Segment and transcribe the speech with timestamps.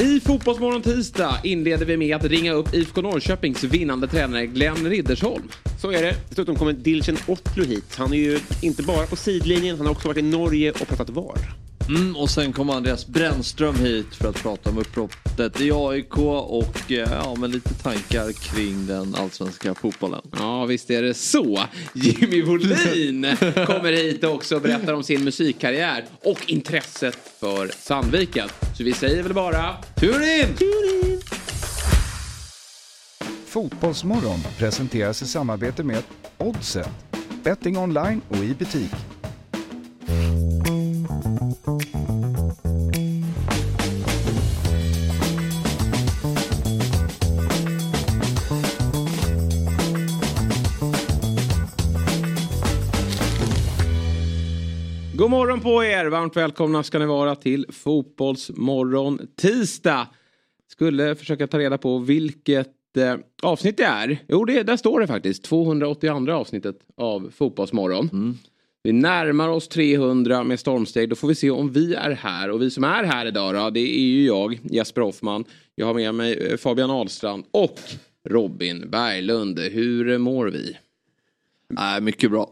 [0.00, 5.48] I Fotbollsmorgon tisdag inleder vi med att ringa upp IFK Norrköpings vinnande tränare Glenn Riddersholm.
[5.80, 6.14] Så är det.
[6.28, 7.96] Dessutom kommer Dilchen Otlu hit.
[7.96, 11.10] Han är ju inte bara på sidlinjen, han har också varit i Norge och pratat
[11.10, 11.69] VAR.
[11.90, 16.92] Mm, och sen kommer Andreas Brännström hit för att prata om uppbrottet i AIK och
[16.92, 20.20] eh, ja, med lite tankar kring den allsvenska fotbollen.
[20.38, 21.60] Ja, visst är det så.
[21.94, 23.26] Jimmy Wollin
[23.66, 28.48] kommer hit också och berättar om sin musikkarriär och intresset för Sandviken.
[28.76, 29.76] Så vi säger väl bara...
[29.96, 30.56] Tur in!
[33.46, 36.02] Fotbollsmorgon presenteras i samarbete med
[36.38, 36.90] Oddset,
[37.44, 38.90] betting online och i butik.
[55.20, 56.06] God morgon på er!
[56.06, 60.08] Varmt välkomna ska ni vara till Fotbollsmorgon tisdag.
[60.68, 64.18] Skulle försöka ta reda på vilket eh, avsnitt det är.
[64.28, 65.44] Jo, det, där står det faktiskt.
[65.44, 68.38] 282 avsnittet av Fotbollsmorgon.
[68.82, 71.08] Vi närmar oss 300 med stormsteg.
[71.08, 72.50] Då får vi se om vi är här.
[72.50, 75.44] Och vi som är här idag då, det är ju jag, Jesper Hoffman.
[75.74, 77.78] Jag har med mig eh, Fabian Ahlstrand och
[78.28, 79.58] Robin Berglund.
[79.58, 80.76] Hur mår vi?
[81.68, 82.50] Nej, mycket bra.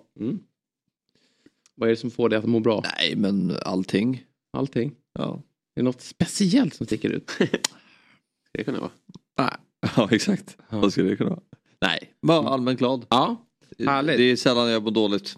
[1.79, 2.85] Vad är det som får dig att må bra?
[2.99, 4.23] Nej, men allting.
[4.57, 4.93] Allting?
[5.19, 5.43] Ja.
[5.77, 7.31] Är det något speciellt som sticker ut?
[8.53, 8.91] Det kan det vara.
[9.39, 9.51] Nej.
[9.97, 10.57] Ja, exakt.
[10.71, 11.41] Vad skulle det kunna vara?
[11.83, 13.07] Nej, bara allmänt glad.
[13.09, 13.47] Ja,
[13.87, 14.17] härligt.
[14.17, 15.37] Det är sällan jag mår dåligt.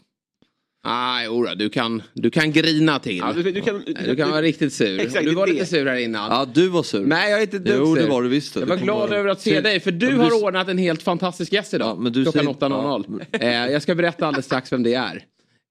[0.85, 3.17] Nej, jodå, du kan, du kan grina till.
[3.17, 5.01] Ja, du, du kan, du kan vara riktigt sur.
[5.01, 5.53] Exakt, du var det.
[5.53, 6.31] lite sur här innan.
[6.31, 7.07] Ja, du var sur.
[7.07, 8.03] Nej, jag är inte dugg Jo, sur.
[8.03, 8.57] det var du visst.
[8.57, 10.79] Jag var glad över att se Sen- dig för du Ja, har du- ordnat en
[10.79, 11.89] helt fantastisk gäst idag.
[11.89, 13.25] Ja, men du Klockan säger- 8.00.
[13.33, 15.25] Eh, jag ska berätta alldeles strax vem det är.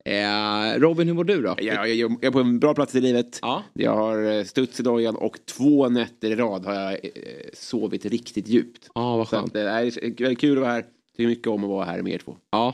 [0.10, 1.56] Eh, Robin, hur mår du då?
[1.58, 3.40] jag, jag, jag är på en bra plats i livet.
[3.42, 3.64] Ja.
[3.74, 7.00] Jag har eh, studs i dojan och två nätter i rad har jag eh,
[7.54, 8.90] sovit riktigt djupt.
[8.96, 9.56] Ja, vad Så skönt.
[9.56, 10.86] eh, det är väldigt kul att vara här.
[11.18, 12.38] Tycker mycket om att vara här med er två.
[12.52, 12.74] Ja,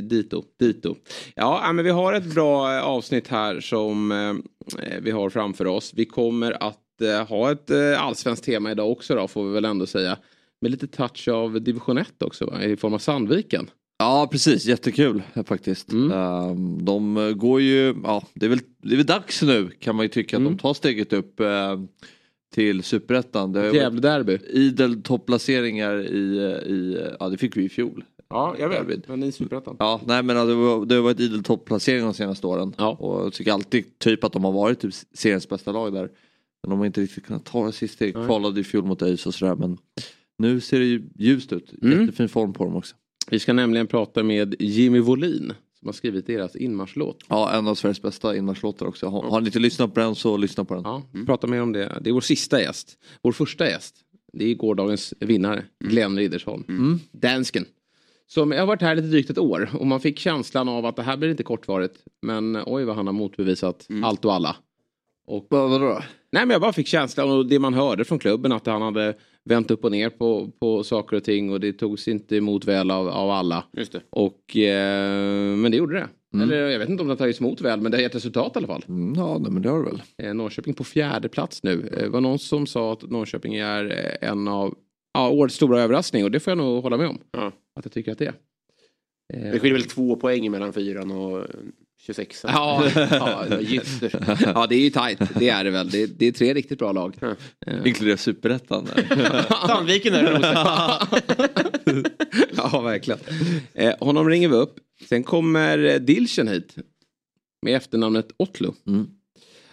[0.00, 0.94] dito, dito.
[1.34, 4.08] Ja, men vi har ett bra avsnitt här som
[5.00, 5.92] vi har framför oss.
[5.94, 10.18] Vi kommer att ha ett allsvenskt tema idag också då, får vi väl ändå säga.
[10.60, 12.62] Med lite touch av division 1 också, va?
[12.62, 13.70] i form av Sandviken.
[13.98, 15.92] Ja precis, jättekul eh, faktiskt.
[15.92, 16.12] Mm.
[16.12, 19.96] Ehm, de eh, går ju, ja det är, väl, det är väl dags nu kan
[19.96, 20.46] man ju tycka Mm.
[20.52, 21.80] att de tar steget upp eh,
[22.54, 23.52] till superettan.
[23.52, 24.38] Det har ju varit Gävle-derby.
[24.50, 28.04] idel topplaceringar i, eh, i, ja det fick vi i fjol.
[28.28, 29.00] Ja, jag Derby.
[29.06, 29.76] Men i Superettan.
[29.78, 32.74] Ja, nej men det, var, det har varit idel topplaceringar de senaste åren.
[32.78, 32.88] Ja.
[33.00, 36.08] Och jag tycker alltid typ att de har varit typ seriens bästa lag där.
[36.62, 38.14] Men de har inte riktigt kunnat ta det sista steget.
[38.26, 39.78] Kvalade i fjol mot ÖIS och sådär men
[40.38, 41.74] nu ser det ju ljust ut.
[41.82, 42.00] Mm.
[42.00, 42.94] Jättefin form på dem också.
[43.30, 47.24] Vi ska nämligen prata med Jimmy Wollin som har skrivit deras inmarschlåt.
[47.28, 49.06] Ja, en av Sveriges bästa inmarschlåtar också.
[49.06, 50.82] Har, har ni inte lyssnat på den så lyssna på den.
[50.86, 51.98] Ja, vi pratar mer om det.
[52.00, 52.98] Det är vår sista gäst.
[53.22, 53.96] Vår första gäst.
[54.32, 56.64] Det är gårdagens vinnare, Glenn Riddersholm.
[56.68, 57.00] Mm.
[57.12, 57.64] Dansken.
[58.26, 60.96] Som jag har varit här lite drygt ett år och man fick känslan av att
[60.96, 61.94] det här blir inte kortvarigt.
[62.22, 64.56] Men oj vad han har motbevisat allt och alla.
[65.26, 66.02] Och, Vad, vadå då?
[66.34, 69.14] Nej men jag bara fick känslan och det man hörde från klubben att han hade
[69.44, 72.90] vänt upp och ner på, på saker och ting och det togs inte emot väl
[72.90, 73.64] av, av alla.
[73.72, 74.00] Just det.
[74.10, 76.08] Och, eh, men det gjorde det.
[76.42, 78.52] Eller jag vet inte om det har tagits emot väl men det har gett resultat
[78.54, 78.84] i alla fall.
[78.88, 80.02] Mm, ja, nej, men det har du väl.
[80.22, 81.88] Eh, Norrköping på fjärde plats nu.
[81.92, 84.74] Eh, Det var någon som sa att Norrköping är eh, en av
[85.14, 87.18] ja, årets stora överraskning och det får jag nog hålla med om.
[87.32, 87.52] Ja.
[87.76, 88.34] Att jag tycker att det är.
[89.34, 91.44] Eh, Det skiljer väl två poäng mellan fyran och eh,
[92.06, 92.44] 26.
[92.48, 94.10] Ja, ja, just det.
[94.54, 95.18] ja, det är ju tajt.
[95.38, 95.90] Det är det väl.
[95.90, 97.16] Det är, det är tre riktigt bra lag.
[97.66, 98.86] Eh, Inkluderar superettan.
[99.66, 100.40] Sandviken där och
[102.56, 103.20] ja, verkligen.
[103.74, 104.76] Eh, honom ringer vi upp.
[105.08, 106.74] Sen kommer eh, Dilchen hit.
[107.62, 108.74] Med efternamnet Otlo.
[108.86, 109.06] Mm.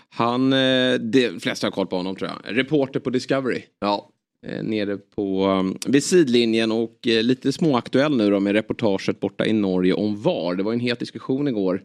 [0.10, 2.58] Han, eh, de flesta har koll på honom tror jag.
[2.58, 3.62] Reporter på Discovery.
[3.80, 4.10] ja.
[4.48, 9.46] eh, nere på um, vid sidlinjen och eh, lite småaktuell nu då med reportaget borta
[9.46, 10.56] i Norge om VAR.
[10.56, 11.84] Det var en het diskussion igår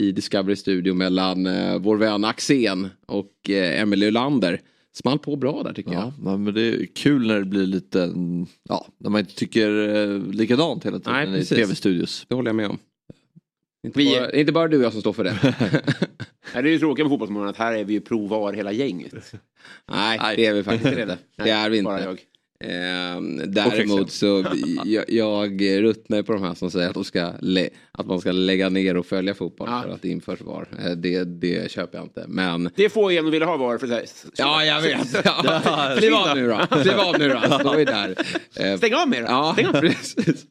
[0.00, 4.60] i Discovery Studio mellan eh, vår vän Axén och eh, Emelie Ulander.
[4.94, 8.02] Small på bra där tycker Ja, nej, men det är kul när det blir lite,
[8.02, 12.20] mm, ja, när man inte tycker eh, likadant hela tiden Nej, i tv-studios.
[12.20, 12.26] jag.
[12.28, 12.78] Det håller jag med om.
[13.86, 15.38] Inte Vi- bara, inte bara du och jag som står för det.
[16.54, 19.12] Nej, det är ju tråkigt med Fotbollsmorgon att här är vi ju provar hela gänget.
[19.90, 20.36] Nej, Nej.
[20.36, 21.18] det är vi faktiskt inte.
[21.36, 22.22] Det är vi Bara inte.
[22.60, 24.44] Ehm, däremot så
[24.84, 27.32] jag, jag ruttnar på de här som säger att, de ska
[27.92, 29.82] att man ska lägga ner och följa fotboll Ja.
[29.82, 30.68] för att det införs VAR.
[30.84, 32.24] Eh, Det, det köper jag inte.
[32.28, 34.02] Men Det är få igen ville ha var för här,
[34.36, 35.24] Ja, jag vet.
[35.24, 36.76] Ja, Kliv av nu då.
[36.82, 37.58] Kliv av nu då.
[37.58, 38.14] Står vi där.
[38.56, 39.28] Eh, Stäng av med det.
[39.28, 39.72] Ja, Stäng av.
[39.80, 40.46] precis.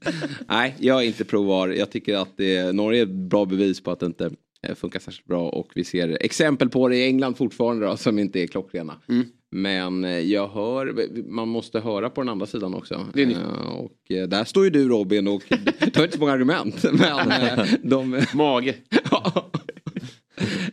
[0.48, 1.68] Nej, jag är inte pro VAR.
[1.68, 4.30] Jag tycker att det, Norge är ett bra bevis på att det inte
[4.76, 8.40] funkar särskilt bra och vi ser exempel på det i England fortfarande då, som inte
[8.40, 9.02] är klockrena.
[9.10, 9.26] Mm.
[9.52, 12.94] Men eh, jag hör, man måste höra på den andra sidan också.
[13.16, 13.38] Eh,
[13.70, 15.44] Och eh, där står ju du Robin och
[15.80, 16.84] du har inte så många argument.
[16.94, 18.22] Men eh, de...
[18.34, 18.76] Mage.
[19.12, 19.52] Ja.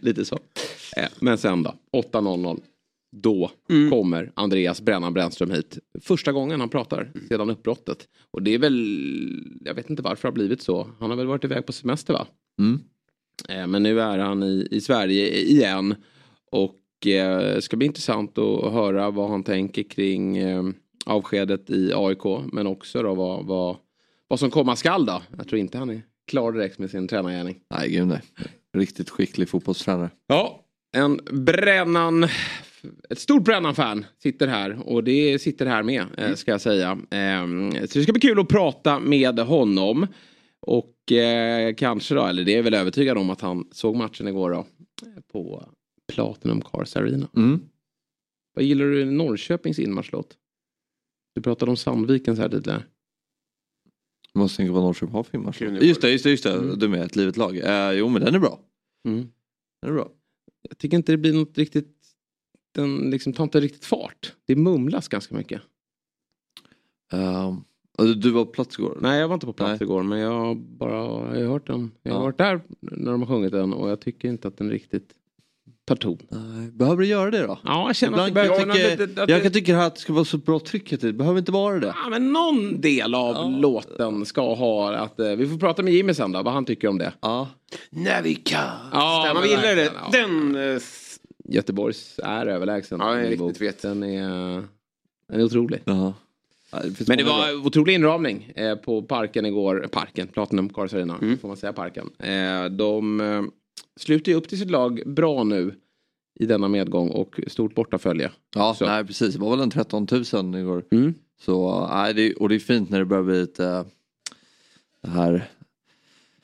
[0.00, 0.38] Lite så.
[0.96, 1.74] Eh, Men sen då,
[2.12, 2.60] 8.00.
[3.16, 3.90] Då Mm.
[3.90, 5.78] kommer Andreas Brännan Brännström hit.
[6.02, 7.28] Första gången han pratar Mm.
[7.28, 7.98] sedan uppbrottet.
[8.30, 8.98] Och det är väl,
[9.64, 10.90] jag vet inte varför det har blivit så.
[11.00, 12.26] Han har väl varit iväg på semester va?
[12.58, 12.80] Mm.
[13.48, 15.94] Eh, Men nu är han i, i Sverige igen.
[16.50, 20.62] Och eh, det ska bli intressant att höra vad han tänker kring eh,
[21.06, 22.24] avskedet i AIK.
[22.52, 23.76] Men också då vad, vad,
[24.28, 25.22] vad som komma skall då.
[25.36, 27.58] Jag tror inte han är klar direkt med sin tränargärning.
[27.74, 28.20] Nej, gud nej.
[28.76, 30.10] Riktigt skicklig fotbollstränare.
[30.26, 30.64] Ja,
[30.96, 32.24] en brännan,
[33.10, 36.98] ett stort brännan-fan sitter här och det sitter här med eh, ska jag säga.
[37.10, 40.06] Ehm, Så det ska bli kul att prata med honom.
[40.66, 44.50] Och eh, kanske då, eller det är väl övertygad om att han såg matchen igår
[44.50, 44.66] då.
[45.32, 45.68] På
[46.12, 47.28] Platinum Cars Arena.
[47.36, 47.60] Mm.
[48.54, 50.36] Vad gillar du i Norrköpings inmarschlåt?
[51.34, 52.84] Du pratade om Sandvikens här tidigare.
[54.32, 55.52] Jag måste tänka vad Norrköping har för.
[55.52, 55.82] Krunegård.
[55.82, 56.76] Just det, just det, just det.
[56.76, 57.56] Du med, ett livet lag.
[57.56, 58.60] Eh, jo men den är bra.
[59.08, 59.28] Mm.
[59.82, 60.10] Den är bra.
[60.68, 61.96] Jag tycker inte det blir något riktigt,
[62.74, 64.34] den liksom tar inte riktigt fart.
[64.46, 65.62] Det mumlas ganska mycket.
[67.12, 68.98] Och du- du var på plats igår?
[69.00, 69.88] Nej jag var inte på plats Nej.
[69.88, 70.94] igår men jag har bara
[71.38, 71.90] jag har hört den.
[72.02, 72.24] Jag har Ja.
[72.24, 75.08] varit där när de har sjungit den och jag tycker inte att den riktigt
[75.84, 76.18] tar ton.
[76.28, 76.70] Nej.
[76.72, 77.58] Behöver det göra det då?
[77.64, 79.22] Ja jag känner att det Ibland jag, tycka, lite...
[79.22, 81.16] Att jag det, kan tycka att det ska vara så bra tryck tiden.
[81.16, 81.94] Behöver inte vara det.
[82.04, 83.58] ja, men någon del av Ja.
[83.60, 85.20] låten ska ha att...
[85.20, 87.12] Eh, vi får prata med Jimmy sen då, vad han tycker om det.
[87.20, 87.48] Ja.
[87.90, 88.60] När vi kan.
[88.92, 89.92] Ja, vi gillar det.
[90.12, 90.56] Den...
[90.74, 90.80] eh,
[91.44, 92.98] Göteborgs är överlägsen.
[93.00, 93.82] Ja, jag är riktigt vet.
[93.82, 94.28] Den är,
[95.28, 95.82] den är otrolig.
[95.84, 96.12] Jaha.
[96.82, 99.86] Finns Men det var otrolig inramning eh, på parken igår.
[99.92, 101.38] Parken, Platinum Cars Arena, Mm.
[101.38, 102.10] får man säga parken.
[102.18, 103.42] Eh, de eh,
[104.00, 105.74] slutar ju upp till sitt lag bra nu
[106.40, 108.30] i denna medgång och stort bortafölje.
[108.54, 108.86] Ja, Så.
[108.86, 109.34] nej precis.
[109.34, 110.84] Det var väl en 13 000 igår.
[110.90, 111.14] Mm.
[111.40, 113.84] Så, nej, det, och det är fint när det börjar bli lite
[115.02, 115.50] det här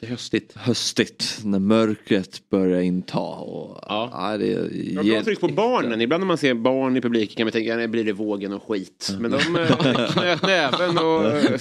[0.00, 0.52] Det är höstigt.
[0.56, 1.40] höstigt.
[1.44, 3.18] När mörkret börjar inta.
[3.20, 4.10] Och, Ja.
[4.14, 4.46] nej, det
[4.76, 6.00] ger- bra tryck på barnen.
[6.00, 8.62] Ibland när man ser barn i publiken kan man tänka, nej blir det vågen och
[8.68, 9.16] skit.
[9.20, 11.58] Men de eh, knöt näven och eh,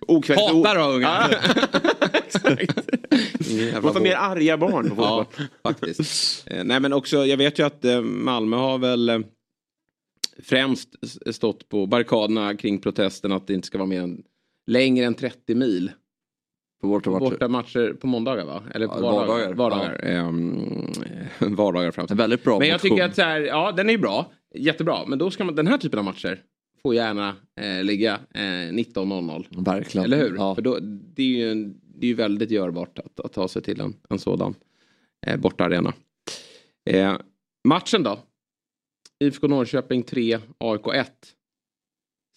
[0.00, 1.38] okvämt Hatar att ha ungar.
[1.42, 2.76] Ja, Exakt.
[3.82, 5.46] Måste ha mer arga barn på Ja, fotboll.
[5.62, 6.42] faktiskt.
[6.50, 9.24] Eh, nej men också, jag vet ju att Malmö har väl
[10.42, 10.88] främst
[11.34, 14.22] stått på barrikaderna kring protesten att det inte ska vara mer än
[14.66, 15.90] längre än 30 mil.
[16.84, 17.30] På borta matcher.
[17.30, 18.62] Borta matcher på måndagar va?
[18.74, 19.52] Eller på Ja, vardagar?
[19.54, 19.54] vardagar.
[19.54, 22.90] Vardagar, Ehm, vardagar En väldigt bra Men jag motion.
[22.90, 24.32] tycker att så här, ja den är bra.
[24.54, 25.06] Jättebra.
[25.06, 26.42] Men då ska man, den här typen av matcher
[26.82, 29.64] får gärna eh, ligga eh, 19.00.
[29.64, 30.04] Verkligen.
[30.04, 30.34] Eller hur?
[30.36, 30.54] Ja.
[30.54, 30.78] För då,
[31.14, 33.94] det är ju, en- det är ju väldigt görbart att, att ta sig till en,
[34.08, 34.54] en sådan
[35.26, 35.92] eh, bortaarena.
[36.90, 37.16] Eh,
[37.68, 38.18] matchen då?
[39.24, 41.12] IFK Norrköping 3, AIK 1.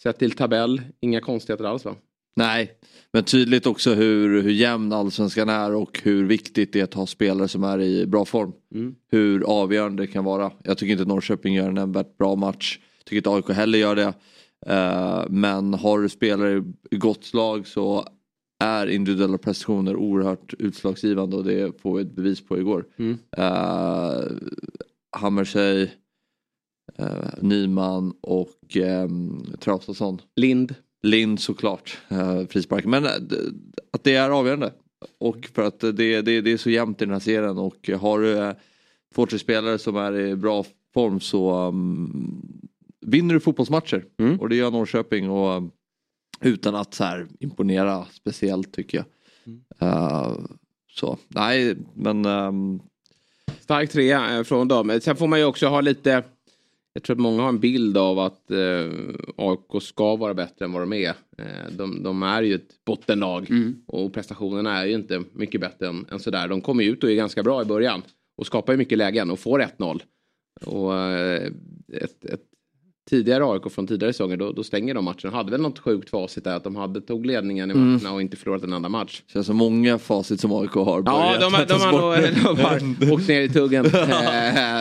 [0.04, 1.96] Sett till tabell, inga konstigheter alls va?
[2.38, 2.72] Nej,
[3.13, 7.07] men tydligt också hur, hur jämn allsvenskan är och hur viktigt det är att ha
[7.07, 8.51] spelare som är i bra form.
[8.74, 8.95] Mm.
[9.12, 10.51] Hur avgörande det kan vara.
[10.63, 12.80] Jag tycker inte Norrköping gör en nämnvärt bra match.
[12.98, 14.13] Jag tycker inte AIK heller gör det.
[14.66, 18.07] Eh, men har du spelare i gott lag så
[18.60, 22.86] är individuella prestationer oerhört utslagsgivande och det får vi ett bevis på igår.
[22.98, 23.18] Mm.
[23.38, 24.38] Uh,
[25.12, 25.90] Hammershey,
[27.00, 30.21] uh, Nyman och um, Traustason.
[30.35, 30.76] Lind.
[31.07, 32.90] Lind såklart, uh, frisparken.
[32.90, 33.11] Men eh,
[33.92, 34.73] att det är avgörande.
[35.19, 38.19] Och för att det, det, det är så jämnt i den här serien och har
[38.19, 38.54] du
[39.16, 42.68] två, tre spelare som är i bra form så um,
[43.06, 44.06] vinner du fotbollsmatcher.
[44.19, 44.40] Mm.
[44.40, 45.71] Och det gör Norrköping och um,
[46.42, 49.06] utan att så här, imponera speciellt tycker jag.
[49.45, 49.61] Mm.
[49.81, 50.37] Uh,
[50.92, 52.81] så, nej men um,
[53.59, 54.99] Stark trea eh, från dem.
[55.04, 56.23] Sen får man ju också ha lite...
[56.97, 58.92] Jag tror att många har en bild av att eh,
[59.35, 61.09] AIK ska vara bättre än vad de är.
[61.37, 63.75] Eh, de, de är ju ett bottenlag Mm.
[63.87, 66.47] och prestationerna är ju inte mycket bättre än, än sådär.
[66.47, 68.01] De kommer ju ut och är ganska bra i början
[68.37, 70.01] och skapar ju mycket lägen och får 1-0.
[70.66, 71.51] Och eh,
[71.94, 72.44] ett, ett
[73.09, 75.33] tidigare AIK från tidigare säsonger då, då stänger de matchen.
[75.33, 77.92] Hade väl något sjukt facit där att de hade tog ledningen i Mm.
[77.94, 79.21] matcherna och inte förlorat en enda match.
[79.33, 82.64] känns som många facit som AIK har Ja, de, har- de, tvättas har, nog- de
[82.64, 83.92] har åkt ner i tuggen eh,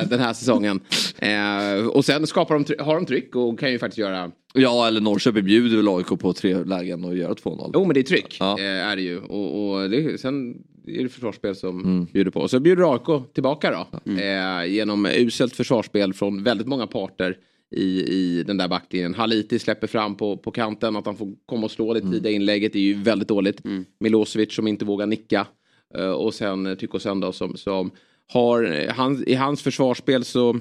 [0.09, 0.81] den här säsongen.
[1.19, 4.31] Eh, och sen skapar de, har de tryck och kan ju faktiskt göra...
[4.55, 7.71] Ja eller Norrköping bjuder väl AIK på tre lägen och gör 2-0.
[7.75, 8.59] Jo men det är tryck Ja.
[8.59, 9.19] eh, är det ju.
[9.19, 10.55] Och, och det, sen
[10.87, 12.05] är det försvarsspel som Mm.
[12.13, 12.41] bjuder på.
[12.41, 14.13] Och så bjuder AIK tillbaka då.
[14.23, 17.37] Eh, genom uselt försvarsspel från väldigt många parter
[17.71, 19.15] i, i den där backlinjen.
[19.15, 20.97] Haliti släpper fram på, på kanten.
[20.97, 22.13] Att han får komma och slå det Mm.
[22.13, 23.61] tidiga inlägget är ju väldigt dåligt.
[24.01, 25.47] Milosevic som inte vågar nicka.
[25.95, 27.91] Eh, och sen Tycho Söndag som, som
[28.33, 30.61] har, han, i hans försvarsspel så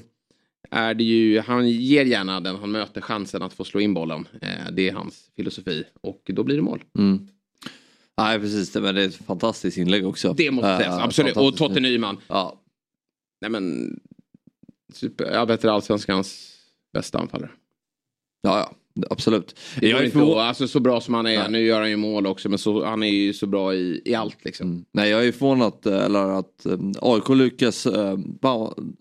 [0.71, 4.27] är det ju, han ger gärna den han möter chansen att få slå in bollen.
[4.41, 6.83] Eh, det är hans filosofi och då blir det mål.
[6.97, 7.27] Mm.
[8.17, 10.33] Nej precis, men det är ett fantastiskt inlägg också.
[10.37, 11.37] Det måste sägas, uh, absolut.
[11.37, 12.17] Och Totte Nyman.
[12.27, 12.61] Ja.
[13.41, 13.95] Nej men,
[14.93, 16.54] super, jag vet allsvenskans
[16.95, 17.51] bästa anfallare.
[18.41, 18.73] Ja, ja.
[19.09, 19.55] Absolut.
[19.79, 20.39] Det jag är inte, för...
[20.39, 21.51] alltså, så bra som han är, Nej.
[21.51, 24.15] nu gör han ju mål också men så, han är ju så bra i, i
[24.15, 24.67] allt liksom.
[24.67, 24.85] Mm.
[24.91, 28.17] Nej jag är förvånad eller att um, AIK lyckas, uh,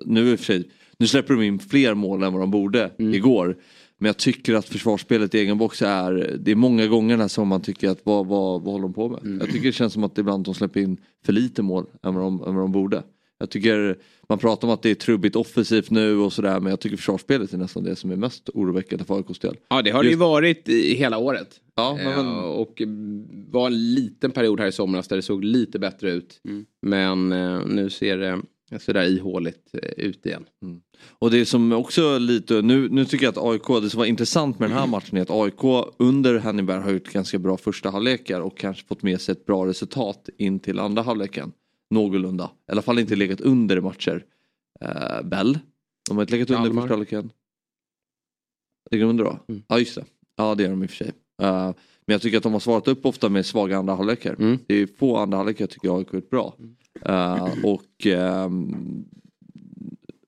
[0.05, 2.91] nu i och för sig, nu släpper de in fler mål än vad de borde
[2.99, 3.15] mm.
[3.15, 3.57] igår.
[3.99, 7.63] Men jag tycker att försvarsspelet i egen box är, det är många gånger som man
[7.63, 9.23] tycker att vad, vad, vad håller de på med?
[9.23, 9.39] Mm.
[9.39, 12.25] Jag tycker det känns som att ibland de släpper in för lite mål än vad
[12.25, 13.03] de, än vad de borde.
[13.45, 13.99] Jag tycker
[14.29, 17.53] man pratar om att det är trubbigt offensivt nu och sådär men jag tycker försvarsspelet
[17.53, 19.57] är nästan det som är mest oroväckande för AIKs del.
[19.69, 20.09] Ja det har Just...
[20.09, 21.61] det ju varit i hela året.
[21.75, 22.27] Ja, men...
[22.27, 22.83] eh, och
[23.51, 26.41] var en liten period här i somras där det såg lite bättre ut.
[26.49, 26.65] Mm.
[26.83, 28.41] Men eh, nu ser det
[28.79, 30.45] sådär ihåligt eh, ut igen.
[30.63, 30.81] Mm.
[31.09, 34.59] Och det som också lite, nu, nu tycker jag att AIK, det som var intressant
[34.59, 38.41] med den här matchen är att AIK under Hannibal har gjort ganska bra första halvlekar
[38.41, 41.53] och kanske fått med sig ett bra resultat in till andra halvleken.
[41.91, 44.25] Någorlunda, i alla fall inte legat under matcher.
[44.85, 45.59] Uh, Bell,
[46.09, 47.31] de har inte legat under i första halvleken.
[48.91, 49.39] Ligger de under då?
[49.49, 49.63] Mm.
[49.69, 50.05] Ja just det,
[50.37, 51.13] ja det gör de i och för sig.
[51.43, 51.73] Uh,
[52.07, 54.37] men jag tycker att de har svarat upp ofta med svaga andra halvlekar.
[54.39, 54.59] Mm.
[54.67, 56.57] Det är få andra halvlekar tycker jag har gjort bra.
[57.09, 59.05] Uh, och um,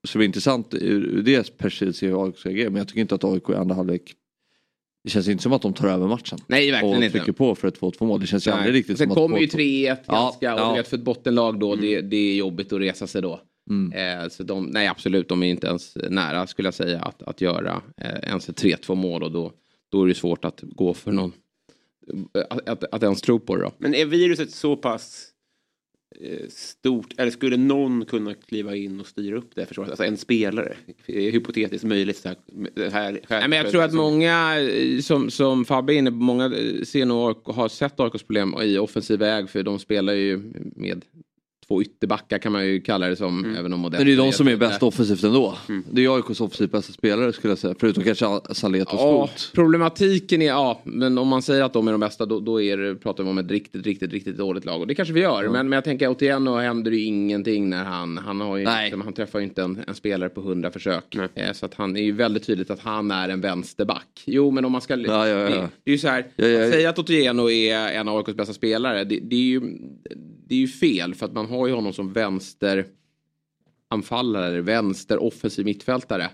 [0.05, 2.71] så det är intressant ur det perspektivet se hur AIK ska agera.
[2.71, 4.15] Men jag tycker inte att AIK i andra halvlek
[5.07, 6.39] det känns inte som att de tar över matchen.
[6.47, 7.19] Nej, verkligen och inte.
[7.19, 8.21] Och trycker på för ett 2-2 mål.
[8.21, 9.17] Det känns ju aldrig riktigt Sen som att...
[9.19, 11.85] Sen kommer ju 3-1 ganska, ja, och vet, för ett bottenlag då, mm.
[11.85, 13.41] det, det, är jobbigt att resa sig då.
[13.71, 14.23] Mm.
[14.23, 17.41] Eh, så de, nej absolut, de är inte ens nära skulle jag säga att, att
[17.41, 19.53] göra eh, ens ett 3-2 mål och då,
[19.89, 21.33] då är det svårt att gå för någon,
[22.51, 23.73] att, att, att ens tro på det då.
[23.79, 25.29] Men är viruset så pass
[26.49, 29.91] stort, eller skulle någon kunna kliva in och styra upp det försvaret?
[29.91, 32.17] Alltså en spelare, hypotetiskt möjligt.
[32.17, 32.37] Så här,
[32.91, 36.45] här, Nej, men jag tror att många, eh, som, som Fabbe är inne på, många
[36.45, 41.05] eh, ser nog, har sett AIKs problem i offensiv väg för de spelar ju med
[41.69, 43.45] två ytterbackar kan man ju kalla det som.
[43.45, 43.57] Mm.
[43.57, 45.59] Även om Men det är ju de som är bäst offensivt ändå.
[45.69, 45.85] Mm.
[45.91, 47.75] Det är AIKs offensivt bästa spelare skulle jag säga.
[47.79, 49.51] Förutom kanske Salet och ja, Skot.
[49.55, 52.77] Problematiken är, ja, men om man säger att de är de bästa då, då är
[52.77, 54.81] det, pratar vi om ett riktigt, riktigt, riktigt dåligt lag.
[54.81, 55.41] Och det kanske vi gör.
[55.41, 55.53] Mm.
[55.53, 58.67] Men, men jag tänker återigen och händer det ju ingenting när han, han har ju,
[58.83, 61.15] liksom, han träffar ju inte en, en spelare på hundra försök.
[61.35, 64.23] Eh, så att han är ju väldigt tydligt att han är en vänsterback.
[64.25, 65.49] Jo men om man ska, ja, ja, ja.
[65.49, 66.71] Det, det, är ju så här, ja, ja, ja.
[66.71, 69.05] säga att Otieno är en av AIKs bästa spelare.
[69.05, 69.61] Det, det är ju
[70.49, 72.87] det är ju fel för att man har ju honom som vänster
[73.88, 76.31] anfallare, vänster offensiv mittfältare.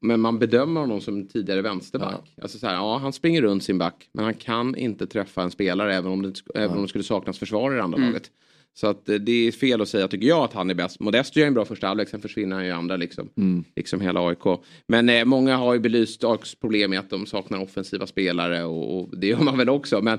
[0.00, 2.32] Men man bedömer honom som tidigare vänsterback.
[2.34, 2.42] Ja.
[2.42, 5.50] Alltså så här, ja, han springer runt sin back men han kan inte träffa en
[5.50, 6.60] spelare även om det, ja.
[6.60, 8.08] även om det skulle saknas försvarare i andra mm.
[8.08, 8.30] laget.
[8.74, 11.00] Så att eh, det är fel att säga tycker jag att han är bäst.
[11.00, 13.28] Modesto gör en bra första halvlek, sen försvinner han ju i andra liksom.
[13.36, 13.64] Mm.
[13.76, 14.60] Liksom hela AIK.
[14.86, 18.98] Men eh, många har ju belyst AIKs problem med att de saknar offensiva spelare och,
[18.98, 20.02] och, det gör man väl också.
[20.02, 20.18] Men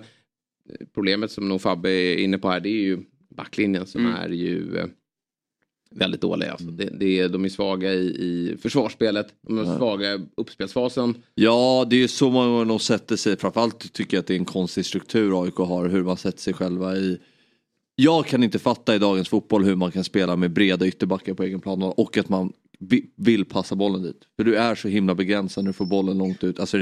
[0.94, 4.16] problemet som nog Fabbe är inne på här det är ju backlinjen som mm.
[4.16, 4.86] är ju eh,
[5.92, 6.52] väldigt dåliga.
[6.52, 6.68] Alltså.
[6.68, 9.78] Det, det, de är svaga i, i försvarsspelet, de är ja.
[9.78, 11.16] svaga i uppspelsfasen.
[11.36, 14.40] Ja, det är så många gånger de sätter sig, framförallt tycker jag att det är
[14.40, 17.20] en konstig struktur AIK har, hur man sätter sig själva i
[18.00, 21.44] jag kan inte fatta i dagens fotboll hur man kan spela med breda ytterbackar på
[21.44, 22.54] egen plan och att man
[23.16, 24.22] vill passa bollen dit.
[24.36, 26.60] För du är så himla begränsad när du får bollen långt ut.
[26.60, 26.78] Alltså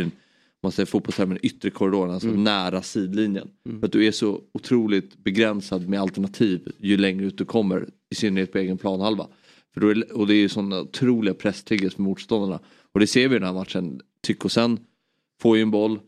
[0.65, 2.43] man säger fotbollstermen, yttre korridoren, alltså mm.
[2.43, 3.47] nära sidlinjen.
[3.65, 3.79] Mm.
[3.79, 8.15] För att du är så otroligt begränsad med alternativ ju längre ut du kommer, i
[8.15, 9.27] synnerhet på egen planhalva.
[9.73, 12.59] För då är, och det är ju sådana otroliga presstriggers för motståndarna.
[12.93, 14.01] Och det ser vi i den här matchen.
[14.27, 14.79] Tycho sen
[15.41, 15.99] får ju en boll,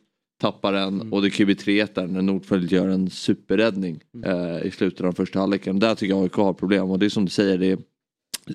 [0.41, 1.13] tappar den mm.
[1.13, 4.29] och det kan ju bli 3 där när Nordfeldt gör en superräddning mm.
[4.29, 5.79] eh, i slutet av den första halvleken.
[5.79, 7.77] Där tycker jag AIK har problem och det är som du säger, det är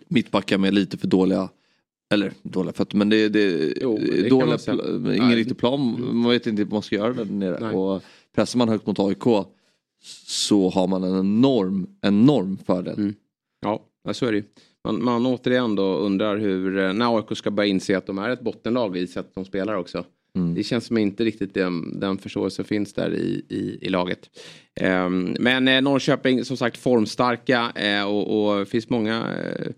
[0.08, 1.48] mittbackar med lite för dåliga
[2.12, 5.36] eller dåliga fötter men det, det, jo, det dåliga, ingen Nej.
[5.36, 5.96] riktig plan.
[5.98, 6.18] Mm.
[6.18, 7.74] Man vet inte vad man ska göra där nere.
[7.74, 8.02] Och
[8.34, 9.46] pressar man högt mot AIK
[10.26, 12.98] så har man en enorm, enorm fördel.
[12.98, 13.14] Mm.
[13.60, 14.44] Ja, så är det ju.
[14.84, 18.30] Man, man återigen då undrar hur, eh, när AIK ska börja inse att de är
[18.30, 20.04] ett bottenlag i sättet de spelar också.
[20.34, 20.54] Mm.
[20.54, 24.30] Det känns som inte riktigt den, den förståelsen finns där i, i, i laget.
[24.80, 29.72] Um, men eh, Norrköping som sagt formstarka eh, och, och finns många eh,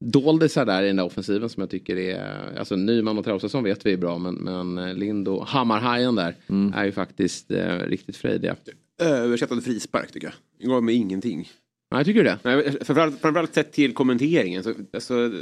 [0.00, 3.86] doldisar där i den där offensiven som jag tycker är, alltså Nyman och Traustason vet
[3.86, 6.72] vi är bra men, men eh, Lind och Hammarhajen där mm.
[6.72, 8.56] är ju faktiskt eh, riktigt frejdiga.
[9.02, 10.34] Översättande frispark tycker jag.
[10.58, 11.48] Det gav mig ingenting.
[11.94, 12.38] Nej, tycker du det?
[12.42, 14.62] Nej, framförallt, framförallt sett till kommenteringen.
[14.62, 15.32] Så, alltså,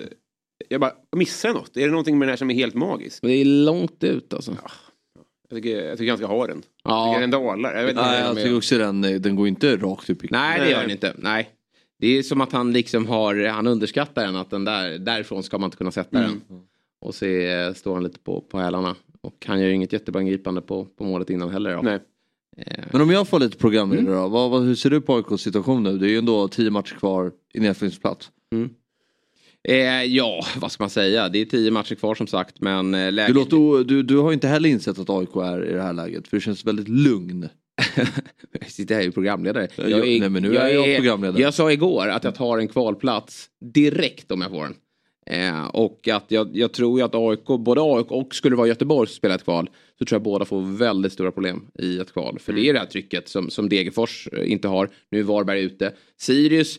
[0.69, 1.77] jag bara, missar något?
[1.77, 3.23] Är det någonting med det här som är helt magiskt?
[3.23, 4.57] Det är långt ut alltså.
[4.63, 4.71] Ja.
[5.51, 6.63] Jag tycker, jag tycker han ska ha den.
[6.85, 7.07] Ja.
[7.07, 7.77] Jag tycker den dalar.
[7.77, 10.61] Jag vet inte Nej, jag tycker också den, den går inte rakt upp i Nej
[10.61, 11.15] det gör den inte.
[11.19, 11.51] Nej.
[11.99, 15.59] Det är som att han liksom har, han underskattar den att den där, därifrån ska
[15.59, 16.31] man inte kunna sätta Mm.
[16.49, 16.61] den.
[17.01, 18.97] Och så är, står han lite på, på hälarna.
[19.21, 21.75] Och han gör ju inget jättebra ingripande på, på målet innan heller.
[21.77, 21.83] Då.
[21.83, 21.99] Nej.
[22.57, 24.15] Eh, Men om jag får lite programledare Mm.
[24.23, 25.99] då, vad, vad, hur ser du på AIKs situation nu?
[25.99, 28.31] Det är ju ändå tio matcher kvar i nedflyttningsplats.
[29.69, 31.29] eh, ja, vad ska man säga?
[31.29, 32.61] Det är tio matcher kvar som sagt.
[32.61, 33.35] Men eh, Du, läget...
[33.37, 36.29] låter, o- du, du har inte heller insett att AIK är i det här läget
[36.29, 37.49] för det känns väldigt lugn.
[38.61, 39.69] Jag sitter här ju programledare.
[39.77, 41.43] Ja, nej, men nu är jag programledare.
[41.43, 44.75] Jag sa igår att jag tar en kvalplats direkt om jag får den.
[45.31, 48.69] Eh, och att jag, jag tror ju att AIK, både AIK och skulle det vara
[48.69, 52.13] Göteborg som spelar ett kval, så tror jag båda får väldigt stora problem i ett
[52.13, 52.39] kval.
[52.39, 54.91] För det är det här trycket som, som Degerfors eh, inte har.
[55.11, 55.93] Nu är Varberg ute.
[56.17, 56.79] Sirius,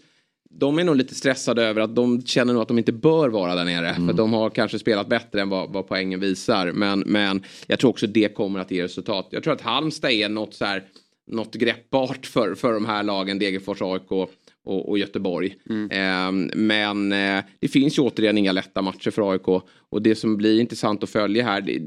[0.52, 3.56] de är nog lite stressade över att de känner nog att de inte bör vara
[3.56, 3.94] där nere.
[3.94, 6.72] För de har kanske spelat bättre än vad, vad poängen visar.
[6.72, 9.28] Men, men jag tror också det kommer att ge resultat.
[9.32, 10.84] Jag tror att Halmstad är något så här
[11.32, 15.56] något greppbart för, för de här lagen, Degerfors, AIK och, och Göteborg.
[15.92, 19.48] Eh, men eh, det finns ju återigen inga lätta matcher för AIK.
[19.90, 21.82] Och det som blir intressant att följa här, det,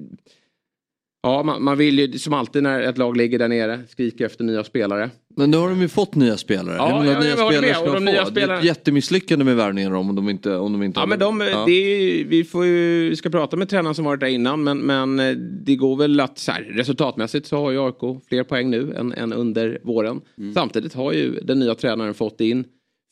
[1.23, 4.45] ja man, man vill ju som alltid när ett lag ligger där nere skrika efter
[4.45, 5.11] nya spelare.
[5.37, 6.77] Men nu har de ju fått nya spelare.
[6.77, 7.75] Ja, Hur många ja, nya jag spelare med.
[7.77, 8.13] ska Och de de få?
[8.13, 11.07] nya Det är spelarna- ett jättemisslyckande med värvningen om de inte, om de inte Ja
[11.07, 11.69] men de, Ja.
[11.69, 15.21] ju- vi får ju, vi ska prata med tränaren som varit där innan men, men
[15.21, 18.95] eh, det går väl att så här, resultatmässigt så har ju AIK fler poäng nu
[18.97, 20.21] än, än under våren.
[20.55, 22.65] Samtidigt har ju den nya tränaren fått in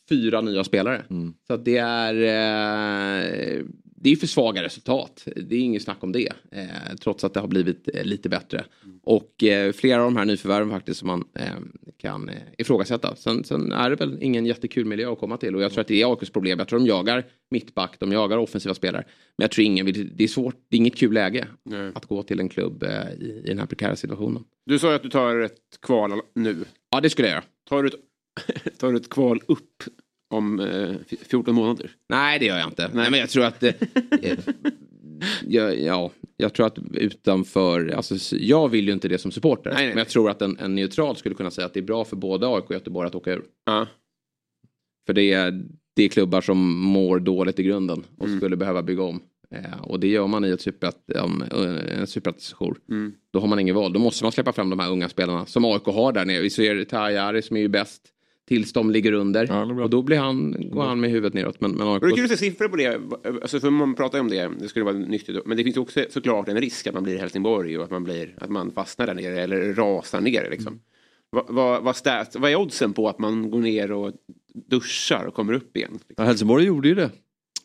[0.08, 1.02] fyra nya spelare.
[1.46, 3.62] Så att det är eh,
[4.02, 5.28] det är för svaga resultat.
[5.37, 6.33] Det är inget snack om det.
[6.50, 8.64] Eh, trots att det har blivit eh, lite bättre.
[9.02, 11.45] Och eh, flera av de här nyförvärven faktiskt som man eh,
[11.97, 13.16] kan eh, ifrågasätta.
[13.16, 15.57] Sen, sen är det väl ingen jättekul miljö att komma till.
[15.57, 16.59] Och jag tror att det är AIKs problem.
[16.59, 19.04] Jag tror de jagar mittback, de jagar offensiva spelare.
[19.37, 21.92] Men jag tror ingen vill, det är svårt, det är inget kul läge Nej.
[21.95, 24.45] att gå till en klubb eh, i, i den här prekära situationen.
[24.66, 26.64] Du sa ju att du tar ett kval nu.
[26.90, 27.45] Ja det skulle jag göra.
[27.69, 29.83] Tar du ett, tar du ett kval upp
[30.30, 31.90] om eh, f- 14 månader?
[32.08, 32.90] Nej det gör jag inte.
[32.94, 33.62] Nej, men jag tror att...
[33.62, 33.72] Eh,
[34.22, 34.38] eh,
[35.46, 37.88] ja, ja, jag tror att utanför...
[37.88, 39.71] Alltså, jag vill ju inte det som supporter.
[39.71, 41.84] Nej, nej, Men jag tror att en, en neutral skulle kunna säga att det är
[41.84, 43.43] bra för både AIK och Göteborg att åka ur.
[43.66, 43.86] Ja.
[45.06, 45.62] För det är,
[45.97, 48.38] det är klubbar som mår dåligt i grunden och Mm.
[48.38, 49.23] skulle behöva bygga om.
[49.54, 51.45] Eh, och det gör man i ett superett- um,
[51.99, 52.76] en superettan-sejour.
[52.90, 53.12] Mm.
[53.32, 53.93] Då har man ingen val.
[53.93, 56.40] Då måste man släppa fram de här unga spelarna som AIK har där nere.
[56.43, 58.02] Vi ser Tajari som är ju bäst
[58.50, 59.47] tills de ligger under.
[59.47, 61.60] Ja, och då blir han, går han med huvudet neråt.
[61.60, 62.00] Men, men AIK...
[62.00, 63.00] Det är kul att se siffror på det.
[63.43, 65.47] Alltså för man pratar ju om det, det skulle vara nyttigt.
[65.47, 68.04] Men det finns också såklart en risk att man blir i Helsingborg och att man,
[68.04, 70.49] blir, att man fastnar där nere eller rasar ner.
[70.50, 70.80] Liksom.
[71.30, 74.13] Vad, vad, vad, stats, vad är oddsen på att man går ner och
[74.54, 75.99] duschar och kommer upp igen?
[76.17, 77.10] Ja, Helsingborg gjorde ju det.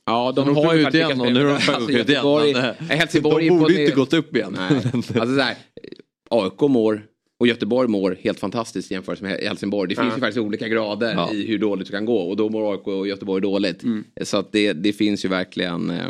[0.05, 2.25] Ja, de De har ju ut igen och nu är de alltså, ut igen.
[2.53, 4.57] Men, eh, Helsingborg de borde inte gått upp igen.
[4.57, 4.81] Nej.
[4.95, 5.55] Alltså så här,
[6.29, 7.03] AIK mår
[7.39, 9.89] och Göteborg mår helt fantastiskt jämfört med Helsingborg.
[9.89, 10.15] Det finns Ja.
[10.15, 11.31] ju faktiskt olika grader Ja.
[11.33, 13.83] i hur dåligt det kan gå och då mår AIK och Göteborg dåligt.
[14.21, 16.05] Så att det, det finns ju verkligen eh,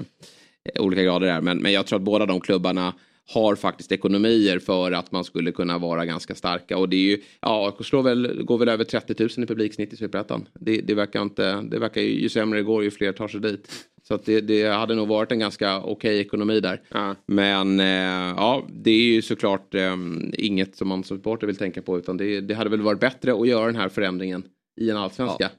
[0.79, 1.41] olika grader där.
[1.41, 2.93] Men, men jag tror att båda de klubbarna
[3.27, 6.77] har faktiskt ekonomier för att man skulle kunna vara ganska starka.
[6.77, 9.97] Och det är ju, ja, slår väl, går väl över 30 000 i publiksnitt i
[9.97, 10.47] Superettan.
[10.53, 13.39] Det, det verkar inte, det verkar ju, ju sämre det går ju fler tar sig
[13.39, 13.71] dit.
[14.07, 16.81] Så det, det hade nog varit en ganska okej ekonomi där.
[16.89, 17.15] Ja.
[17.25, 19.95] Men eh, ja, det är ju såklart eh,
[20.33, 21.97] inget som man som supporter vill tänka på.
[21.97, 24.43] Utan det, det hade väl varit bättre att göra den här förändringen
[24.81, 25.49] i en allsvenska.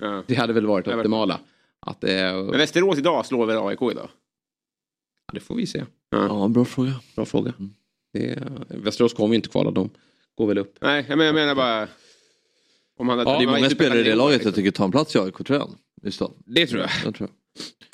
[0.00, 0.22] Ja.
[0.26, 1.40] det hade väl varit optimala.
[1.80, 4.08] Att, eh, Men Västerås idag slår väl AIK idag?
[5.34, 5.84] Det får vi se.
[6.10, 6.92] Ja, bra fråga.
[7.16, 7.52] Bra fråga.
[8.12, 9.90] Det, Västerås kommer ju inte kvala, de
[10.34, 10.74] går väl upp.
[10.80, 11.88] Nej, jag menar, jag menar bara...
[12.98, 14.48] Om han Ja, Det är många spelare i det laget liksom.
[14.48, 15.76] jag tycker tar en plats i AIK-tröjan.
[16.02, 16.10] Det
[16.66, 16.90] tror jag.
[17.04, 17.30] Jag tror jag.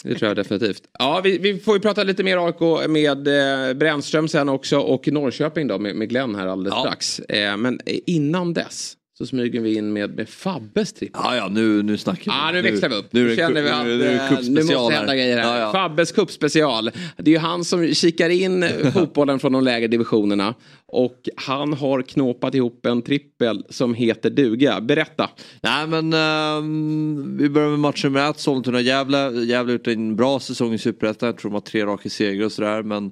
[0.03, 0.83] Det tror jag definitivt.
[0.99, 5.09] Ja, vi, vi får ju prata lite mer AIK med eh, Brännström sen också och
[5.09, 6.81] Norrköping då med, med Glenn här alldeles Ja.
[6.81, 7.21] strax.
[7.21, 11.21] Eh, men innan dess så smyger vi in med, med Fabbes trippel.
[11.25, 12.31] Ja, ja, nu, nu snackar vi.
[12.31, 13.13] Ja, nu växlar vi upp.
[13.13, 15.59] Nu, Nu, känner vi att nu det eh, nu måste hända grejer här.
[15.59, 15.73] Ja, ja.
[15.73, 16.91] Fabbes cupspecial.
[17.17, 20.55] Det är ju han som kikar in eh, fotbollen från de lägre divisionerna.
[20.87, 24.81] Och han har knåpat ihop en trippel som heter duga.
[24.81, 25.31] Berätta.
[25.61, 29.45] Nej men ehm, vi börjar med match nummer ett, Sollentuna-Gävle.
[29.45, 31.27] Gävle har gjort en bra säsong i Superettan.
[31.27, 32.83] Jag tror de har tre raka segrar och sådär.
[32.83, 33.11] Men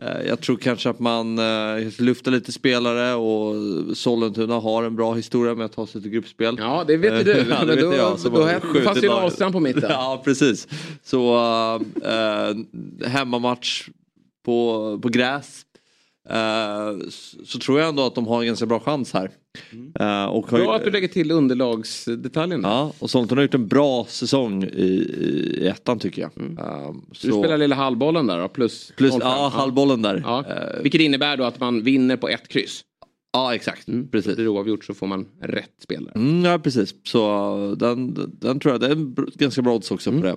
[0.00, 3.54] jag tror kanske att man uh, lyfter lite spelare och
[3.96, 6.56] Sollentuna har en bra historia med att ta sig till gruppspel.
[6.58, 7.46] Ja, det vet ju du.
[7.50, 8.46] Ja, det då, jag, då, då
[8.80, 9.10] fanns ju laget.
[9.10, 9.84] Ahlstrand på mitten.
[9.88, 10.68] Ja precis.
[11.02, 11.36] Så
[12.02, 12.56] uh,
[13.08, 13.88] hemmamatch
[14.44, 15.62] på, på gräs.
[16.30, 19.30] eh, så, så tror jag ändå att de har en ganska bra chans här.
[20.00, 22.62] Eh, och Bra att du lägger till underlagsdetaljen.
[22.62, 22.68] där.
[22.68, 24.68] Ja, och Sollentuna har gjort en bra säsong i,
[25.60, 26.30] i ettan tycker jag.
[26.58, 29.20] Eh, Du spelar lilla halvbollen där då, plus, plus 05.
[29.24, 30.22] ja, halvbollen där.
[30.24, 30.44] Ja.
[30.48, 32.80] Eh, Vilket innebär då att man vinner på ett kryss.
[33.32, 34.34] ja exakt, precis.
[34.34, 36.12] Blir det oavgjort så får man rätt spelare.
[36.14, 40.12] Mm, ja precis, så den, den tror jag, det är en ganska bra odds också
[40.12, 40.36] på det.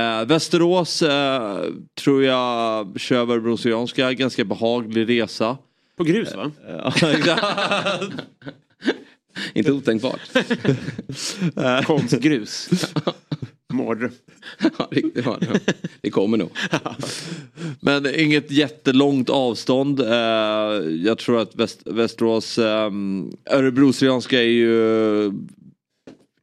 [0.00, 1.58] Eh, Västerås eh,
[2.00, 5.56] tror jag kör Örebro ganska behaglig resa.
[5.98, 6.50] På grus va?
[6.68, 7.44] Ja, exakt.
[9.54, 10.20] Inte otänkbart.
[11.86, 12.70] Konstgrus.
[13.72, 14.10] Mardröm.
[14.78, 15.38] ja, riktigt bra.
[16.00, 16.50] Det kommer nog.
[17.80, 20.00] Men inget jättelångt avstånd.
[20.00, 20.16] Eh,
[21.04, 22.90] jag tror att Väst, Västerås, eh,
[23.50, 25.32] Örebro Syrianska är ju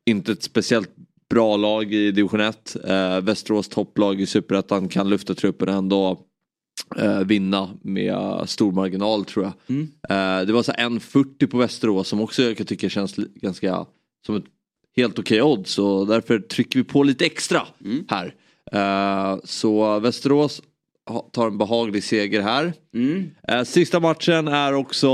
[0.06, 0.90] inte ett speciellt
[1.30, 2.76] bra lag i division 1.
[2.84, 6.20] Eh, Västerås topplag i superettan kan lyfta truppen ändå.
[6.98, 9.54] Eh, vinna med stor marginal tror jag.
[10.10, 13.86] Eh, det var så här 1,40 på Västerås som också jag tycka känns ganska
[14.26, 14.46] som ett
[14.96, 15.72] helt okej odds.
[15.72, 17.62] Så därför trycker vi på lite extra
[18.10, 18.34] här.
[18.72, 20.62] Eh, så Västerås
[21.32, 22.74] tar en behaglig seger här.
[23.48, 25.10] Eh, sista matchen är också,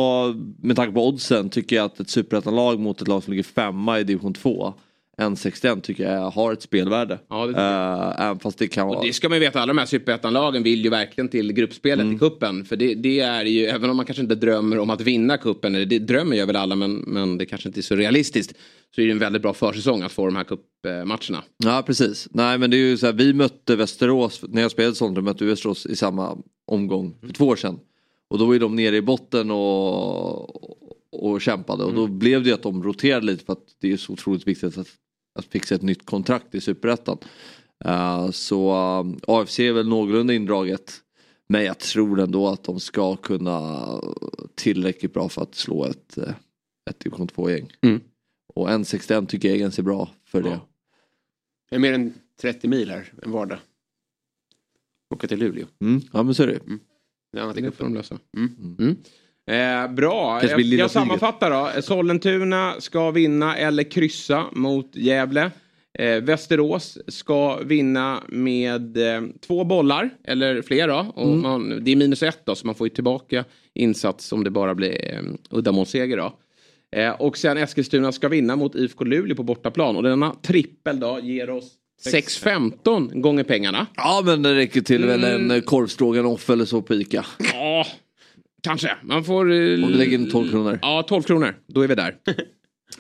[0.61, 3.99] med tanke på oddsen, tycker jag att ett superettanlag mot ett lag som ligger femma
[3.99, 4.73] i division 2
[5.21, 7.19] 1,61 tycker jag har ett spelvärde.
[7.29, 9.01] Ja, det Eh, även fast det kan vara...
[9.01, 12.15] Det ska man ju veta, alla de här superettanlagen vill ju verkligen till gruppspelet Mm.
[12.15, 15.01] i kuppen För det, det är ju, även om man kanske inte drömmer om att
[15.01, 18.53] vinna kuppen det drömmer gör väl alla men, men det kanske inte är så realistiskt.
[18.95, 21.43] Så är det en väldigt bra försäsong att få de här cupmatcherna.
[21.63, 22.27] Ja precis.
[22.31, 25.43] Nej men det är ju så här, vi mötte Västerås, när jag spelade sånt, mötte
[25.43, 27.79] vi Västerås i samma omgång för två år sedan.
[28.29, 30.55] Och då var ju de nere i botten och,
[31.13, 33.97] och kämpade och då blev det ju att de roterade lite för att det är
[33.97, 34.87] så otroligt viktigt att,
[35.33, 37.17] att fixa ett nytt kontrakt i superettan.
[37.85, 41.01] Eh, så uh, AFC är väl någorlunda indraget.
[41.47, 43.87] Men jag tror ändå att de ska kunna
[44.55, 46.33] tillräckligt bra för att slå ett, eh,
[46.89, 47.71] ett division 2-gäng.
[47.81, 48.01] Mm.
[48.53, 50.49] Och 1,61 tycker jag är ganska bra för det.
[50.49, 50.67] Ja.
[51.69, 53.59] Det är mer än 30 mil här en vardag.
[55.13, 55.67] Åka till Luleå.
[55.79, 56.01] Mm.
[56.13, 56.59] Ja men så är det.
[57.31, 58.19] Det är annat Det får de lösa.
[58.37, 58.75] Mm.
[58.79, 58.95] Mm.
[59.49, 61.81] Eh, bra, jag, jag sammanfattar då.
[61.81, 65.51] Sollentuna ska vinna eller kryssa mot Gävle.
[65.99, 71.11] Eh, Västerås ska vinna med eh, två bollar eller fler då.
[71.15, 71.41] Och Mm.
[71.41, 74.75] man, det är minus ett då så man får ju tillbaka insats om det bara
[74.75, 75.21] blir eh,
[75.57, 76.33] uddamålsseger då.
[76.95, 81.19] Eh, och sen Eskilstuna ska vinna mot IFK Luleå på bortaplan och denna trippel då
[81.23, 81.71] ger oss
[82.13, 83.87] 6-15 gånger pengarna.
[83.95, 85.51] Ja men det räcker till väl Mm.
[85.51, 87.25] en eh, korvstroganoff eller så på Ica.
[87.53, 87.85] Ja,
[88.61, 88.91] kanske.
[89.03, 89.51] Man får...
[89.51, 90.79] eh, Om du lägger in 12 kronor.
[90.81, 91.55] Ja, 12 kronor.
[91.67, 92.15] Då är vi där.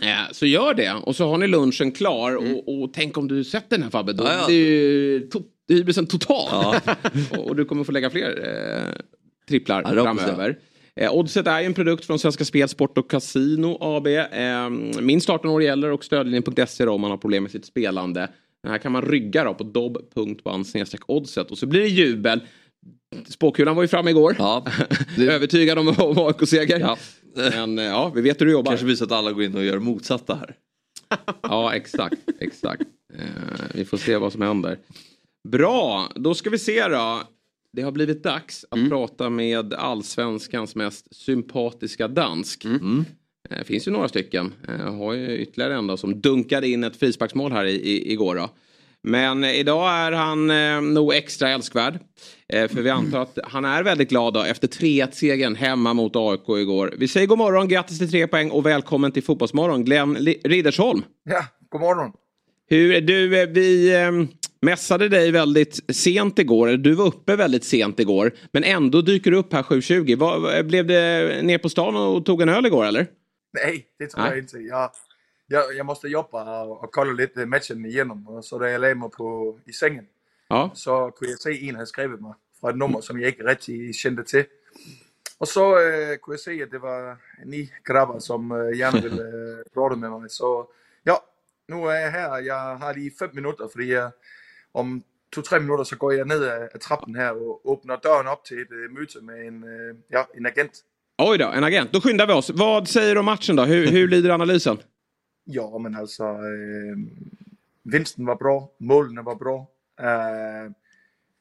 [0.01, 3.43] Eh, Så gör det och så har ni lunchen klar och, och tänk om du
[3.43, 4.13] sätter den här Fabbe.
[4.13, 4.45] Då Ja, ja.
[4.47, 6.47] blir ju to- hybrisen total.
[6.51, 6.81] Ja.
[7.37, 8.93] och, och du kommer få lägga fler eh,
[9.49, 10.57] tripplar Ja, det framöver.
[10.95, 14.07] Eh, Oddset är ju en produkt från Svenska Spel, Sport och Casino AB.
[14.07, 14.69] Eh,
[15.01, 18.29] minst 18 år gäller och stödlinjen.se om man har problem med sitt spelande.
[18.63, 20.65] Den här kan man rygga då på dobb.ban
[21.07, 22.39] oddset och så blir det jubel.
[23.27, 24.35] Spåkulan var ju framme igår.
[24.39, 24.65] Ja,
[25.17, 26.79] det- Övertygad om, om AIK-seger.
[26.79, 26.97] Ja.
[27.35, 28.71] Men eh, ja, vi vet hur du jobbar.
[28.71, 30.55] Kanske visar att alla går in och gör motsatta här.
[31.41, 32.15] Ja, exakt.
[32.39, 32.81] exakt.
[33.13, 33.25] Eh,
[33.73, 34.77] vi får se vad som händer.
[35.49, 37.21] Bra, då ska vi se då.
[37.73, 42.63] Det har blivit dags att prata med allsvenskans mest sympatiska dansk.
[42.63, 43.05] Det
[43.49, 44.53] Eh, finns ju några stycken.
[44.67, 48.35] Jag har ju ytterligare en då som dunkade in ett frisparksmål här i, i, igår.
[48.35, 48.49] Då.
[49.03, 51.99] Men eh, idag är han eh, nog extra älskvärd.
[52.53, 56.49] Eh, för vi antar att han är väldigt glad då, efter 3-1-segern hemma mot AIK
[56.49, 56.93] igår.
[56.97, 61.03] Vi säger god morgon, grattis till tre poäng och välkommen till Fotbollsmorgon, Glenn Riddersholm.
[61.29, 62.11] Ja, god morgon.
[62.69, 64.11] Hur, du, eh, vi eh,
[64.61, 68.31] mässade dig väldigt sent igår, eller du var uppe väldigt sent igår.
[68.53, 70.15] Men ändå dyker du upp här 7.20.
[70.17, 73.07] Vad- vad- Blev det ner på stan och tog en öl igår eller?
[73.65, 74.29] Nej, det tror Nej.
[74.31, 74.57] jag inte.
[74.57, 74.89] Jag,
[75.51, 78.27] jag, jag måste jobba och, och kolla lite matchen igenom.
[78.27, 80.07] Och så da jag lagde mig på, i sängen
[80.47, 83.43] Ja, så kunde jag se en hade skrivit mig från ett nummer som jag inte
[83.43, 84.45] riktigt kände till.
[85.37, 89.23] Och så eh, kunde jag se att det var ni grabbar som eh, gärna ville
[89.23, 90.29] eh, prata med mig.
[90.29, 90.67] Så
[91.03, 91.23] ja,
[91.67, 92.41] nu är jag här.
[92.41, 94.11] Jag har lige fem minuter, för jag,
[94.71, 95.03] om
[95.35, 98.57] to-tre minutter så går jag ned ad, ad trappen her og åbner døren op til
[98.61, 100.83] et øh, møde med en, øh, ja, en agent.
[101.17, 101.93] oj då, en agent.
[101.93, 102.49] Då skyndar vi oss.
[102.49, 103.63] Vad säger du om matchen då?
[103.63, 104.77] Hur, hur lyder analysen?
[105.43, 106.97] Ja, men alltså eh,
[107.83, 109.67] vinsten var bra, målen var bra.
[109.99, 110.71] Eh,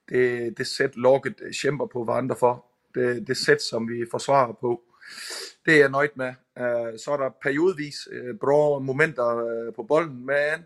[0.09, 2.59] det, det sätt laget kämpar på varandra för,
[2.95, 4.81] Det, det sätt som vi försvarar på.
[5.65, 6.35] Det är jag nöjd med.
[6.59, 10.65] Eh, så är det periodvis eh, bra momenter eh, på bollen, men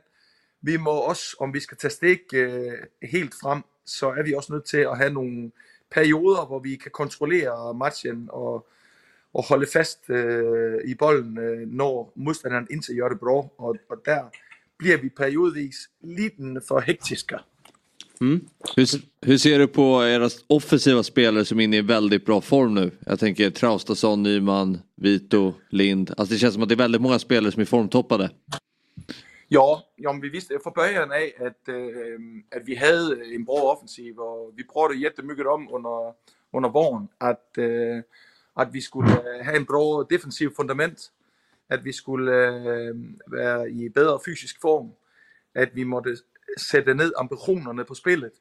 [0.61, 4.53] vi må också, om vi ska ta steg øh, helt fram, så är vi också
[4.53, 5.51] nöjda till att ha några
[5.91, 8.67] perioder, där vi kan kontrollera matchen och
[9.35, 13.37] og holde fast øh, i bolden, øh, når modstanderen indtil gør det bra.
[13.59, 14.23] Og, og der
[14.79, 16.35] bliver vi periodvis lidt
[16.69, 17.37] for hektiske.
[18.21, 18.87] Hur,
[19.27, 22.91] hur ser du på era offensiva spelare som är inne i väldigt bra form nu?
[23.07, 26.11] Jag tänker Traustason, Nyman, Vito, Lind.
[26.17, 28.31] Alltså det känns som att det är väldigt många spelare som är formtoppade.
[29.49, 32.21] Ja, men vi vidste fra början af, at, øh,
[32.51, 36.15] at vi havde en bra offensiv, og vi pratede jättemycket om under,
[36.53, 37.59] under våren, at,
[38.59, 41.11] øh, at vi skulle øh, have en bra defensiv fundament,
[41.69, 42.95] at vi skulle øh,
[43.27, 44.91] være i bedre fysisk form,
[45.55, 46.17] at vi måtte
[46.57, 48.33] sætte ned ambitionerne på spillet.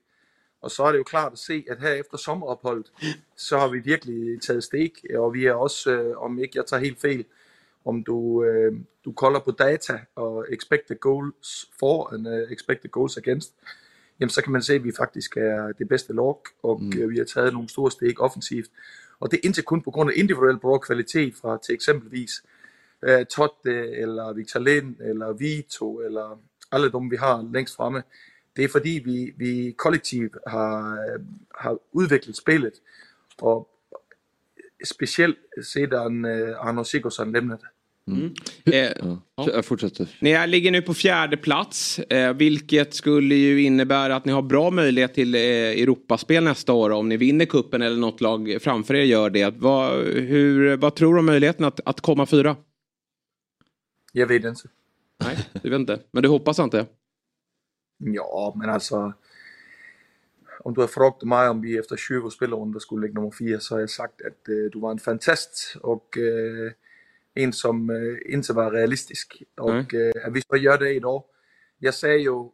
[0.62, 2.92] Og så er det jo klart at se, at her efter sommeropholdet,
[3.36, 6.84] så har vi virkelig taget stik, og vi er også, øh, om ikke jeg tager
[6.84, 7.26] helt fejl,
[7.86, 8.46] om du,
[9.06, 13.54] du kolder på data og expected goals for and expected goals against,
[14.20, 17.10] jamen så kan man se, at vi faktisk er det bedste lag, og mm.
[17.10, 18.70] vi har taget nogle store steg offensivt.
[19.24, 22.44] Og det er indtil kun på grund af individuel bra kvalitet fra til eksempelvis
[23.04, 26.40] øh, Totte, eller Victor Lind, eller Vito, eller
[26.72, 28.04] alle dem, vi har længst fremme.
[28.56, 31.20] Det er fordi, vi, vi kollektivt har, øh,
[31.56, 32.74] har udviklet spillet,
[33.42, 33.70] og
[34.86, 37.32] speciellt sedan eh, Arno Sigurdsson
[38.08, 38.34] lämnade.
[38.66, 39.50] Eh, Ja.
[39.54, 40.08] Jag fortsätter.
[40.20, 44.72] Ni ligger nu på fjärde plats, eh, vilket skulle ju innebära att ni har bra
[44.72, 49.04] möjlighet till eh, Europaspel nästa år om ni vinner kuppen eller något lag framför er
[49.04, 49.54] gör det.
[49.58, 52.56] Vad, hur, vad tror du om möjligheten att, att komma fyra?
[54.12, 54.68] Jag vet inte.
[55.24, 56.00] Nej, du vet inte.
[56.12, 56.86] Men du hoppas inte?
[58.04, 59.14] Ja, men alltså.
[60.60, 63.76] Om du har frågat mig om vi efter 20 spelrunder skulle ligga nummer 4 så
[63.76, 66.72] har jag sagt att eh, du var en fantast och eh,
[67.36, 69.44] en som eh, inte var realistisk.
[69.58, 71.24] Och eh, att vi så gör det idag.
[71.80, 72.50] Jag säger ju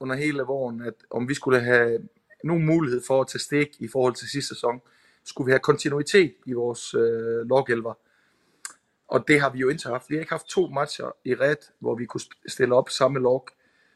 [0.00, 1.98] under hela våren att om vi skulle ha
[2.42, 4.80] någon möjlighet för att ta steg i förhållande till sista säsong,
[5.24, 7.94] skulle vi ha kontinuitet i vores eh, lagelver.
[9.08, 10.10] Og det har vi jo ikke haft.
[10.10, 13.20] Vi har ikke haft to matcher i ret, hvor vi kunne sp- stille op samme
[13.20, 13.40] lag.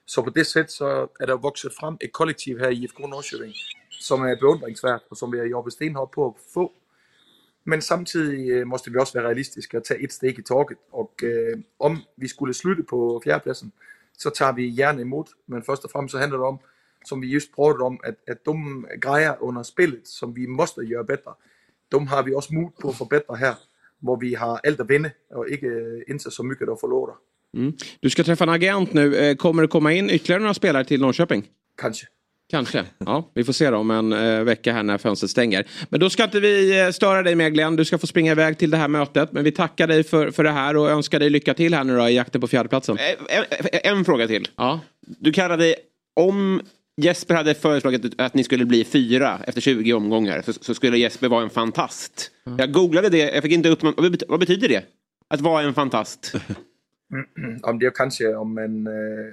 [0.06, 0.86] Så på det sæt, så
[1.20, 3.52] er der vokset frem et kollektiv her i IFK Nordsjøving,
[3.90, 6.72] som er beundringsværd, og som vi har jobbet stenhårdt på at få.
[7.64, 10.78] Men samtidig øh, måste vi også være realistiske og tage et steg i taget.
[10.92, 13.72] Og øh, om vi skulle slutte på fjerdepladsen,
[14.18, 15.24] så tager vi gerne imod.
[15.46, 16.58] Men først og fremmest så handler det om,
[17.06, 18.54] som vi just prøvede om, at, at de
[19.00, 21.34] grejer under spillet, som vi måste gøre bedre,
[21.92, 23.54] dem har vi også mod på at forbedre her,
[24.00, 27.16] hvor vi har alt at vinde, og ikke øh, indtil så mycket at forlora.
[28.02, 29.14] Du ska träffa en agent nu.
[29.14, 31.50] Eh, Kommer det komma in ytterligare några spelare till Norrköping?
[31.78, 32.06] Kanskje.
[32.52, 32.84] Kanske.
[32.98, 35.66] Ja, vi får se då om en eh, vecka här när fönstret stänger.
[35.88, 37.76] Men då ska inte vi eh, störa dig mer Glenn.
[37.76, 39.32] Du ska få springa iväg till det här mötet.
[39.32, 41.96] Men vi tackar dig för, för det här och önskar dig lycka till här nu
[41.96, 42.96] då i jakten på fjärdeplatsen.
[42.98, 44.48] Eh, En, en fråga till.
[44.56, 44.80] Ja.
[45.06, 45.74] Du kallade,
[46.16, 46.60] om
[46.96, 51.28] Jesper hade föreslagit att ni skulle bli fyra efter 20 omgångar så, så skulle Jesper
[51.28, 52.30] vara en fantast.
[52.58, 54.84] Jag googlade det, jag fick inte upp vad bet- vad betyder det?
[55.28, 56.34] Att vara en fantast?
[57.62, 59.32] Om det jo kanskje, om man, øh,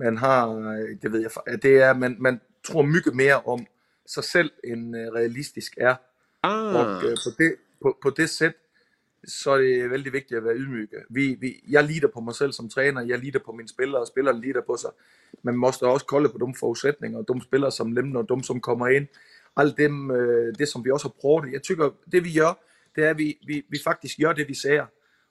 [0.00, 3.66] man har, øh, det ved jeg, det er, man, man tror mycket mere om
[4.06, 5.94] sig selv, end øh, realistisk er.
[6.42, 6.74] Ah.
[6.74, 8.52] Og øh, på, det, på, på det sæt,
[9.24, 10.88] så er det vældig vigtigt at være ydmyge.
[11.10, 14.06] Vi, vi, jeg lider på mig selv som træner, jeg lider på mine spillere, og
[14.06, 14.90] spillerne lider på sig.
[15.32, 18.44] Men man måste også kolde på de forudsætninger, og de spillere, som lemner, og de,
[18.44, 19.06] som kommer ind.
[19.56, 20.08] Alt dem,
[20.58, 21.52] det, som vi også har prøvet.
[21.52, 22.64] Jeg tykker, det vi gør,
[22.96, 24.86] det er, at vi, vi, vi faktisk gør det, vi siger.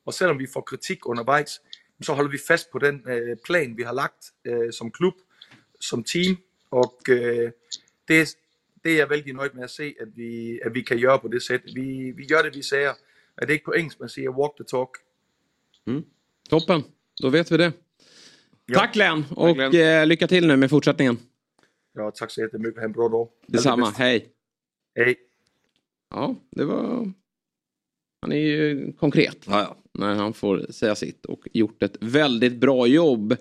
[0.06, 1.62] Og selvom vi får kritik undervejs,
[2.02, 5.14] så holder vi fast på den øh, plan, vi har lagt øh, som klub,
[5.80, 6.38] som team.
[6.72, 7.52] Og øh,
[8.08, 8.38] det,
[8.84, 11.28] det er jeg vældig nøjd med at se, at vi, at vi kan gøre på
[11.28, 11.62] det sæt.
[11.76, 12.94] Vi, vi gør det, vi siger.
[13.38, 14.90] Er det ikke på engelsk, man siger walk the talk?
[16.50, 16.84] Toppen,
[17.22, 17.74] då vet vi det.
[18.70, 18.74] Ja.
[18.74, 19.76] Tack Glenn och Glenn.
[19.76, 21.18] eh, lycka till nu med fortsättningen.
[21.96, 22.80] Ja, tak så jättemycket.
[22.80, 23.28] Ha en bra dag.
[23.48, 24.26] Detsamma, det hej.
[24.96, 25.16] Hej.
[26.12, 27.14] Ja, det var...
[28.22, 29.76] Han är ju konkret Ja, ja.
[30.00, 33.38] När han får säga sitt och gjort ett väldigt bra jobb.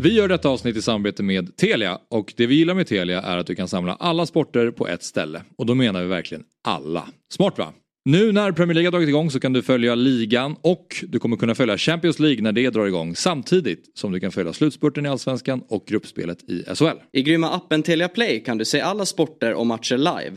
[0.00, 3.38] Vi gör detta avsnitt i samarbete med Telia och det vi gillar med Telia är
[3.38, 5.42] att du kan samla alla sporter på ett ställe.
[5.58, 7.08] Och då menar vi verkligen alla.
[7.32, 7.72] Smart va?
[8.04, 11.36] Nu när Premier League har dragit igång så kan du följa ligan och du kommer
[11.36, 15.08] kunna följa Champions League när det drar igång samtidigt som du kan följa slutspurten i
[15.08, 16.98] Allsvenskan och gruppspelet i SHL.
[17.12, 20.36] I grymma appen Telia Play kan du se alla sporter och matcher live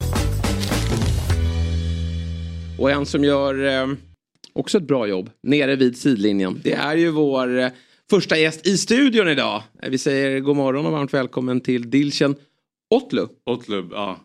[2.81, 3.87] Och en som gör eh,
[4.53, 6.59] också ett bra jobb nere vid sidlinjen.
[6.63, 7.67] Det är ju vår eh,
[8.09, 9.63] första gäst i studion idag.
[9.83, 12.35] Eh, Vi säger god morgon och varmt välkommen till Dilchen
[12.89, 13.27] Otlu.
[13.45, 14.19] Otlub, ja.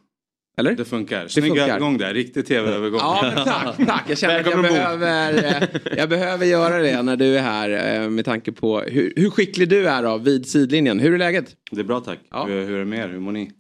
[0.59, 0.73] Eller?
[0.73, 1.29] Det funkar.
[1.29, 1.69] Snygg funkar.
[1.69, 2.15] övergång där.
[2.15, 3.01] Riktig tv-övergång.
[3.03, 4.05] Ja, tack, tack.
[4.09, 8.11] Jag känner att jag behöver, eh, jag behöver göra det när du är här eh,
[8.11, 10.99] med tanke på hur, hur skicklig du är då, vid sidlinjen.
[11.01, 11.57] Hur är läget?
[11.71, 12.19] Det är bra tack.
[12.31, 12.47] Ja.
[12.47, 13.09] Hur, hur är det med er?
[13.09, 13.51] Hur mår ni?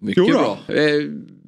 [0.00, 0.58] Mycket bra.
[0.68, 0.84] Eh,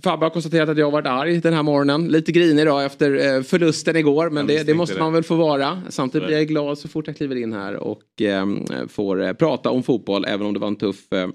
[0.02, 2.08] Fabbe har konstaterat att jag har varit arg den här morgonen.
[2.08, 4.30] Lite grinig idag efter eh, förlusten igår.
[4.30, 5.00] Men det, det måste det.
[5.00, 5.82] man väl få vara.
[5.88, 8.46] Samtidigt blir jag glad så fort jag kliver in här och eh,
[8.88, 10.24] får eh, prata om fotboll.
[10.24, 11.28] Även om det var en tuff eh,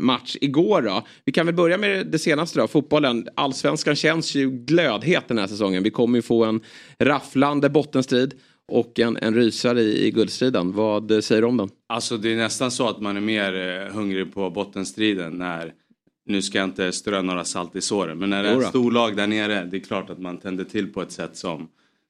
[0.00, 1.02] match igår då.
[1.24, 2.68] Vi kan väl börja med det senaste då.
[2.68, 3.28] Fotbollen.
[3.34, 5.82] Allsvenskan känns ju glödhet den här säsongen.
[5.82, 6.60] Vi kommer ju få en
[6.98, 8.34] rafflande bottenstrid.
[8.68, 10.72] Och en, en rysare i, i guldstriden.
[10.72, 11.68] Vad eh, säger du om den?
[11.86, 15.72] Alltså det är nästan så att man är mer eh, hungrig på bottenstriden när
[16.26, 19.16] nu ska jag inte strö några salt i såren men när det är ett storlag
[19.16, 21.68] där nere det är klart att man tänder till på ett sätt som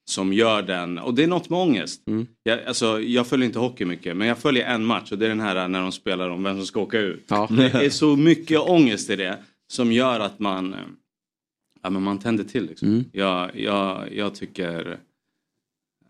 [0.09, 2.01] som gör den, och det är något med ångest.
[2.43, 5.29] Jag, alltså, jag följer inte hockey mycket men jag följer en match och det är
[5.29, 7.25] den här när de spelar om vem som ska åka ut.
[7.27, 7.47] Ja.
[7.49, 10.75] Det är så mycket ångest i det som gör att man,
[11.83, 12.65] ja, men man tänder till.
[12.65, 12.87] Liksom.
[12.87, 13.05] Mm.
[13.11, 14.99] Jag, jag, jag tycker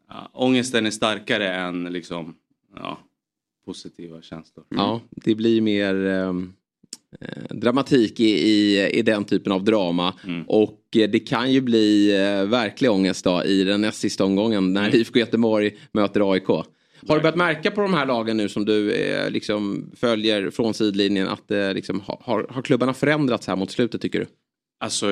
[0.10, 2.36] ja, ångesten är starkare än liksom,
[2.76, 2.98] ja,
[3.66, 4.66] positiva känslor.
[4.70, 6.34] Ja, det blir mer eh,
[7.50, 10.14] dramatik i, i, i den typen av drama.
[10.28, 10.44] Mm.
[10.48, 14.74] Och eh, det kan ju bli eh, verklig ångest då, i den näst sista omgången
[14.74, 15.00] när Mm.
[15.00, 16.48] IFK Göteborg möter AIK.
[17.08, 20.74] Har du börjat märka på de här lagen nu som du eh, liksom följer från
[20.74, 24.26] sidlinjen att eh, liksom, har, har, klubbarna förändrats här mot slutet tycker du?
[24.80, 25.08] Alltså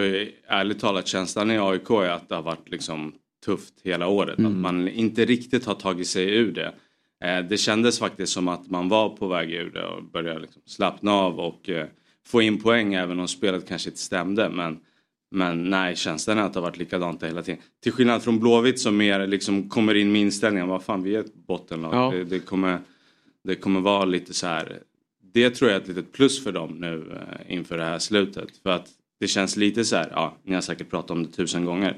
[0.48, 3.14] ärligt talat känslan i AIK är att det har varit liksom
[3.46, 4.40] tufft hela året.
[4.40, 6.74] Att man inte riktigt har tagit sig ur det.
[7.24, 10.62] Eh, det kändes faktiskt som att man var på väg ur det och började liksom
[10.66, 11.88] slappna av och eh,
[12.28, 14.50] få in poäng även om spelet kanske inte stämde.
[14.50, 14.80] Men,
[15.32, 17.62] men nej, känslan är att det har varit likadant hela tiden.
[17.84, 21.20] Till skillnad från Blåvitt som mer liksom kommer in med inställningen, vad fan vi är
[21.20, 21.94] ett bottenlag.
[21.94, 22.12] Ja.
[22.12, 22.80] Det, det, kommer,
[23.44, 24.80] det kommer vara lite så här.
[25.34, 28.58] Det tror jag är ett litet plus för dem nu eh, inför det här slutet.
[28.64, 28.88] För att
[29.20, 31.98] det känns lite så här, ja, ni har säkert pratat om det tusen gånger.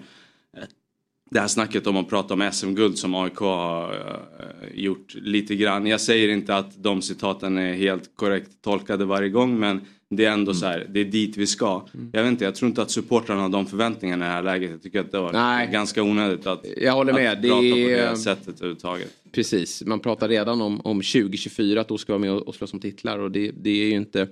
[1.27, 5.55] Eh, Det här snacket om att prata om SM-guld som AIK har eh, gjort lite
[5.55, 5.85] grann.
[5.87, 10.31] Jag säger inte att de citaten är helt korrekt tolkade varje gång men det är
[10.31, 11.85] ändå så här, det är dit vi ska.
[12.11, 14.71] Jag vet inte, jag tror inte att supportrarna har de förväntningarna i det här läget.
[14.71, 15.69] Jag tycker att det var Nej.
[15.71, 17.31] ganska onödigt att, Jag håller med.
[17.31, 19.11] att Det prata på det sättet överhuvudtaget.
[19.31, 22.73] Precis, man pratar redan om, om 2024 att då ska vara med och, och slåss
[22.73, 24.27] om titlar och det, det är ju inte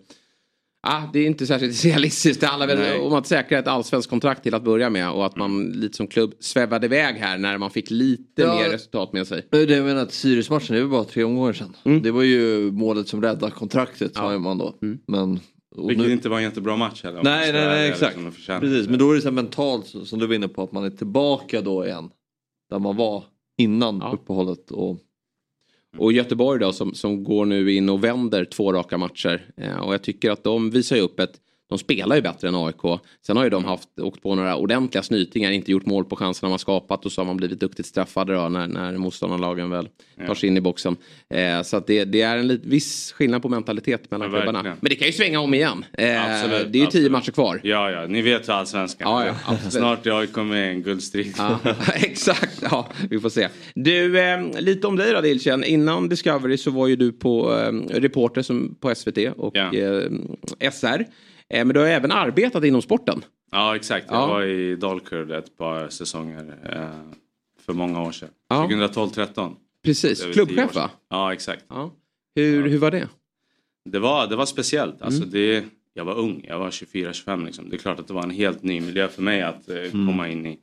[0.88, 2.42] Ah, det är inte särskilt realistiskt.
[2.42, 5.36] Det handlar väl om att säkra ett allsvenskt kontrakt till att börja med och att
[5.36, 8.56] man lite som klubb svävade iväg här när man fick lite Ja.
[8.56, 9.48] mer resultat med sig.
[9.52, 11.76] Det är det jag menar att Sirius-matchen, det var bara tre omgångar sedan.
[11.84, 12.02] Mm.
[12.02, 14.76] Det var ju målet som räddade kontraktet sa man då.
[15.08, 15.40] Men,
[15.76, 17.24] och Vilket nu, inte var en jättebra match heller.
[17.24, 18.14] nej, nej, nej, exakt.
[18.14, 18.60] som de förtjänar.
[18.60, 20.90] Precis, men då är det så mentalt som du var inne på att man är
[20.90, 22.10] tillbaka då igen.
[22.70, 23.24] Där man var
[23.58, 24.12] innan Ja.
[24.14, 24.72] uppehållet.
[24.72, 25.00] Och,
[25.96, 26.04] Mm.
[26.04, 29.54] Och Göteborg då som, som går nu in och vänder två raka matcher.
[29.58, 31.34] Eh, och jag tycker att de visar ju upp ett
[31.70, 33.00] de spelar ju bättre än AIK.
[33.28, 36.50] Sen har ju de haft, åkt på några ordentliga snytingar, inte gjort mål på chanserna
[36.50, 39.88] man skapat och så har man blivit duktigt straffade då när, när motståndarlagen väl
[40.28, 40.96] tar sig in i boxen.
[41.30, 44.64] Eh, så att det, det är en lit, viss skillnad på mentalitet mellan Ja, klubbarna.
[44.64, 45.86] Men det kan ju svänga om igen.
[45.94, 47.62] Eh, Absolut, det är ju tio matcher kvar.
[47.64, 49.58] Ja, ja, ni vet hur allsvenskan Ja, ja.
[49.70, 51.34] Snart är AIK med en guldstrid.
[51.38, 51.60] Ja,
[51.96, 53.48] exakt, ja, vi får se.
[53.76, 55.64] Du, eh, lite om dig då Dilchen.
[55.64, 59.74] Innan Discovery så var ju du på eh, reporter som, på SVT och Ja.
[59.74, 61.06] eh, SR.
[61.50, 63.26] Eh, men du har även arbetat inom sporten.
[63.52, 64.06] Ja, exakt.
[64.10, 64.28] Jag Ja.
[64.28, 67.12] var i Dalkurd ett par säsonger eh,
[67.66, 68.30] för många år sedan.
[68.50, 68.68] Ja.
[68.72, 69.56] 2012-13.
[69.84, 70.90] Precis, klubbchef va?
[71.10, 71.66] Ja, exakt.
[71.70, 71.92] Ja.
[72.36, 73.10] Hur, hur var det?
[73.90, 75.02] Det var, det var speciellt.
[75.02, 75.32] Alltså Mm.
[75.32, 77.70] det, jag var ung, jag var 24-25 liksom.
[77.70, 79.92] Det är klart att det var en helt ny miljö för mig att eh, Mm.
[79.92, 80.60] komma in i.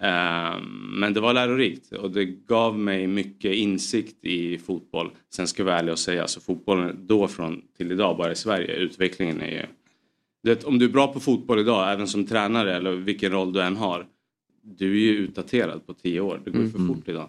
[0.00, 5.10] Ehm, men det var lärorikt och det gav mig mycket insikt i fotboll.
[5.34, 8.36] Sen ska jag vara ärlig och säga, alltså fotbollen då från till idag bara i
[8.36, 9.62] Sverige, utvecklingen är ju...
[10.42, 13.62] Vet, om du är bra på fotboll idag, även som tränare eller vilken roll du
[13.62, 14.06] än har.
[14.62, 17.28] Du är ju utdaterad på tio år, det går ju för fort idag.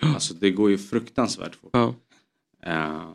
[0.00, 1.70] Alltså det går ju fruktansvärt fort.
[1.72, 1.94] Ja.
[2.62, 3.12] Ehm,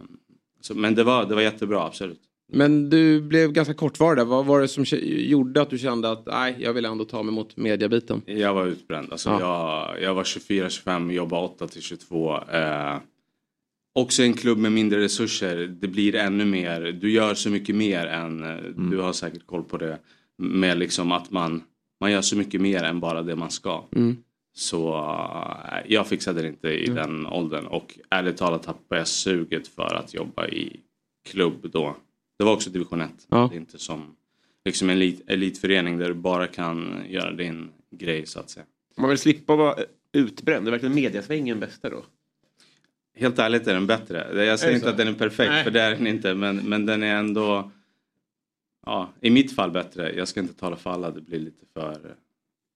[0.62, 2.20] så, men det var, det var jättebra, absolut.
[2.52, 4.26] Men du blev ganska kortvarig där.
[4.26, 7.34] Vad var det som gjorde att du kände att nej, jag vill ändå ta mig
[7.34, 8.22] mot mediabiten?
[8.26, 9.08] Jag var utbränd.
[9.12, 9.40] Alltså Ja.
[9.90, 12.36] jag, jag var 24-25, jobbade 8 till 22.
[12.36, 12.96] Eh,
[13.94, 15.56] också en klubb med mindre resurser.
[15.68, 16.82] Det blir ännu mer.
[16.82, 20.00] Du gör så mycket mer än, eh, du har säkert koll på det.
[20.38, 21.64] Med liksom att man,
[22.00, 23.86] man gör så mycket mer än bara det man ska.
[23.96, 24.18] Mm.
[24.56, 24.96] Så
[25.72, 27.66] eh, jag fixade det inte i den åldern.
[27.66, 30.80] Och ärligt talat tappade jag suget för att jobba i
[31.30, 31.96] klubb då.
[32.38, 33.12] Det var också division 1.
[33.30, 33.48] Ja.
[33.52, 34.16] Det är inte som
[34.66, 38.66] liksom en elit, elitförening där du bara kan göra din grej så att säga.
[38.98, 39.76] Man vill slippa vara
[40.12, 42.04] utbränd, är verkligen mediasvängen bästa då?
[43.16, 44.46] Helt ärligt är den bättre.
[44.46, 45.64] Jag säger inte att den är perfekt Nej.
[45.64, 47.72] för det är den inte men, men den är ändå
[48.86, 50.14] ja, i mitt fall bättre.
[50.16, 52.16] Jag ska inte tala för alla, det blir lite för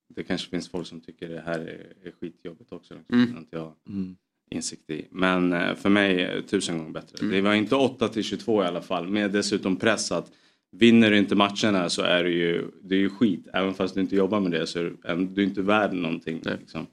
[0.08, 2.94] det kanske finns folk som tycker det här är, är skitjobbigt också.
[2.94, 3.18] Liksom.
[3.18, 3.36] Mm.
[3.38, 4.16] Inte jag Mm.
[4.50, 5.06] insikt i.
[5.10, 7.18] Men eh, för mig tusen gånger bättre.
[7.20, 7.30] Mm.
[7.30, 10.32] Det var inte 8 till 22 i alla fall med dessutom press att
[10.70, 13.46] vinner du inte matcherna så är det ju, det är ju skit.
[13.52, 16.42] Även fast du inte jobbar med det så är du, du är inte värd någonting.
[16.44, 16.86] Liksom.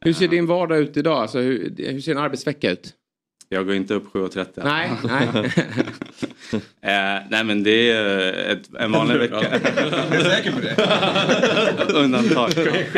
[0.00, 1.18] Hur ser din vardag ut idag?
[1.18, 2.94] Alltså, hur, hur ser en arbetsvecka ut?
[3.48, 4.46] Jag går inte upp 7.30.
[4.64, 5.52] Nej, nej.
[6.80, 9.40] Eh, nej men det är ett, en vanlig vecka.
[9.40, 11.92] Är du säker på det?
[11.98, 12.50] Undantag.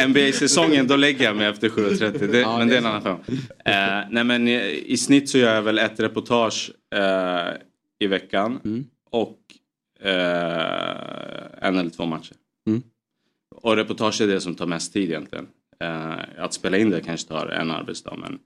[0.09, 2.27] NBA-säsongen då lägger jag mig efter 7.30.
[2.27, 3.19] Det, Ja, men det det är är en annan femma.
[3.99, 7.55] Eh, nej men i, i snitt så gör jag väl ett reportage eh,
[7.99, 8.61] i veckan.
[8.65, 8.85] Mm.
[9.11, 9.39] Och
[10.01, 12.35] eh, en eller två matcher.
[12.67, 12.83] Mm.
[13.57, 15.47] Och reportage är det som tar mest tid egentligen.
[15.81, 18.39] Eh, att spela in det kanske tar en arbetsdag men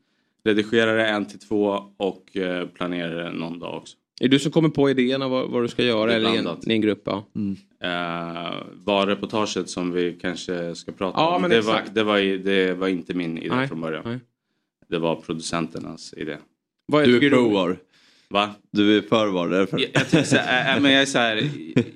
[0.45, 3.97] redigera det en till två och eh, planera det någon dag också.
[4.21, 6.73] Är du som kommer på idéerna vad, vad du ska göra eller i en, i
[6.73, 7.03] en grupp?
[7.05, 7.25] Ja.
[7.83, 11.43] Eh, var reportaget som vi kanske ska prata Ja, om.
[11.43, 14.03] men Det var, det, var, det var inte min idé Nej, från början.
[14.05, 14.19] nej.
[14.89, 16.37] Det var producenternas idé.
[16.87, 17.79] Vad Du är pro var.
[18.29, 18.51] Va?
[18.71, 19.79] Du är för var därför.
[19.79, 21.49] Jag, jag, här, äh, men jag, är så här,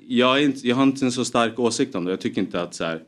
[0.07, 2.11] jag, är inte, jag har inte en så stark åsikt om det.
[2.11, 3.01] Jag tycker inte att så här,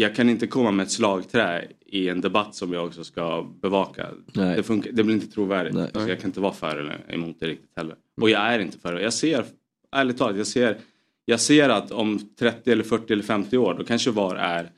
[0.00, 4.06] jag kan inte komma med ett slagträ i en debatt som jag också ska bevaka.
[4.32, 4.56] Nej.
[4.56, 5.74] Det, funkar, det blir inte trovärdigt.
[5.74, 5.90] Nej.
[5.92, 7.96] Så jag kan inte vara för eller emot det riktigt heller.
[8.20, 9.02] Och jag är inte för det.
[9.02, 9.44] Jag ser,
[9.92, 10.78] ärligt talat, jag ser,
[11.24, 14.70] jag ser att om 30 eller 40 eller 50 år då kanske VAR är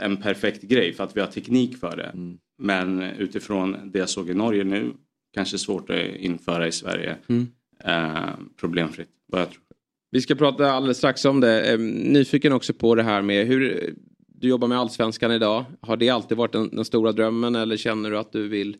[0.00, 2.10] en perfekt grej för att vi har teknik för det.
[2.14, 2.38] Mm.
[2.58, 4.92] Men utifrån det jag såg i Norge nu
[5.34, 7.16] kanske svårt att införa i Sverige.
[7.28, 7.48] Mm.
[7.84, 8.30] Eh,
[8.60, 9.62] problemfritt, vad jag tror.
[10.10, 11.72] Vi ska prata alldeles strax om det.
[11.72, 13.94] Ehm, Nyfiken också på det här med hur
[14.40, 15.64] du jobbar med allsvenskan idag.
[15.80, 18.76] Har det alltid varit den, den stora drömmen eller känner du att du vill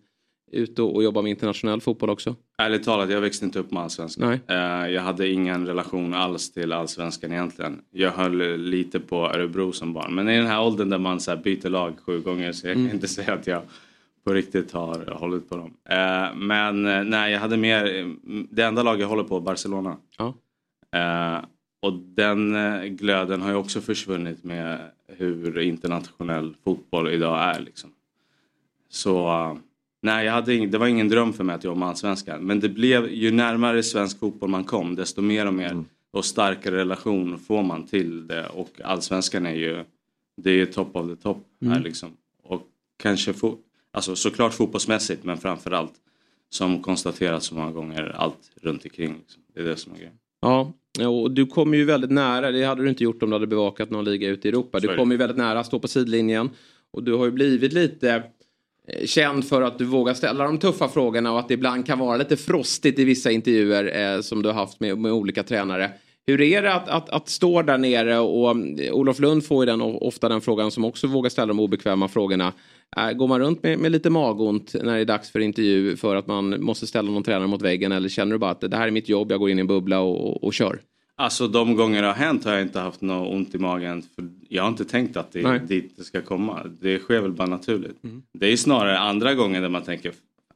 [0.52, 2.36] ut och, och jobba med internationell fotboll också?
[2.58, 4.28] Ärligt talat, jag växte inte upp med allsvenskan.
[4.28, 4.56] Nej.
[4.58, 7.80] Eh, jag hade ingen relation alls till allsvenskan egentligen.
[7.90, 10.14] Jag höll lite på Örebro som barn.
[10.14, 12.86] Men i den här åldern där man så byter lag sju gånger så jag Mm.
[12.88, 13.62] kan inte säga att jag
[14.24, 15.74] på riktigt har hållit på dem.
[15.90, 18.06] Eh, men eh, nej, jag hade mer,
[18.54, 19.96] det enda lag jag håller på är Barcelona.
[20.18, 20.34] Ja.
[21.82, 27.60] Och den eh, glöden har ju också försvunnit med hur internationell fotboll idag är.
[27.60, 27.90] Liksom.
[28.88, 29.56] Så eh,
[30.02, 32.42] nej, jag hade ing, det var ingen dröm för mig att jobba med allsvenskan.
[32.42, 36.76] Men det blev, ju närmare svensk fotboll man kom desto mer och mer och starkare
[36.76, 38.46] relation får man till det.
[38.48, 39.84] Och allsvenskan är ju,
[40.36, 41.82] det är top of the top här Mm.
[41.82, 42.08] liksom.
[42.42, 42.62] Och
[43.02, 43.58] kanske, fo-
[43.92, 45.92] alltså såklart fotbollsmässigt men framförallt
[46.48, 49.14] som konstaterats så många gånger allt runt omkring.
[49.18, 49.42] Liksom.
[49.54, 50.14] Det är det som är grejen.
[50.40, 52.50] Ja, och du kommer ju väldigt nära.
[52.50, 54.80] Det hade du inte gjort om du hade bevakat någon liga ute i Europa.
[54.80, 56.50] Du kommer ju väldigt nära att stå på sidlinjen.
[56.90, 58.22] Och du har ju blivit lite
[58.88, 61.98] eh, känd för att du vågar ställa de tuffa frågorna och att det ibland kan
[61.98, 65.90] vara lite frostigt i vissa intervjuer eh, som du har haft med, med olika tränare.
[66.30, 68.50] Hur är det att, att, att stå där nere och
[68.80, 72.08] eh, Olof Lund får ju den, ofta den frågan som också vågar ställa de obekväma
[72.08, 72.52] frågorna.
[72.96, 76.16] Eh, Går man runt med, med lite magont när det är dags för intervju för
[76.16, 78.86] att man måste ställa någon tränare mot väggen eller känner du bara att det här
[78.86, 80.80] är mitt jobb, jag går in i en bubbla och, och, och kör?
[81.16, 84.02] Alltså de gånger det har hänt har jag inte haft något ont i magen.
[84.02, 86.60] För jag har inte tänkt att det är dit det ska komma.
[86.80, 88.04] Det sker väl bara naturligt.
[88.04, 88.22] Mm.
[88.38, 90.12] Det är snarare andra gånger där man tänker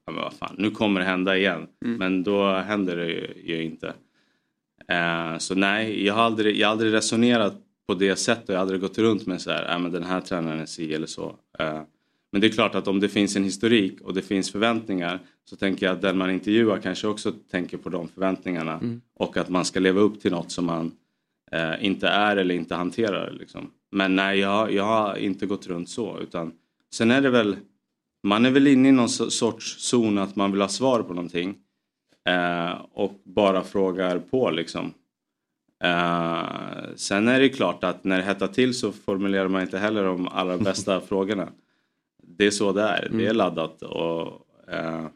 [0.07, 1.67] "Ja, men vad fan, nu kommer det hända igen.
[1.85, 1.97] Mm.
[1.97, 3.93] Men då händer det ju, ju inte.
[4.89, 7.55] Eh, så nej, jag har, aldrig, jag har aldrig resonerat
[7.87, 8.49] på det sättet.
[8.49, 10.95] Jag har aldrig gått runt med så här, "Ja, men den här tränaren är si
[10.95, 11.37] eller så.
[11.59, 11.83] Eh,
[12.33, 15.57] men det är klart att om det finns en historik och det finns förväntningar så
[15.57, 18.73] tänker jag att den man intervjuar kanske också tänker på de förväntningarna.
[18.73, 19.01] Mm.
[19.15, 20.93] Och att man ska leva upp till något som man
[21.53, 23.31] eh, inte är eller inte hanterar.
[23.31, 23.71] Liksom.
[23.93, 26.19] Men nej, jag, jag har inte gått runt så.
[26.21, 26.53] Utan,
[26.95, 27.57] sen är det väl,
[28.23, 31.15] man är väl inne i någon so- sorts zon att man vill ha svar på
[31.15, 31.55] någonting.
[32.29, 34.95] Eh, och bara frågar på liksom.
[35.85, 36.45] Eh,
[36.97, 40.29] sen är det klart att när det hettar till så formulerar man inte heller de
[40.29, 41.49] allra bästa frågorna.
[42.23, 43.37] Det är så det är, det är Mm.
[43.37, 43.83] laddat.
[43.83, 44.27] Och,
[44.75, 45.07] eh,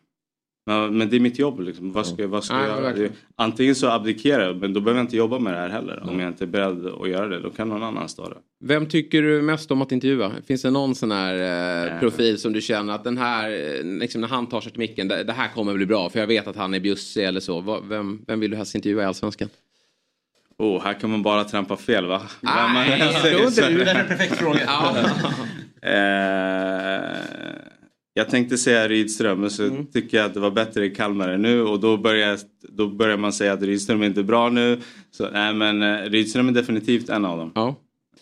[0.68, 1.60] men, men det är mitt jobb.
[1.60, 1.92] Liksom.
[1.92, 3.10] Vad ska, vad ska Ja, jag göra?
[3.36, 6.02] Antingen så abdikerar jag men då behöver jag inte jobba med det här heller.
[6.10, 8.36] Om jag inte är beredd att göra det då kan någon annan stå det.
[8.60, 10.32] Vem tycker du mest om att intervjua?
[10.46, 12.00] Finns det någon sån här eh, Eh.
[12.00, 15.08] profil som du känner att den här, eh, liksom när han tar sig till micken,
[15.08, 17.60] det, det här kommer bli bra för jag vet att han är bjussig eller så.
[17.60, 19.48] Va- Vem, vem vill du helst intervjua i Allsvenskan?
[20.58, 22.22] Oh, här kan man bara trampa fel va?
[22.40, 23.78] Nej, jag tror inte du.
[23.84, 24.60] Det är en perfekt fråga.
[25.82, 27.08] Eh,
[28.18, 29.86] Jag tänkte säga Rydström men så Mm.
[29.86, 32.38] tycker jag att det var bättre i Kalmar nu och då börjar,
[32.68, 34.78] då börjar man säga att Rydström är inte bra nu.
[35.10, 37.52] Så, nej men eh, Rydström är definitivt en av dem.
[37.54, 37.74] Ja.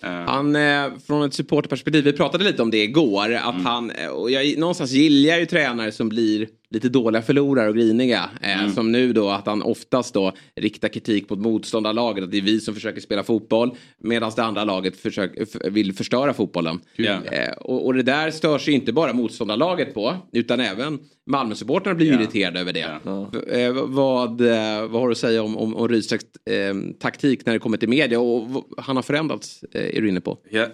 [0.02, 3.66] Eh, Han, eh, från ett supporterperspektiv, vi pratade lite om det igår, att Mm.
[3.66, 8.30] han, och jag, någonstans gillar jag ju tränare som blir lite dåliga förlorare och griniga.
[8.42, 8.72] Eh, Mm.
[8.72, 12.60] Som nu då, att han oftast då riktar kritik mot motståndarlaget, att det är vi
[12.60, 16.80] som försöker spela fotboll, medan det andra laget försök, f- vill förstöra fotbollen.
[16.96, 17.12] Ja.
[17.24, 20.98] Eh, och, och det där störs ju inte bara motståndarlaget på, utan även
[21.30, 22.14] Malmösupportrarna blir Ja.
[22.20, 22.86] irriterade över det.
[23.04, 23.30] Ja.
[23.52, 27.52] Eh, vad, eh, vad har du att säga om, om, om Rydströms eh, taktik när
[27.52, 28.20] det kommer till media?
[28.20, 30.38] Och, v- han har förändrats, eh, är du inne på.
[30.50, 30.66] Ja,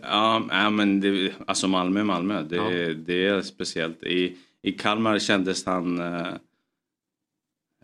[0.50, 2.42] ja, men det, alltså Malmö är Malmö.
[2.42, 2.94] Det, Ja.
[3.06, 4.02] det är speciellt.
[4.02, 4.32] I,
[4.62, 5.98] I Kalmar kändes han...
[6.00, 6.26] Eh,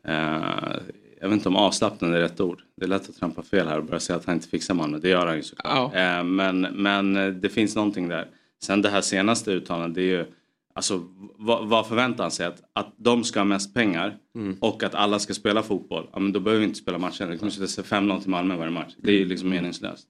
[0.04, 0.74] eh,
[1.20, 2.62] jag vet inte om avslappnad är rätt ord.
[2.76, 4.98] Det är lätt att trampa fel här och börja säga att han inte fixar Malmö.
[4.98, 5.92] Det gör han ju såklart.
[5.94, 6.18] Ja.
[6.18, 8.28] Eh, men, men eh, det finns någonting där.
[8.62, 10.26] Sen det här senaste uttalandet det är ju...
[10.74, 11.02] Alltså
[11.36, 12.46] vad, vad förväntar han sig?
[12.46, 14.56] Att, att de ska ha mest pengar Mm.
[14.60, 16.06] och att alla ska spela fotboll.
[16.12, 17.30] Ja, men då behöver vi inte spela matchen.
[17.30, 18.94] Det kommer se 5-0 till Malmö varje match.
[18.98, 20.06] Det är ju liksom meningslöst.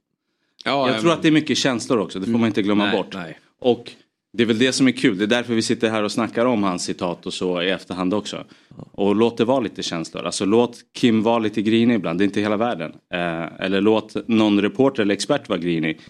[0.65, 2.97] Ja, Jag tror att det är mycket känslor också, det får man inte glömma Nej,
[2.97, 3.15] bort.
[3.15, 3.39] nej.
[3.59, 3.93] Och
[4.33, 6.45] det är väl det som är kul, det är därför vi sitter här och snackar
[6.47, 8.45] om hans citat och så i efterhand också.
[8.93, 12.27] Och låt det vara lite känslor, alltså låt Kim vara lite grinig ibland, det är
[12.27, 12.93] inte hela världen.
[13.15, 16.01] Eh, eller låt någon reporter eller expert vara grinig.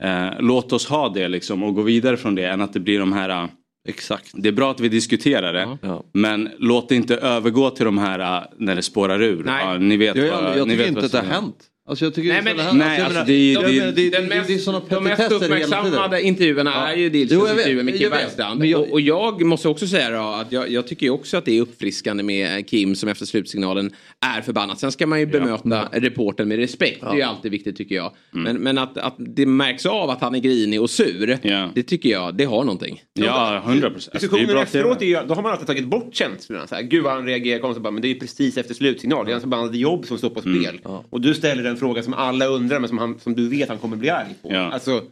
[0.00, 2.98] Eh, låt oss ha det liksom och gå vidare från det än att det blir
[3.00, 3.46] de här eh,
[3.88, 4.30] Exakt.
[4.34, 5.78] det är bra att vi diskuterar det.
[5.82, 6.04] Ja.
[6.12, 9.44] Men låt det inte övergå till de här äh, när det spårar ur.
[9.44, 9.64] Nej.
[9.64, 11.24] Ja, ni vet Jag, vad- jag, jag ni tycker vet inte vad att det har
[11.42, 11.56] hänt.
[11.88, 13.92] Alltså jag tycker Nej, men- det har nej, alltså, Jag det- menar, det- jag menar,
[13.92, 16.88] det, den det, mest, det är sådana de mest uppmärksammade intervjuerna Ja.
[16.92, 18.10] är ju Dilsons intervjuer med Kim.
[18.10, 18.74] Bergstrand.
[18.74, 21.62] Och, och jag måste också säga då att jag, jag tycker också att det är
[21.62, 23.92] uppfriskande med Kim som efter slutsignalen
[24.36, 24.78] är förbannad.
[24.78, 27.00] Sen ska man ju bemöta reporten med respekt.
[27.00, 28.12] Det är ju alltid viktigt tycker jag.
[28.30, 31.38] Men, men att, att det märks av att han är grinig och sur.
[31.42, 31.70] Ja.
[31.74, 33.02] Det tycker jag, det har någonting.
[33.14, 34.14] Ja, hundra procent.
[34.14, 36.66] Alltså, det är Diskussionen efteråt, är, då har man alltid tagit bort känslorna.
[36.66, 37.82] Så här, Gud vad han reagerar konstigt.
[37.82, 39.24] Men det är ju precis efter slutsignal.
[39.24, 40.62] Det är hans förbannade jobb som står på Mm.
[40.62, 40.80] spel.
[41.10, 43.78] Och du ställer en fråga som alla undrar men som, han, som du vet han
[43.78, 44.52] kommer bli arg på.
[44.52, 44.72] Ja.
[44.72, 45.02] Alltså,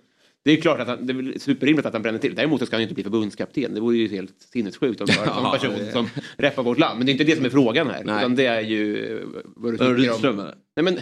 [0.44, 2.34] det är klart att han, det är superrimligt att han bränner till.
[2.34, 3.74] Däremot ska han ju inte bli förbundskapten.
[3.74, 6.98] Det vore ju helt sinnessjukt om det var en Ja, person som reppar vårt land.
[6.98, 8.02] Men det är inte det som är frågan här.
[8.04, 8.18] Nej.
[8.18, 9.18] Utan det är ju
[9.56, 10.40] vad du Ja, tycker Rydström, om...
[10.40, 10.54] eller?
[10.76, 10.98] Nej men,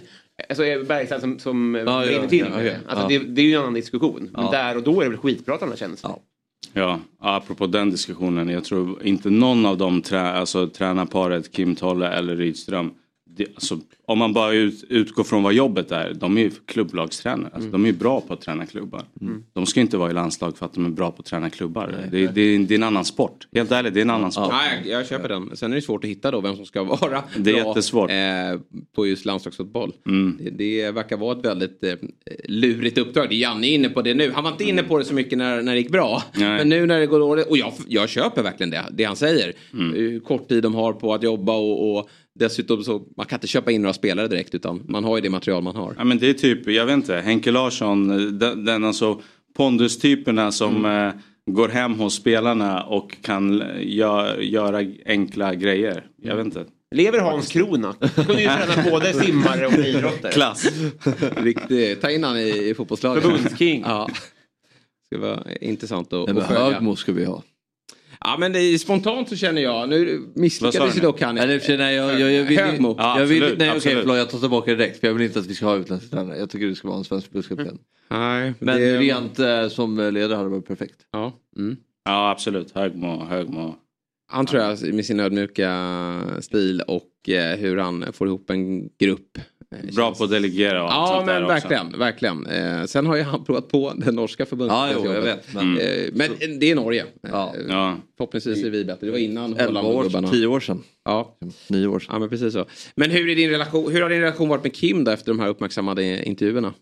[0.49, 2.71] alltså Bergstrand som, som ja, ja, brinner till ja, med det.
[2.71, 2.79] okej.
[2.89, 3.19] Alltså, Ja.
[3.19, 3.27] det.
[3.35, 4.29] Det är ju en annan diskussion.
[4.33, 4.51] Men Ja.
[4.51, 6.13] där och då är det väl skitbra att han har känslor.
[6.13, 6.21] Ja.
[6.73, 8.49] Ja, apropå den diskussionen.
[8.49, 12.91] Jag tror inte någon av dem, trä, alltså tränarparet Kim Tolle eller Rydström.
[13.37, 16.15] Det, alltså, om man bara ut, utgår från vad jobbet är.
[16.15, 17.51] De är ju klubblagstränare.
[17.55, 19.03] Alltså, De är ju bra på att träna klubbar.
[19.53, 21.95] De ska inte vara i landslag för att de är bra på att träna klubbar.
[22.11, 23.49] det, det, är- det är en annan sport.
[23.55, 24.49] Helt ärligt, det är en annan sport.
[24.53, 25.57] Nej, jag, jag köper den.
[25.57, 28.11] Sen är det svårt att hitta då vem som ska vara Det är bra, jättesvårt.
[28.11, 28.17] Eh,
[28.95, 29.93] på just landslagsfotboll.
[30.07, 30.39] Mm.
[30.41, 31.95] Det, det verkar vara ett väldigt eh,
[32.45, 33.29] lurigt uppdrag.
[33.29, 34.31] Det är Janne inne på det nu.
[34.35, 36.23] Han var inte inne på det så mycket när, när det gick bra.
[36.37, 36.59] Nej.
[36.59, 37.47] Men nu när det går dåligt.
[37.47, 39.53] Och jag, jag köper verkligen det, det han säger.
[39.73, 39.95] Mm.
[39.95, 42.09] Hur kort tid de har på att jobba och, och
[42.39, 45.31] dessutom så man kan inte köpa in några spelare direkt utan man har ju det
[45.31, 45.95] material man har.
[45.99, 48.09] Ja, men det är typ, jag vet inte, Henke Larsson,
[48.39, 49.21] den, den alltså
[49.57, 51.09] pondustyperna som Mm.
[51.09, 51.15] eh,
[51.51, 56.07] går hem hos spelarna och kan eh, gö, göra enkla grejer.
[56.23, 56.65] Jag vet inte.
[56.95, 57.95] Lever Hans Krona?
[58.01, 60.33] Han kunde ju träna både simmare och idrottare.
[60.33, 60.67] Klass.
[61.37, 63.23] Riktigt, ta in han i, i fotbollslaget.
[63.23, 63.83] Förbundsking.
[63.87, 64.09] Ja.
[65.11, 66.65] Det ska vara intressant att, Nej, att följa.
[66.65, 67.43] Högmo ska vi ha.
[68.25, 71.07] Ja men det är, spontant så känner jag, nu misslyckades ju du?
[71.07, 71.35] dock han.
[71.35, 72.95] Nej, i och för sig, nej, jag, jag, jag vill, Högmo.
[72.99, 75.23] Ja, jag vill, absolut, nej okej förlåt jag tar tillbaka det direkt för jag vill
[75.27, 76.39] inte att vi ska ha utländska tränare.
[76.39, 77.79] Jag tycker det ska vara en svensk förbundskapten.
[78.11, 80.97] Nej, Men det, rent eh, som ledare hade det varit perfekt.
[81.13, 81.33] Ja.
[81.57, 81.77] Mm.
[82.05, 83.75] Ja absolut, Högmo, Högmo.
[84.27, 89.39] Han tror jag med sin ödmjuka stil och eh, hur han får ihop en grupp.
[89.97, 91.55] Bra på att delegera och Ja där men också.
[91.69, 92.47] verkligen, verkligen.
[92.47, 95.11] Eh, sen har ju han provat på den norska Ja, förbundskaptensjobbet.
[95.11, 95.55] jo, jag vet.
[95.55, 96.11] Men Eh,
[96.41, 97.05] men det är Norge.
[97.23, 97.55] Ja.
[97.57, 97.97] Eh, Ja.
[98.17, 99.07] Förhoppningsvis är vi bättre.
[99.07, 100.31] Det var innan 11 år.
[100.31, 100.83] 10 år sedan.
[101.05, 101.37] Ja.
[101.69, 102.11] 9 år sedan.
[102.13, 102.65] ja, men precis så.
[102.97, 105.41] Men hur, är din relation, hur har din relation varit med Kim då efter de
[105.41, 106.75] här uppmärksammade intervjuerna?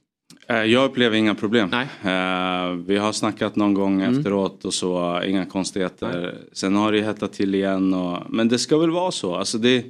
[0.47, 1.69] Eh, Jag upplever inga problem.
[1.73, 1.87] Nej.
[2.15, 4.19] Eh, Vi har snackat någon gång Mm.
[4.19, 6.35] efteråt och så, inga konstigheter.
[6.53, 7.95] Sen har det hettat till igen.
[7.95, 9.35] Och, men det ska väl vara så.
[9.35, 9.85] Alltså det,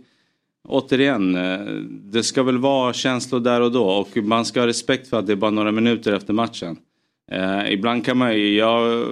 [0.68, 3.84] återigen, eh, det ska väl vara känslor där och då.
[3.84, 6.76] Och man ska ha respekt för att det är bara några minuter efter matchen.
[7.32, 9.06] Eh, ibland kan man ju, jag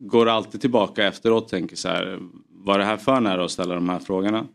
[0.00, 2.18] går alltid tillbaka efteråt och tänker så här.
[2.48, 4.46] Var det här för nära att ställa de här frågorna?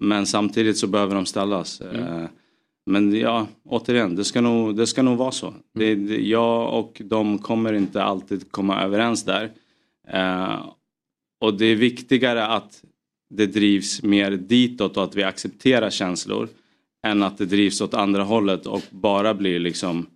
[0.00, 1.80] Men samtidigt så behöver de ställas.
[1.80, 2.24] Eh,
[2.86, 5.54] Men ja, återigen, det ska nog, det ska nog vara så.
[5.74, 9.50] Det, det, jag och de kommer inte alltid komma överens där.
[10.08, 10.66] Eh,
[11.40, 12.82] och det är viktigare att
[13.36, 16.48] det drivs mer ditåt och att vi accepterar känslor
[17.06, 20.06] än att det drivs åt andra hållet och bara blir liksom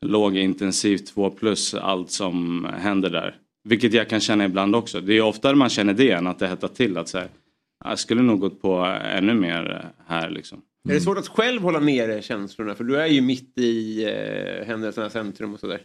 [0.00, 3.36] lågintensivt 2 plus allt som händer där.
[3.64, 5.00] Vilket jag kan känna ibland också.
[5.00, 6.96] Det är oftare man känner det än att det hettar till.
[6.96, 7.28] Att så här,
[7.84, 10.62] jag skulle nog gått på ännu mer här liksom.
[10.88, 12.74] Är det svårt att själv hålla nere känslorna?
[12.74, 15.80] För du är ju mitt i eh, händelsernas centrum och sådär.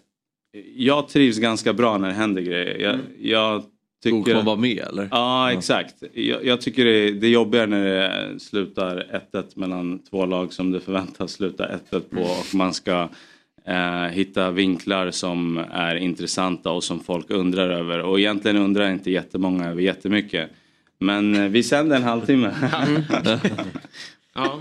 [0.76, 2.78] Jag trivs ganska bra när det händer grejer.
[2.78, 3.64] Jag, jag
[4.04, 4.32] tycker...
[4.32, 5.08] Och man vara med eller?
[5.12, 5.96] Ja, exakt.
[6.14, 10.54] Jag, jag tycker det är, det är jobbigare när det slutar 1-1 mellan två lag
[10.54, 13.10] som det förväntas sluta 1-1 på och man ska
[13.66, 18.00] eh, hitta vinklar som är intressanta och som folk undrar över.
[18.00, 20.50] Och egentligen undrar inte jättemånga över jättemycket.
[21.00, 22.54] Men eh, vi sänder en halvtimme.
[24.34, 24.60] Ja,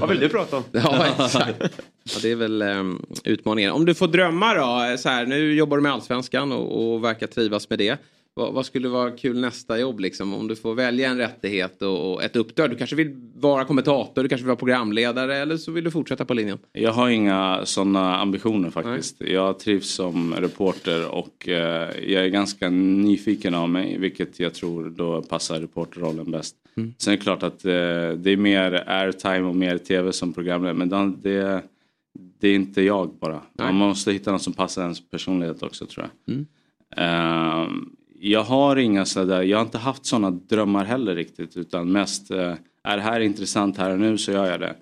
[0.00, 0.64] Vad vill du prata om?
[0.72, 1.62] Ja, exakt.
[2.04, 3.72] Ja, det är väl um, utmaningen.
[3.72, 7.26] Om du får drömma då, så här, nu jobbar du med allsvenskan och, och verkar
[7.26, 7.98] trivas med det.
[8.38, 10.34] Vad, vad skulle vara kul nästa jobb liksom?
[10.34, 12.70] Om du får välja en rättighet och, och ett uppdrag.
[12.70, 16.24] Du kanske vill vara kommentator, du kanske vill vara programledare eller så vill du fortsätta
[16.24, 16.58] på linjen.
[16.72, 19.20] Jag har inga sådana ambitioner faktiskt.
[19.20, 24.90] Jag trivs som reporter och eh, jag är ganska nyfiken av mig vilket jag tror
[24.90, 26.56] då passar reporterrollen bäst.
[26.76, 26.94] Mm.
[26.98, 27.70] Sen är det klart att eh,
[28.16, 31.62] det är mer airtime och mer tv som programledare men det, det,
[32.40, 33.40] det är inte jag bara.
[33.52, 36.34] Man måste hitta något som passar ens personlighet också tror jag.
[36.34, 36.46] Mm.
[36.96, 42.30] Ehm, jag har inga sådär, jag har inte haft sådana drömmar heller riktigt utan mest
[42.30, 42.54] eh,
[42.84, 44.74] är det här intressant här och nu så gör jag det.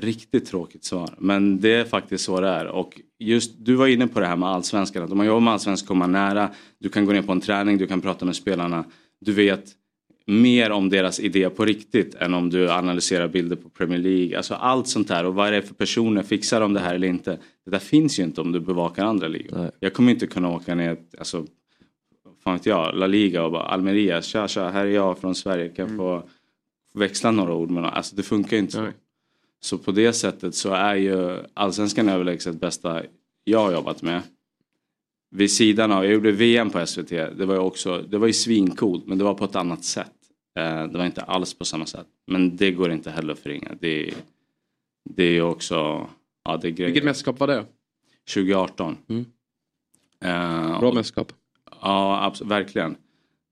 [0.00, 4.06] Riktigt tråkigt svar men det är faktiskt så det är och just du var inne
[4.06, 6.88] på det här med allsvenskan att om man jobbar med allsvenskan kommer man nära, du
[6.88, 8.84] kan gå ner på en träning, du kan prata med spelarna,
[9.20, 9.64] du vet
[10.26, 14.36] mer om deras idé på riktigt än om du analyserar bilder på Premier League.
[14.36, 17.08] Alltså allt sånt där och vad är det för personer, fixar de det här eller
[17.08, 17.38] inte?
[17.64, 19.70] Det där finns ju inte om du bevakar andra ligor.
[19.80, 21.46] Jag kommer inte kunna åka ner, alltså
[22.44, 25.68] fan vet jag, La Liga och bara Almeria, tja tja, här är jag från Sverige,
[25.68, 26.22] kan jag få
[26.94, 27.92] växla några ord med någon?
[27.92, 28.88] Alltså det funkar ju inte så.
[29.62, 33.02] Så på det sättet så är ju allsvenskan överlägset bästa
[33.44, 34.22] jag har jobbat med.
[35.30, 38.32] Vid sidan av, jag gjorde VM på SVT, det var ju också, det var ju
[38.32, 40.12] svincoolt men det var på ett annat sätt.
[40.58, 42.06] Eh, Det var inte alls på samma sätt.
[42.26, 43.68] Men det går inte heller att förringa.
[43.80, 44.14] Det,
[45.10, 46.06] det är ju också,
[46.44, 46.88] ja det är grejer.
[46.90, 47.64] Vilket mästerskap var det?
[48.34, 48.96] 2018.
[49.08, 49.24] Mm.
[50.24, 51.32] Eh, Bra mästerskap.
[51.80, 52.96] Ja, absolut, verkligen.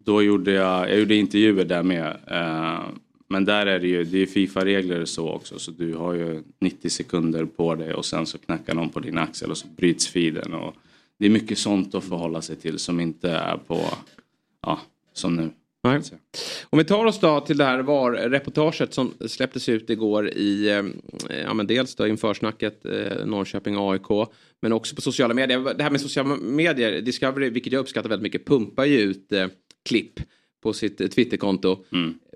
[0.04, 2.16] Då gjorde jag, jag gjorde intervjuer där med.
[2.26, 2.80] Eh,
[3.28, 5.58] men där är det ju, det är Fifa-regler så också.
[5.58, 9.18] Så du har ju 90 sekunder på dig och sen så knackar någon på din
[9.18, 10.54] axel och så bryts feeden.
[10.54, 10.74] Och
[11.18, 13.80] det är mycket sånt att förhålla sig till som inte är på,
[14.62, 14.80] ja,
[15.12, 15.50] som nu.
[15.84, 16.00] Nej.
[16.70, 20.84] Om vi tar oss då till det här VAR-reportaget som släpptes ut igår i, eh,
[21.44, 24.28] ja men dels då inför snacket eh, Norrköping AIK
[24.60, 25.74] men också på sociala medier.
[25.74, 29.46] Det här med sociala medier, Discovery, vilket jag uppskattar väldigt mycket, pumpar ju ut eh,
[29.88, 30.20] klipp
[30.62, 31.84] på sitt eh, Twitterkonto.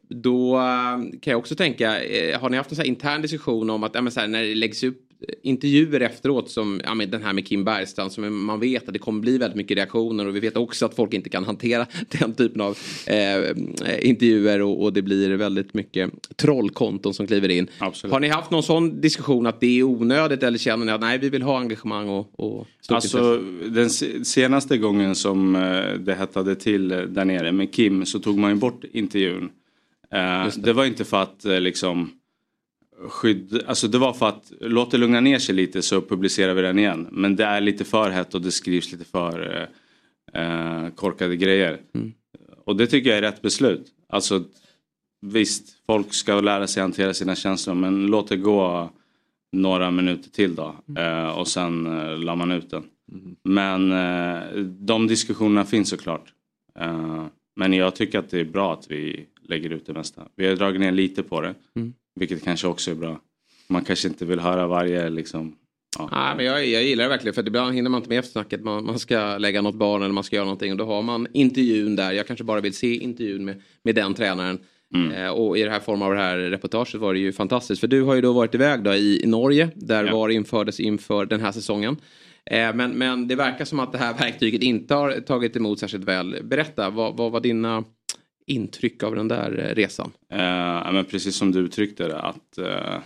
[0.09, 1.91] Då eh, kan jag också tänka,
[2.39, 5.12] har ni haft en intern diskussion om att ja, här, när det läggs upp
[5.43, 8.99] intervjuer efteråt som ja, men den här med Kim Bergstrand som man vet att det
[8.99, 11.87] kommer bli väldigt mycket reaktioner och vi vet också att folk inte kan hantera
[12.21, 13.51] den typen av eh,
[14.09, 17.69] intervjuer och, och det blir väldigt mycket trollkonton som kliver in.
[17.79, 21.19] Har ni haft någon sån diskussion att det är onödigt eller känner ni att nej
[21.19, 23.71] vi vill ha engagemang och, och stort Alltså intresse?
[23.75, 28.19] den se- senaste gången som eh, det hettade till eh, där nere med Kim så
[28.19, 29.51] tog man ju bort intervjun.
[30.11, 30.73] Eh, det.
[30.73, 32.11] var inte för att eh, liksom
[33.09, 36.63] skydda, alltså det var för att låt det lugna ner sig lite så publicerar vi
[36.63, 37.09] den igen.
[37.11, 39.69] Men det är lite för hett och det skrivs lite för
[40.35, 41.81] eh, eh, korkade grejer.
[42.65, 43.87] Och det tycker jag är rätt beslut.
[44.09, 44.45] Alltså
[45.21, 48.91] visst, folk ska lära sig hantera sina känslor men låt det gå
[49.53, 50.75] några minuter till då.
[50.99, 52.85] Eh, och sen eh, la man ut den.
[53.45, 56.33] Men eh, de diskussionerna finns såklart.
[56.79, 57.25] Eh,
[57.57, 60.23] men jag tycker att det är bra att vi lägger ut det mesta.
[60.37, 61.55] Vi har dragit ner lite på det.
[61.77, 61.95] Mm.
[62.15, 63.21] Vilket kanske också är bra.
[63.69, 65.57] Man kanske inte vill höra varje liksom.
[65.99, 66.09] Ja.
[66.13, 68.65] Nej, men jag, jag gillar det verkligen för ibland hinner man inte med eftersnacket.
[68.65, 71.27] Man, man ska lägga något barn eller man ska göra någonting och då har man
[71.33, 72.13] intervjun där.
[72.13, 74.59] Jag kanske bara vill se intervjun med, med den tränaren.
[75.15, 77.81] Eh, och i det här form av det här reportaget var det ju fantastiskt.
[77.81, 81.27] För du har ju då varit iväg då i, i Norge där VAR infördes inför
[81.27, 81.97] den här säsongen.
[82.51, 86.05] Eh, men, men det verkar som att det här verktyget inte har tagit emot särskilt
[86.05, 86.37] väl.
[86.45, 87.85] Berätta, vad, vad var dina
[88.47, 90.13] intryck av den där eh, resan?
[90.31, 92.99] Eh, men precis som du uttryckte det att eh,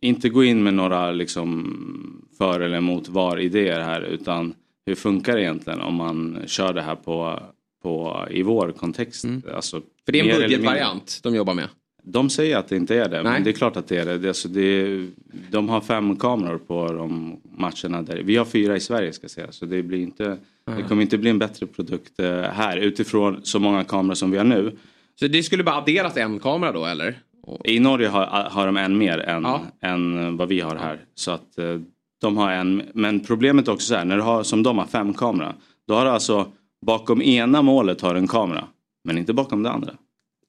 [0.00, 4.54] inte gå in med några liksom för eller emot VAR-idéer här utan
[4.86, 7.40] hur funkar det egentligen om man kör det här på,
[7.82, 9.24] på i vår kontext?
[9.54, 9.88] Alltså, Mm.
[10.04, 11.68] För det är en budgetvariant de jobbar med.
[12.02, 13.32] De säger att det inte är det, Nej.
[13.32, 14.18] men det är klart att det är det.
[14.18, 15.08] det, alltså, det är,
[15.50, 18.02] de har fem kameror på de matcherna.
[18.02, 18.16] Där.
[18.24, 20.36] Vi har fyra i Sverige ska jag säga, så det, blir inte,
[20.76, 24.38] det kommer inte bli en bättre produkt eh, här utifrån så många kameror som vi
[24.38, 24.76] har nu.
[25.20, 27.18] Så det skulle bara adderas en kamera då eller?
[27.64, 29.62] I Norge har, har de en mer än, Ja.
[29.80, 31.00] än vad vi har här.
[31.14, 31.80] Så att eh,
[32.20, 34.86] de har en, men problemet är också så här, när du har, som de har
[34.86, 35.54] fem kameror,
[35.88, 36.52] då har du alltså
[36.86, 38.64] bakom ena målet har du en kamera.
[39.04, 39.92] Men inte bakom det andra.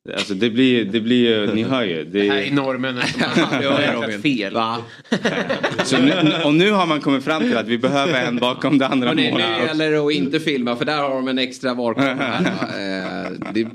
[0.09, 2.03] Alltså det blir, det blir ju, ni hör ju.
[2.03, 4.57] Det, Det här är norrmännen som har fel.
[5.85, 6.13] så nu,
[6.45, 9.15] och nu har man kommit fram till att vi behöver en bakom det andra Och
[9.15, 9.45] nu, målet.
[9.67, 12.37] gäller det att inte filma för där har de en extra varkamera.
[12.37, 13.67] eh, det,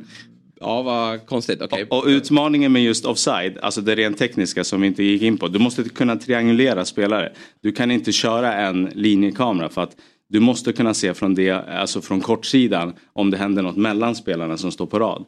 [0.60, 1.62] ja, vad konstigt.
[1.62, 1.86] Okej.
[1.90, 5.48] Och utmaningen med just offside, alltså det rent tekniska som vi inte gick in på.
[5.48, 7.32] Du måste kunna triangulera spelare.
[7.62, 9.96] Du kan inte köra en linjekamera för att
[10.28, 14.56] du måste kunna se från, det, alltså från kortsidan om det händer något mellan spelarna
[14.56, 15.24] som står på rad.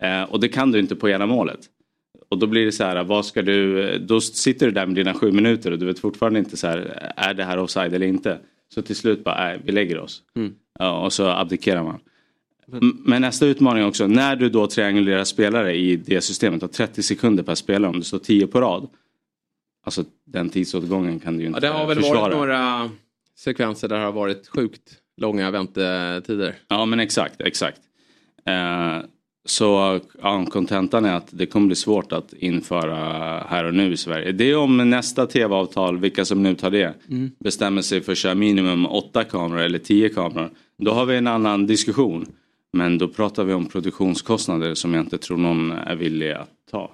[0.00, 1.60] Eh, och det kan du inte på ena målet.
[2.30, 5.14] Och då blir det så här, vad ska du, då sitter du där med dina
[5.14, 8.38] sju minuter och du vet fortfarande inte så här, är det här offside eller inte?
[8.74, 10.22] Så till slut bara, nej, vi lägger oss.
[10.78, 12.00] Ja, och så abdikerar man.
[13.04, 17.42] Men nästa utmaning också, när du då triangulerar spelare i det systemet, har 30 sekunder
[17.42, 18.88] per spelare om det står 10 på rad.
[19.84, 22.20] Alltså den tidsåtgången kan du ju inte Ja, det har väl försvara.
[22.20, 22.90] varit några
[23.38, 24.82] sekvenser där det har varit sjukt
[25.16, 26.54] långa väntetider.
[26.68, 27.80] Ja men exakt, exakt.
[28.46, 28.98] Eh,
[29.46, 32.96] så ja, kontentan är att det kommer bli svårt att införa
[33.48, 34.32] här och nu i Sverige.
[34.32, 37.30] Det är om nästa tv-avtal, vilka som nu tar det, Mm.
[37.44, 40.50] bestämmer sig för att köra minimum åtta kameror eller tio kameror.
[40.82, 42.26] Då har vi en annan diskussion.
[42.72, 46.90] Men då pratar vi om produktionskostnader som jag inte tror någon är villig att ta.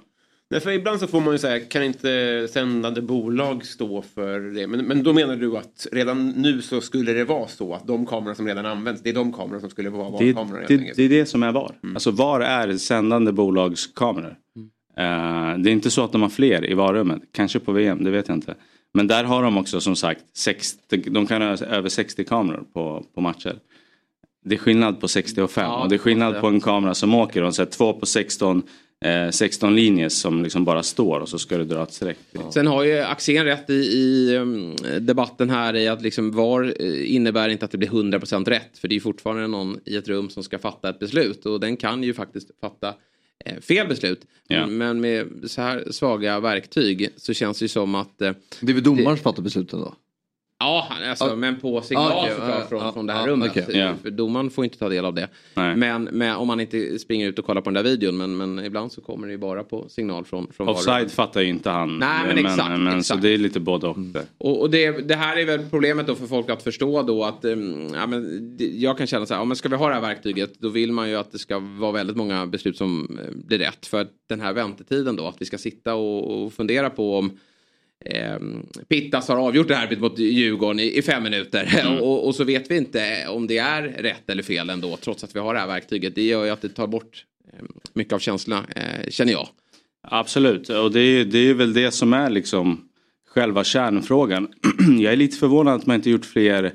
[0.54, 4.66] Nej, för ibland så får man ju säga, kan inte sändande bolag stå för det?
[4.66, 8.06] Men, men då menar du att redan nu så skulle det vara så att de
[8.06, 10.96] kameror som redan används, det är de kameror som skulle vara Det, VAR-kameror det, enkelt?
[10.96, 11.74] det är det som är VAR.
[11.94, 14.36] Alltså VAR är sändande bolags kameror.
[14.96, 17.22] Eh, det är inte så att de har fler i VAR-rummet.
[17.32, 18.54] Kanske på VM, det vet jag inte.
[18.92, 23.04] Men där har de också som sagt 60, de kan ha över 60 kameror på,
[23.14, 23.58] på matcher.
[24.44, 26.40] Det är skillnad på 60 och 5 Ja, och det är skillnad det.
[26.40, 28.62] på en kamera som åker och så här, två på 16,
[29.04, 32.18] eh, 16 linjer som liksom bara står och så ska du dra ett streck.
[32.50, 37.14] Sen har ju Axén rätt i, i um, debatten här i att liksom VAR eh,
[37.14, 38.78] innebär inte att det blir 100% rätt.
[38.78, 41.46] För det är ju fortfarande någon i ett rum som ska fatta ett beslut.
[41.46, 42.94] Och den kan ju faktiskt fatta
[43.44, 44.20] eh, fel beslut.
[44.48, 44.66] Ja.
[44.66, 48.22] Men med så här svaga verktyg så känns det ju som att...
[48.22, 49.94] Eh, Det är väl domaren som fattar besluten då?
[50.58, 51.36] Ja, alltså, Ja.
[51.36, 53.50] men på signal Ah, okej, såklart ja, från, från det här rummet.
[53.50, 53.64] okej.
[53.78, 53.94] Ja.
[54.02, 55.28] För domaren får inte ta del av det.
[55.54, 55.76] Nej.
[55.76, 58.16] Men, men om man inte springer ut och kollar på den där videon.
[58.16, 61.48] Men, men ibland så kommer det ju bara på signal från, från Offside fattar ju
[61.48, 61.98] inte han.
[61.98, 63.22] Nej, men exakt, men, Så exakt.
[63.22, 63.98] det är lite både och.
[63.98, 64.22] där.
[64.38, 67.44] Och, och det, det här är väl problemet då för folk att förstå då att
[67.44, 70.00] um, ja, men, jag kan känna så här, ja, men ska vi ha det här
[70.02, 73.58] verktyget då vill man ju att det ska vara väldigt många beslut som eh, blir
[73.58, 73.86] rätt.
[73.86, 77.38] För den här väntetiden då, att vi ska sitta och, och fundera på om
[78.04, 78.38] eh,
[78.88, 81.80] Pittas har avgjort det här mot Djurgården i, i fem minuter.
[81.80, 81.98] Mm.
[82.02, 85.36] och, och så vet vi inte om det är rätt eller fel ändå trots att
[85.36, 86.14] vi har det här verktyget.
[86.14, 89.48] Det gör ju att det tar bort eh, mycket av känslorna, eh, känner jag.
[90.08, 92.88] Absolut, och det är, det är väl det som är liksom
[93.28, 94.48] själva kärnfrågan.
[94.98, 96.72] Jag är lite förvånad att man inte gjort fler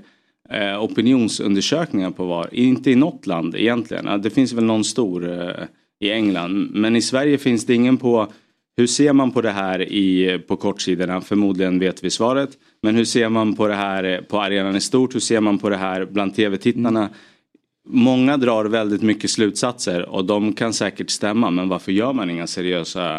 [0.50, 2.50] eh, opinionsundersökningar på VAR.
[2.52, 4.22] Inte i något land egentligen.
[4.22, 5.66] Det finns väl någon stor eh,
[6.00, 6.72] i England.
[6.72, 8.32] Men i Sverige finns det ingen på
[8.80, 11.22] hur ser man på det här i, på kortsidorna?
[11.22, 12.50] Förmodligen vet vi svaret.
[12.82, 15.16] Men hur ser man på det här på arenan i stort?
[15.16, 17.10] Hur ser man på det här bland tv-tittarna?
[17.88, 22.48] Många drar väldigt mycket slutsatser och de kan säkert stämma men varför gör man inga
[22.48, 23.16] seriösa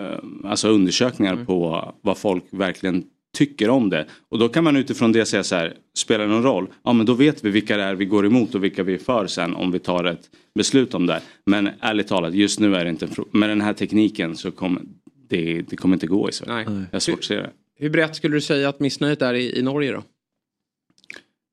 [0.00, 4.06] eh, alltså undersökningar på vad folk verkligen tycker om det.
[4.28, 6.66] Och då kan man utifrån det säga så här, spelar det någon roll?
[6.82, 8.98] Ja men då vet vi vilka det är vi går emot och vilka vi är
[8.98, 11.20] för sen om vi tar ett beslut om det.
[11.46, 14.82] Men ärligt talat, just nu är det inte med den här tekniken så kommer
[15.28, 16.54] det, det kommer inte gå i Sverige.
[16.54, 16.64] Nej.
[16.64, 17.50] Jag har svårt att se det.
[17.78, 20.02] Hur brett skulle du säga att missnöjet är i, i Norge då?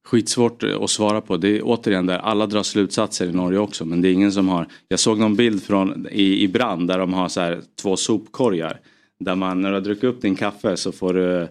[0.07, 1.37] Skitsvårt eh, att svara på.
[1.37, 4.49] Det är återigen där alla drar slutsatser i Norge också men det är ingen som
[4.49, 4.67] har.
[4.87, 8.79] Jag såg någon bild från i, i brand där de har så här två sopkorgar.
[9.19, 11.47] Där man när du har druckit upp din kaffe så får du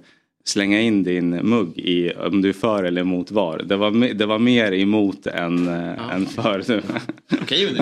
[0.48, 3.62] slänga in din mugg i om du är för eller emot var.
[3.64, 6.10] Det var, det var mer emot än, ja.
[6.12, 6.62] än för.
[7.42, 7.76] Okej.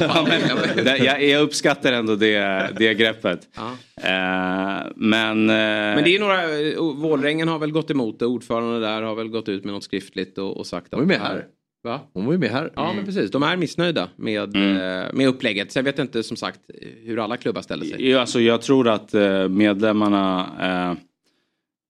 [0.00, 3.48] Ja, men, det, jag, jag uppskattar ändå det, det greppet.
[3.56, 3.70] Ja.
[4.02, 8.80] Eh, men, eh, Men det är några, eh, Vålrängen har väl gått emot det, ordförande
[8.80, 10.90] där har väl gått ut med något skriftligt och, och sagt att...
[10.90, 11.44] De är med här.
[11.84, 12.00] Va?
[12.12, 12.72] Hon var ju med här.
[12.76, 14.76] Ja men precis, de är missnöjda med, Mm.
[14.76, 15.72] eh, med upplägget.
[15.72, 16.60] Så jag vet inte som sagt
[17.04, 18.10] hur alla klubbar ställer sig.
[18.10, 20.98] Ja, Alltså, jag tror att eh, medlemmarna eh,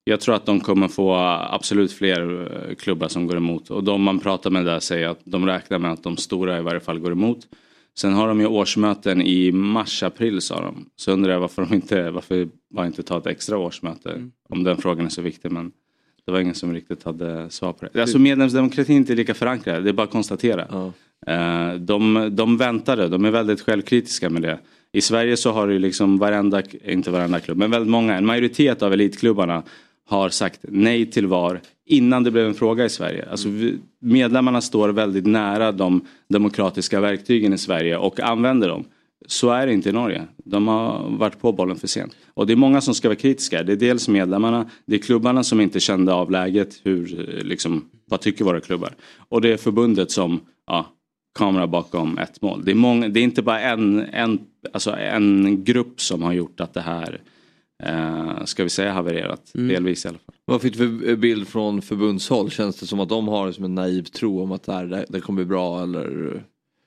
[0.05, 1.15] jag tror att de kommer få
[1.51, 3.71] absolut fler eh, klubbar som går emot.
[3.71, 6.63] Och de man pratar med där säger att de räknar med att de stora i
[6.63, 7.39] varje fall går emot.
[7.99, 10.87] Sen har de ju årsmöten i mars-april sa de.
[10.97, 14.31] Så undrar jag varför de inte, varför bara inte ta ett extra årsmöte.
[14.49, 15.53] Om den frågan är så viktig.
[15.53, 15.73] Men
[16.27, 18.01] det var ingen som riktigt hade svar på det.
[18.03, 19.85] Alltså medlemsdemokratin är inte lika förankrad.
[19.85, 20.67] Det är bara att konstatera.
[20.71, 20.93] Ja.
[21.33, 24.59] Eh, De, de väntade, de är väldigt självkritiska med det.
[24.93, 28.83] I Sverige så har ju liksom varenda, inte varenda klubb, men väldigt många, en majoritet
[28.83, 29.63] av elitklubbarna
[30.11, 33.29] har sagt nej till VAR innan det blev en fråga i Sverige.
[33.31, 33.49] Alltså
[34.01, 38.85] medlemmarna står väldigt nära de demokratiska verktygen i Sverige och använder dem.
[39.27, 40.23] Så är det inte i Norge.
[40.45, 42.17] De har varit på bollen för sent.
[42.35, 43.63] Och det är många som ska vara kritiska.
[43.63, 46.81] Det är dels medlemmarna, det är klubbarna som inte kände av läget.
[46.83, 47.07] Hur,
[47.45, 48.95] liksom, vad tycker våra klubbar?
[49.29, 50.87] Och det är förbundet som ja,
[51.39, 52.65] kamera bakom ett mål.
[52.65, 54.39] Det är, många, det är inte bara en, en,
[54.73, 57.21] alltså en grupp som har gjort att det här
[57.83, 59.53] eh, ska vi säga havererat.
[59.55, 59.69] Mm.
[59.69, 60.35] Delvis i alla fall.
[60.45, 62.51] Vad fick du för bild från förbundshåll?
[62.51, 65.21] Känns det som att de har som en naiv tro om att det, här, det,
[65.21, 66.43] kommer bli bra eller?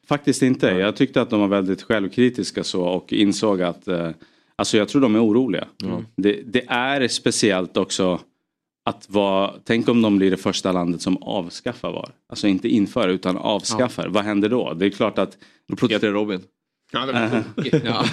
[0.08, 0.68] Faktiskt inte.
[0.68, 4.10] Jag tyckte att de var väldigt självkritiska så och insåg att eh,
[4.56, 5.68] Alltså jag tror de är oroliga.
[5.84, 6.06] Mm.
[6.16, 8.20] Det, det är speciellt också
[8.86, 12.12] att vara, tänk om de blir det första landet som avskaffar VAR.
[12.30, 14.08] Alltså inte inför utan avskaffar.
[14.08, 14.74] Vad händer då?
[14.74, 15.38] Det är klart att...
[15.68, 16.42] Då protesterar Robin.
[16.94, 17.86] Ja, det var tokigt.
[17.86, 18.06] Ja.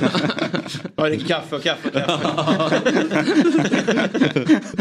[0.97, 2.81] Har en kaffe och kaffe och kaffe.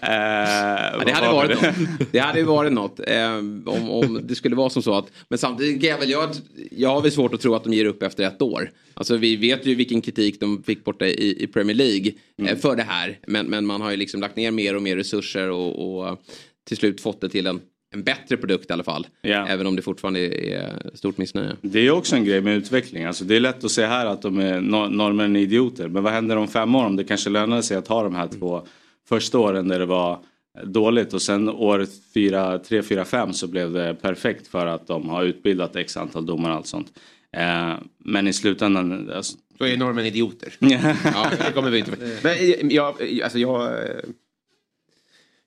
[0.00, 1.74] Ja, det hade varit något.
[2.12, 3.00] Det hade ju varit något.
[3.06, 5.12] Eh, om, om det skulle vara som så att.
[5.28, 6.30] Men samtidigt kan jag väl jag,
[6.70, 8.70] jag har väl svårt att tro att de ger upp efter ett år.
[8.94, 12.76] Alltså vi vet ju vilken kritik de fick borta i, i Premier League eh, för
[12.76, 13.18] det här.
[13.26, 16.18] Men, men man har ju liksom lagt ner mer och mer resurser och, och
[16.64, 17.60] till slut fått det till en,
[17.94, 19.06] en bättre produkt i alla fall.
[19.22, 19.46] Ja.
[19.48, 21.56] Även om det fortfarande är stort missnöje.
[21.60, 23.04] Det är också en grej med utveckling.
[23.04, 25.88] Alltså det är lätt att se här att de är nor- norrmän är idioter.
[25.88, 28.28] Men vad händer om fem år om det kanske lönar sig att ha de här
[28.28, 28.62] två
[29.08, 30.18] första åren där det var
[30.64, 35.08] dåligt och sen år fyra, tre, fyra, fem så blev det perfekt för att de
[35.08, 36.92] har utbildat x antal domare och allt sånt.
[37.36, 40.54] Eh, men i slutändan, alltså, Då är norrmän idioter.
[40.58, 40.78] Ja.
[41.04, 41.90] ja, det kommer vi inte
[42.22, 44.00] Men eh, jag, alltså jag, eh,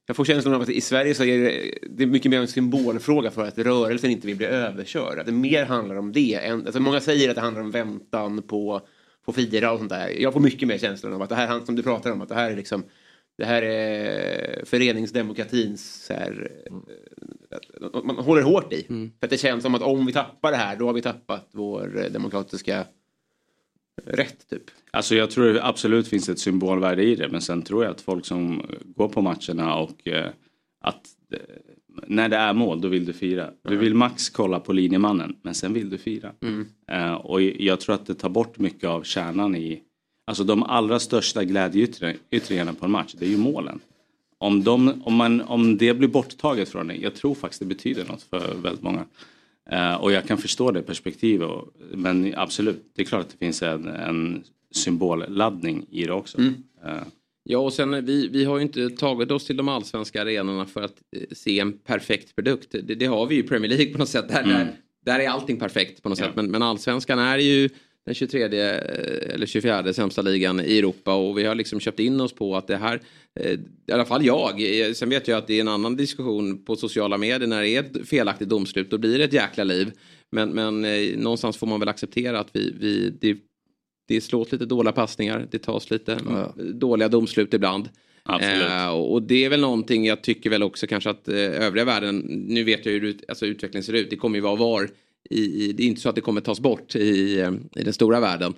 [0.08, 2.48] jag får känslan av att i Sverige så är det, det är mycket mer en
[2.48, 5.20] symbolfråga för att rörelsen inte vill bli överkörd.
[5.20, 6.34] Att det mer handlar om det.
[6.34, 8.82] Än, alltså många säger att det handlar om väntan på,
[9.26, 10.10] på fira och sånt där.
[10.22, 12.36] Jag får mycket mer känslan av att det här, som du pratar om, att det
[12.36, 12.84] här är liksom
[13.38, 18.86] det här är föreningsdemokratins så här, eh, man håller hårt i.
[19.20, 21.50] För att det känns som att om vi tappar det här då har vi tappat
[21.52, 22.86] vår eh, demokratiska
[24.06, 24.64] rätt typ.
[24.92, 28.02] Alltså jag tror det absolut finns ett symbolvärde i det men sen tror jag att
[28.02, 30.30] folk som går på matcherna och eh,
[30.82, 31.40] att eh,
[32.08, 33.50] när det är mål då vill du fira.
[33.62, 36.32] Du vill max kolla på linjemannen men sen vill du fira.
[36.42, 36.68] Mm.
[36.92, 39.84] Eh, och jag tror att det tar bort mycket av kärnan i
[40.28, 43.80] Alltså de allra största glädjeyttringarna på en match det är ju målen.
[44.38, 48.06] Om, de, om, man, om det blir borttaget från det, jag tror faktiskt det betyder
[48.06, 49.06] något för väldigt många.
[49.72, 51.50] Eh, och jag kan förstå det perspektivet.
[51.92, 56.38] Men absolut, det är klart att det finns en, en symbolladdning i det också.
[56.38, 56.54] Mm.
[56.86, 56.92] Eh,
[57.50, 60.82] Ja och sen vi, vi har ju inte tagit oss till de allsvenska arenorna för
[60.82, 62.72] att eh, se en perfekt produkt.
[62.72, 64.30] Det, det har vi ju i Premier League på något sätt.
[64.30, 64.54] Där, Mm.
[64.58, 64.68] där,
[65.06, 66.36] där är allting perfekt på något sätt.
[66.36, 67.70] Men, men allsvenskan är ju
[68.08, 68.50] den 23 eh,
[69.34, 72.68] eller 24 sämsta ligan i Europa och vi har liksom köpt in oss på att
[72.68, 73.02] det här,
[73.40, 73.52] eh,
[73.88, 76.76] i alla fall jag, eh, sen vet jag att det är en annan diskussion på
[76.76, 79.92] sociala medier när det är ett felaktigt domslut, då blir det ett jäkla liv.
[80.32, 80.82] Men, men
[81.22, 83.38] någonstans får man väl acceptera att vi, vi det,
[84.08, 86.20] det slås lite dåliga passningar, det tas lite
[86.74, 87.90] dåliga domslut ibland.
[88.42, 92.18] Eh, och det är väl någonting jag tycker väl också kanske att eh, övriga världen,
[92.28, 94.90] nu vet jag hur alltså, utvecklingen ser ut, det kommer ju vara VAR.
[95.30, 97.40] I, i, det är inte så att det kommer tas bort i,
[97.76, 98.54] i den stora världen.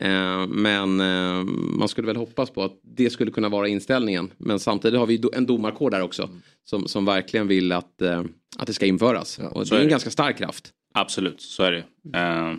[0.00, 1.44] Eh, men eh,
[1.78, 4.30] man skulle väl hoppas på att det skulle kunna vara inställningen.
[4.38, 6.30] Men samtidigt har vi do, en domarkår där också.
[6.64, 8.24] Som, som verkligen vill att, eh,
[8.58, 9.38] att det ska införas.
[9.38, 9.90] och så det är är en det.
[9.90, 10.70] ganska stark kraft.
[10.94, 11.84] Absolut, så är det.
[12.18, 12.54] Eh,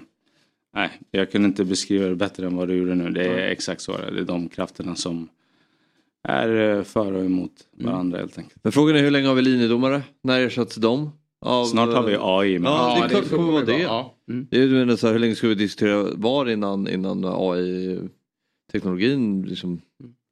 [0.75, 3.09] nej, jag kunde inte beskriva det bättre än vad du gjorde nu.
[3.09, 3.51] Det är Mm.
[3.51, 3.97] exakt så.
[3.97, 5.29] Det är de krafterna som
[6.27, 7.91] är eh, för och emot Mm.
[7.91, 8.63] varandra helt enkelt.
[8.63, 10.01] Men frågan är hur länge har vi linjedomare?
[10.23, 11.09] När ersätts de?
[11.45, 12.59] Av, Snart har vi AI.
[12.59, 13.79] Men Ja, det är klart det kommer vara det.
[13.81, 14.15] Ja.
[14.29, 14.47] Mm.
[14.51, 19.43] Det är, du menar så här, hur länge ska vi diskutera VAR innan, innan AI-teknologin
[19.43, 19.81] liksom...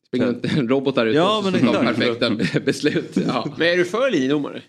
[0.07, 2.29] Springer runt en robot där ute Ja, och men så tar perfekta
[2.59, 3.17] beslut.
[3.27, 3.47] Ja.
[3.57, 4.61] Men är du för linjedomare?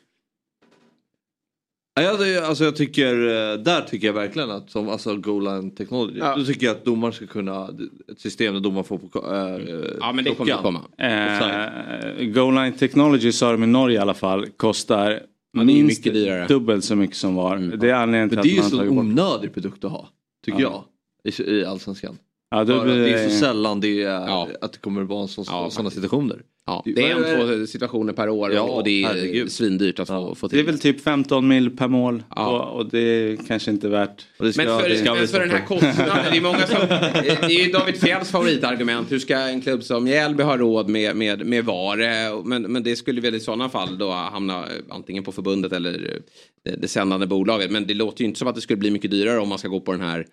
[1.94, 5.44] Ja, ja, det, alltså jag tycker, eh, där tycker jag verkligen att som alltså goal
[5.44, 6.18] line technology.
[6.18, 6.36] Ja.
[6.36, 7.68] Då tycker jag att domaren ska kunna,
[8.12, 9.60] ett system där domaren får på äh,
[10.00, 10.80] ja, men det kommer komma.
[10.98, 15.20] Eh, Goal Line Technology sa de i Norge i alla fall kostar
[15.66, 16.46] det är minst mycket dyrare.
[16.46, 17.56] dubbelt så mycket som var.
[17.58, 18.98] Det är anledningen till Men det är ju att man bort.
[19.04, 20.08] onödig produkt att ha.
[20.44, 20.84] Tycker Ja.
[21.24, 21.32] jag.
[21.34, 22.18] I, I allsvenskan.
[22.50, 24.48] Ja, att blir det är det- så sällan det är, Ja.
[24.60, 25.94] att det kommer vara en sån, Ja, sådana faktiskt.
[25.94, 26.42] situationer.
[26.68, 29.52] Ja, Det- är en två situationer per år Ja, och det är herregud.
[29.52, 30.56] svindyrt att få, få till.
[30.58, 32.46] Det är väl typ 15 mil per mål Ja.
[32.60, 34.26] och, och det är kanske inte värt.
[34.38, 36.66] Och det ska, Men för, det ska men för den här kostnaden, det är många
[36.66, 36.76] som...
[36.88, 39.12] Det är ju David Fjälls favoritargument.
[39.12, 42.42] Hur ska en klubb som Mjällby ha råd med, med, med VAR?
[42.44, 46.20] Men, men det skulle väl i sådana fall då hamna antingen på förbundet eller
[46.64, 47.70] det, det sändande bolaget.
[47.70, 49.68] Men det låter ju inte som att det skulle bli mycket dyrare om man ska
[49.68, 50.26] gå på den här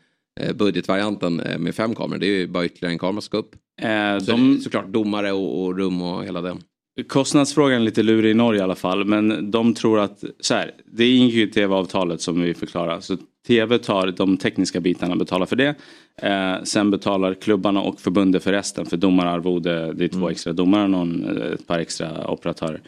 [0.56, 2.20] budgetvarianten eh, med fem kameror.
[2.20, 3.56] Det är ju bara ytterligare en kamera som ska upp.
[3.82, 6.62] Eh, Så de, såklart domare och, och rum och hela den.
[7.08, 9.06] Kostnadsfrågan är lite lurig i Norge i alla fall.
[9.06, 13.00] Men de tror att, så här, det ingår i tv-avtalet som vi förklarar.
[13.00, 13.18] Så
[13.48, 15.76] tv tar de tekniska bitarna och betalar för det.
[16.22, 18.86] Eh, sen betalar klubbarna och förbundet för resten.
[18.86, 22.82] För domararvode, det är två extra domare och någon, eh, ett par extra operatörer.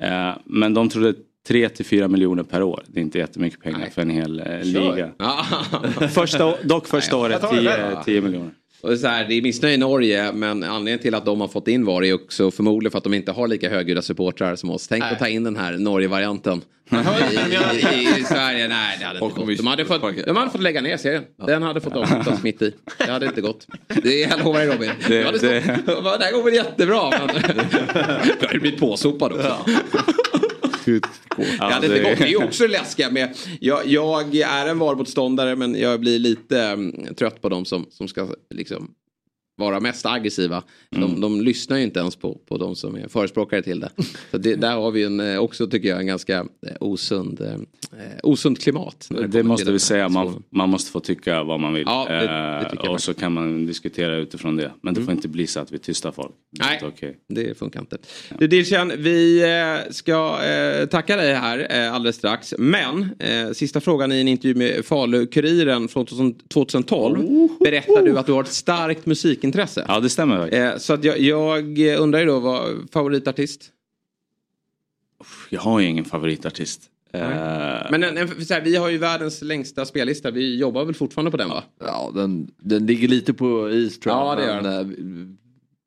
[0.00, 1.14] Eh, men de trodde
[1.48, 2.82] 3 till 4 miljoner per år.
[2.86, 5.10] Det är inte jättemycket pengar för en hel eh, liga.
[6.14, 8.02] Första, dock första Nej, året jag tar det 10, där.
[8.04, 8.50] 10 miljoner.
[8.80, 11.68] Och så här, det är missnöje i Norge men anledningen till att de har fått
[11.68, 14.88] in VAR är också förmodligen för att de inte har lika högljudda supportrar som oss.
[14.88, 16.62] Tänk att ta in den här Norge-varianten.
[16.90, 19.56] I, i, i, I Sverige, nej det hade inte gått.
[19.58, 21.22] De hade, fått, de hade fått lägga ner serien.
[21.46, 22.72] Den hade fått avslutas mitt i.
[22.98, 23.66] Det hade inte gått.
[24.02, 24.90] Det jag lovar dig Robin.
[25.08, 25.86] Det- Det, hade det- stått,
[26.18, 27.10] det här går väl jättebra.
[27.10, 27.28] Men...
[28.40, 29.56] Jag hade blivit påsopad också.
[31.36, 32.18] Det hade inte det- gått.
[32.18, 33.36] Det är ju också läskiga med.
[33.60, 38.08] Jag, jag är en VAR-motståndare men jag blir lite mm, trött på dem som, som
[38.08, 38.90] ska liksom
[39.58, 40.62] vara mest aggressiva.
[40.90, 43.90] De, de lyssnar ju inte ens på, på de som är förespråkare till det.
[44.30, 47.56] Så det, där har vi en, eh, också tycker jag en ganska eh, osund, eh,
[48.22, 49.06] osund klimat.
[49.10, 51.82] Det kommer måste vi säga, man, man måste få tycka vad man vill.
[51.86, 54.72] Ja, det- det Eh, jag och så kan man diskutera utifrån det.
[54.80, 56.32] Men det får inte bli så att vi tystar folk.
[56.50, 56.80] Det Nej.
[56.82, 57.16] okej.
[57.28, 57.96] Det funkar inte.
[58.38, 62.54] Du Dilshan, vi eh, ska eh, tacka dig här eh, alldeles strax.
[62.58, 66.06] Men eh, sista frågan i en intervju med Falu-Kuriren från
[66.48, 67.18] 2012
[67.60, 69.47] berättar du att du har ett starkt musikintresse.
[69.88, 70.54] Ja, det stämmer.
[70.54, 73.70] Eh, så att jag, jag undrar ju då, vad favoritartist?
[75.50, 76.82] Jag har ju ingen favoritartist.
[77.12, 77.20] Eh,
[77.90, 80.30] Men en, en, så här, vi har ju världens längsta spellista.
[80.30, 81.64] Vi jobbar väl fortfarande på den va?
[81.80, 84.26] Ja, den, den ligger lite på is tror jag.
[84.26, 85.26] Ja, det gör men, eh,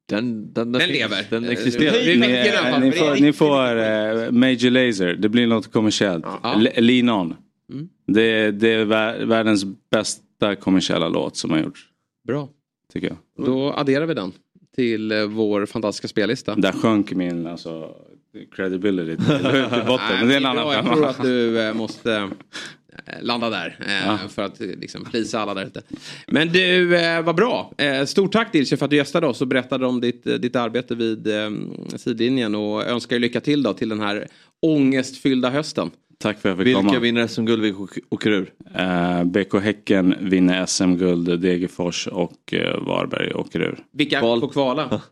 [0.09, 0.93] Den, den, Den finns.
[0.93, 1.26] lever.
[1.30, 1.91] Den Eh, existerar.
[2.05, 6.26] vi- ni, den, eh, ni får, ni får eh, Major Lazer, det blir något kommersiellt.
[6.43, 6.55] Ja.
[6.59, 7.36] Le- Lean On.
[7.72, 7.89] Mm.
[8.07, 11.82] Det, är- det är vär- världens bästa kommersiella låt som har gjorts.
[12.28, 12.49] Bra.
[12.93, 13.45] Tycker jag.
[13.45, 14.31] Då adderar vi den
[14.75, 16.55] till eh, vår fantastiska spellista.
[16.55, 17.95] Där sjönk min alltså,
[18.55, 19.37] credibility till,
[19.87, 20.19] botten.
[20.19, 23.77] Men det är en annan Jag tror att du eh, måste eh, landa där.
[24.05, 24.17] Ja.
[24.29, 25.81] För att liksom plisa alla där ute.
[26.27, 27.73] Men du, eh, vad bra.
[28.05, 31.27] Stort tack Dilce för att du gästade oss och berättade om ditt, ditt arbete vid
[31.95, 32.55] sidlinjen.
[32.55, 34.27] Och önskar lycka till då till den här
[34.59, 35.91] ångestfyllda hösten.
[36.22, 36.99] Tack för att jag fick Vilka komma.
[36.99, 38.53] vinner SM-guld, vilka åker- ur?
[38.76, 43.80] Eh, BK Häcken vinner SM-guld, Degerfors och eh, Varberg åker ur.
[43.91, 44.39] Vilka Kval.
[44.39, 45.01] får kvala?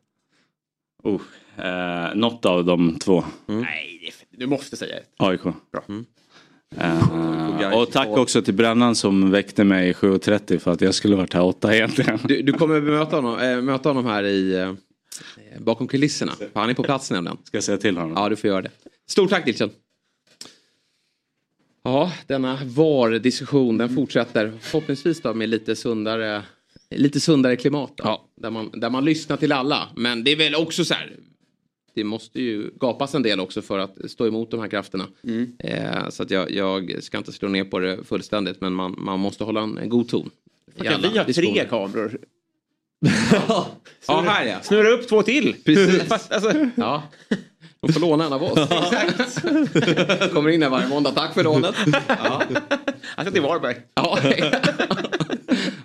[1.03, 1.21] Oh,
[1.57, 3.23] eh, något av de två.
[3.45, 3.99] Nej,
[4.29, 5.09] det- du måste säga ett.
[5.17, 5.41] AIK.
[5.43, 5.83] Bra.
[6.77, 11.33] Eh, och tack också till Brännan som väckte mig 7.30 för att jag skulle varit
[11.33, 12.19] här åtta egentligen.
[12.23, 14.73] Du, du kommer möta honom, äh, möta honom här i, eh,
[15.59, 16.31] bakom kulisserna.
[16.53, 17.37] Han är på plats nämligen.
[17.43, 18.13] Ska jag säga till honom?
[18.17, 18.71] Ja, du får göra det.
[19.09, 19.69] Stort tack Dilchen.
[21.83, 24.53] Ja, denna VAR-diskussion den fortsätter.
[24.61, 26.43] Förhoppningsvis då med lite sundare,
[26.89, 27.91] lite sundare klimat.
[27.97, 28.25] Då, Ja.
[28.35, 29.89] där, man, där man lyssnar till alla.
[29.95, 31.13] Men det är väl också så här.
[31.95, 35.07] Det måste ju gapas en del också för att stå emot de här krafterna.
[35.59, 38.61] Eh, så att jag, jag ska inte slå ner på det fullständigt.
[38.61, 40.29] Men man, man måste hålla en, en god ton.
[40.79, 42.17] alla vi ha tre kameror?
[43.31, 44.61] Ja, här ja.
[44.61, 45.55] Snurra upp två till.
[45.65, 46.11] Precis.
[46.31, 47.03] alltså, Ja.
[47.81, 48.59] De får låna en av oss.
[50.33, 51.11] Kommer in här varje måndag.
[51.11, 51.75] Tack för lånet.
[52.07, 52.41] Ja.
[53.15, 53.75] han ska till Varberg.
[53.95, 54.17] Ja.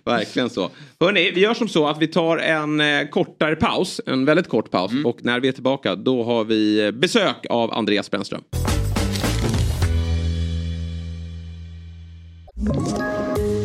[0.05, 0.71] Verkligen så.
[1.01, 4.01] Hörrni, vi gör som så att vi tar en eh, kortare paus.
[4.07, 4.93] En väldigt kort paus.
[5.05, 8.43] Och när vi är tillbaka då har vi eh, besök av Andreas Brännström.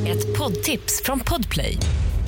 [0.07, 1.77] Ett poddtips från Podplay.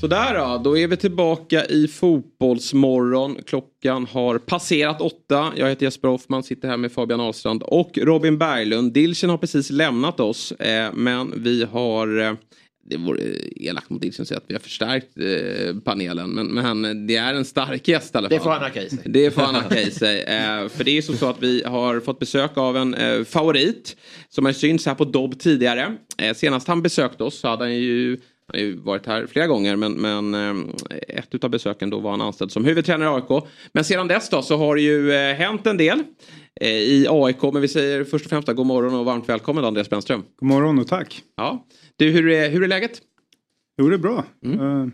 [0.00, 3.36] Sådär då, då är vi tillbaka i Fotbollsmorgon.
[3.46, 5.52] Klockan har passerat åtta.
[5.56, 8.92] Jag heter Jesper Hoffman, sitter här med Fabian Ahlstrand och Robin Berglund.
[8.92, 12.20] Dilchen har precis lämnat oss, eh, men vi har...
[12.20, 12.32] Eh,
[12.90, 13.22] det vore
[13.56, 17.34] elakt mot Dilchen att säga att vi har förstärkt eh, panelen, men, men det är
[17.34, 18.38] en stark gäst i alla fall.
[18.38, 18.98] Det får han hacka i sig.
[19.04, 20.20] Det får han hacka i sig.
[20.20, 23.96] Eh, för det är så, så att vi har fått besök av en eh, favorit
[24.28, 25.96] som har synts här på Dobb tidigare.
[26.18, 28.18] Eh, senast han besökte oss så hade han ju
[28.52, 32.10] han har ju varit här flera gånger men, men eh, ett av besöken då var
[32.10, 33.44] han anställd som huvudtränare i AIK.
[33.72, 36.02] Men sedan dess då så har det ju eh, hänt en del
[36.60, 37.42] eh, i AIK.
[37.42, 40.24] Men vi säger först och främst då, god morgon och varmt välkommen Andreas Brännström.
[40.36, 41.22] God morgon och tack.
[41.36, 41.66] Ja.
[41.96, 43.00] Du, hur är, hur är läget?
[43.78, 44.24] Jo, det är bra.
[44.44, 44.92] Mm.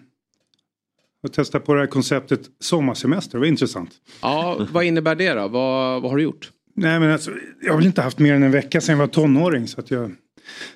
[1.23, 3.91] Jag testade på det här konceptet sommarsemester, det var intressant.
[4.23, 5.49] Ja, vad innebär det då?
[5.49, 6.51] Vad, vad har du gjort?
[6.77, 7.31] Nej, men alltså,
[7.63, 9.91] jag har väl inte haft mer än en vecka sedan jag var tonåring så att
[9.91, 10.13] jag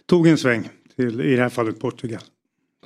[0.07, 2.21] tog en sväng till, i det här fallet, Portugal.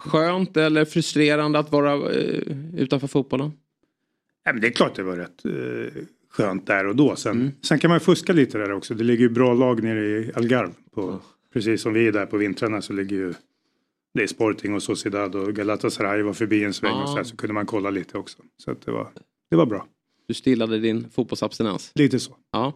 [0.05, 2.43] Skönt eller frustrerande att vara uh,
[2.77, 3.53] utanför fotbollen?
[4.45, 7.17] Nej, men det är klart det var rätt uh, skönt där och då.
[7.17, 7.53] Sen, mm.
[7.63, 8.95] sen kan man fuska lite där också.
[8.95, 10.73] Det ligger ju bra lag nere i Algarve.
[10.95, 11.19] På, mm.
[11.53, 13.35] Precis som vi är där på vintrarna så ligger ju
[14.15, 17.03] det är Sporting och Sociedad och Galatasaray var förbi en sväng ah.
[17.03, 18.39] och så, här, så kunde man kolla lite också.
[18.57, 19.09] Så det, var,
[19.51, 19.87] det var bra.
[20.27, 21.93] Du stillade din fotbollsabstinens?
[21.95, 22.37] Lite så.
[22.53, 22.73] Ja.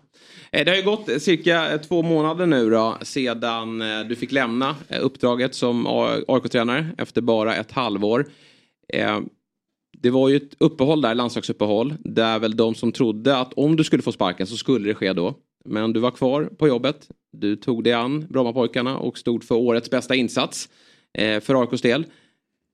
[0.53, 4.77] Eh, det har ju gått cirka två månader nu då sedan eh, du fick lämna
[4.89, 5.87] eh, uppdraget som
[6.29, 8.27] AIK-tränare efter bara ett halvår.
[9.99, 13.85] Det var ju ett uppehåll där, landslagsuppehåll, där väl de som trodde att om du
[13.85, 15.35] skulle få sparken så skulle det ske då.
[15.65, 17.09] Men du var kvar på jobbet.
[17.33, 20.69] Du tog dig an Brommapojkarna och stod för årets bästa insats
[21.17, 22.05] för AIKs del.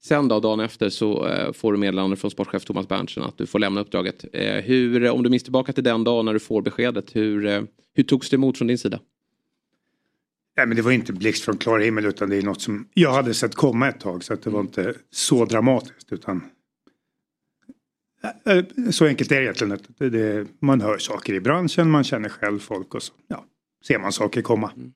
[0.04, 3.46] Sen då, dagen efter så eh, får du meddelande från sportchef Thomas Berntsen att du
[3.46, 4.24] får lämna uppdraget.
[4.32, 7.62] Eh, hur, om du minns tillbaka till den dagen när du får beskedet, hur, eh,
[7.94, 9.00] hur togs det emot från din sida?
[10.56, 13.12] Nej, men det var inte blixt från klar himmel utan det är något som jag
[13.12, 16.40] hade sett komma ett tag så att det var inte så dramatiskt utan
[18.90, 19.78] så enkelt är det egentligen.
[19.98, 23.44] Det, det, man hör saker i branschen, man känner själv folk och så ja,
[23.86, 24.72] ser man saker komma.
[24.76, 24.92] Mm.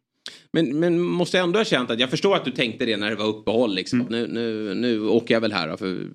[0.52, 3.16] Men, men måste ändå ha känt att jag förstår att du tänkte det när det
[3.16, 3.74] var uppehåll.
[3.74, 4.00] Liksom.
[4.00, 4.12] Mm.
[4.12, 6.08] Nu, nu, nu åker jag väl här för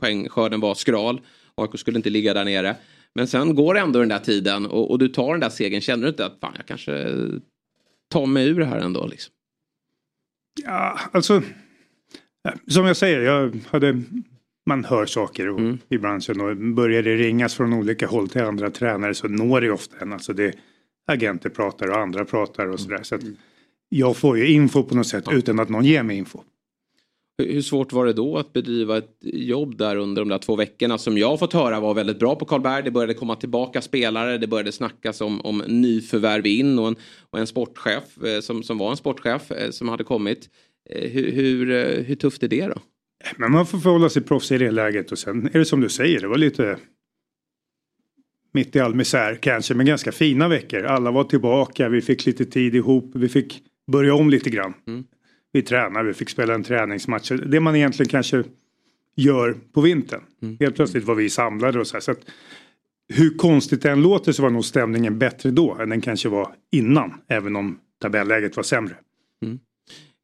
[0.00, 1.20] poängskörden var skral.
[1.54, 2.76] AIK skulle inte ligga där nere.
[3.14, 5.80] Men sen går ändå den där tiden och, och, du tar den där segern.
[5.80, 6.92] Känner du inte att fan, jag kanske
[8.10, 9.06] tar mig ur det här ändå?
[9.06, 9.34] Liksom?
[10.64, 11.42] Ja, alltså.
[12.66, 14.02] Som jag säger, jag hade,
[14.66, 15.78] man hör saker mm.
[15.88, 19.70] i branschen och börjar det ringas från olika håll till andra tränare så når det
[19.70, 20.12] ofta en.
[20.12, 20.54] Alltså det,
[21.06, 23.02] agenter pratar och andra pratar och sådär.
[23.02, 23.22] Så att
[23.88, 26.40] jag får ju info på något sätt utan att någon ger mig info.
[27.38, 30.98] Hur svårt var det då att bedriva ett jobb där under de där två veckorna
[30.98, 32.82] som jag fått höra var väldigt bra på Karlberg.
[32.82, 36.96] Det började komma tillbaka spelare, det började snackas om, om nyförvärv in och en,
[37.30, 40.48] och en sportchef eh, som, som var en sportchef eh, som hade kommit.
[40.90, 41.66] Eh, hur, hur,
[42.02, 42.78] hur tufft är det då?
[43.36, 45.88] Men man får förhålla sig proffsig i det läget och sen är det som du
[45.88, 46.78] säger, det var lite
[48.54, 50.84] mitt i all misär kanske, men ganska fina veckor.
[50.84, 54.74] Alla var tillbaka, vi fick lite tid ihop, vi fick börja om lite grann.
[54.86, 55.04] Mm.
[55.52, 57.32] Vi tränade, vi fick spela en träningsmatch.
[57.46, 58.44] Det man egentligen kanske
[59.16, 60.20] gör på vintern.
[60.42, 60.56] Mm.
[60.60, 62.00] Helt plötsligt var vi samlade och så här.
[62.00, 62.20] Så att,
[63.08, 66.54] hur konstigt det än låter så var nog stämningen bättre då än den kanske var
[66.72, 67.14] innan.
[67.28, 68.96] Även om tabelläget var sämre.
[69.44, 69.58] Mm.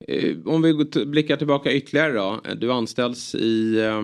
[0.09, 2.41] Eh, om vi blickar tillbaka ytterligare då.
[2.55, 4.03] Du anställs i eh,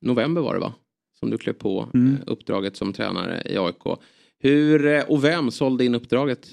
[0.00, 0.74] november var det va?
[1.20, 2.14] Som du klev på mm.
[2.14, 3.98] Eh, uppdraget som tränare i AIK.
[4.38, 6.48] Hur eh, och vem sålde in uppdraget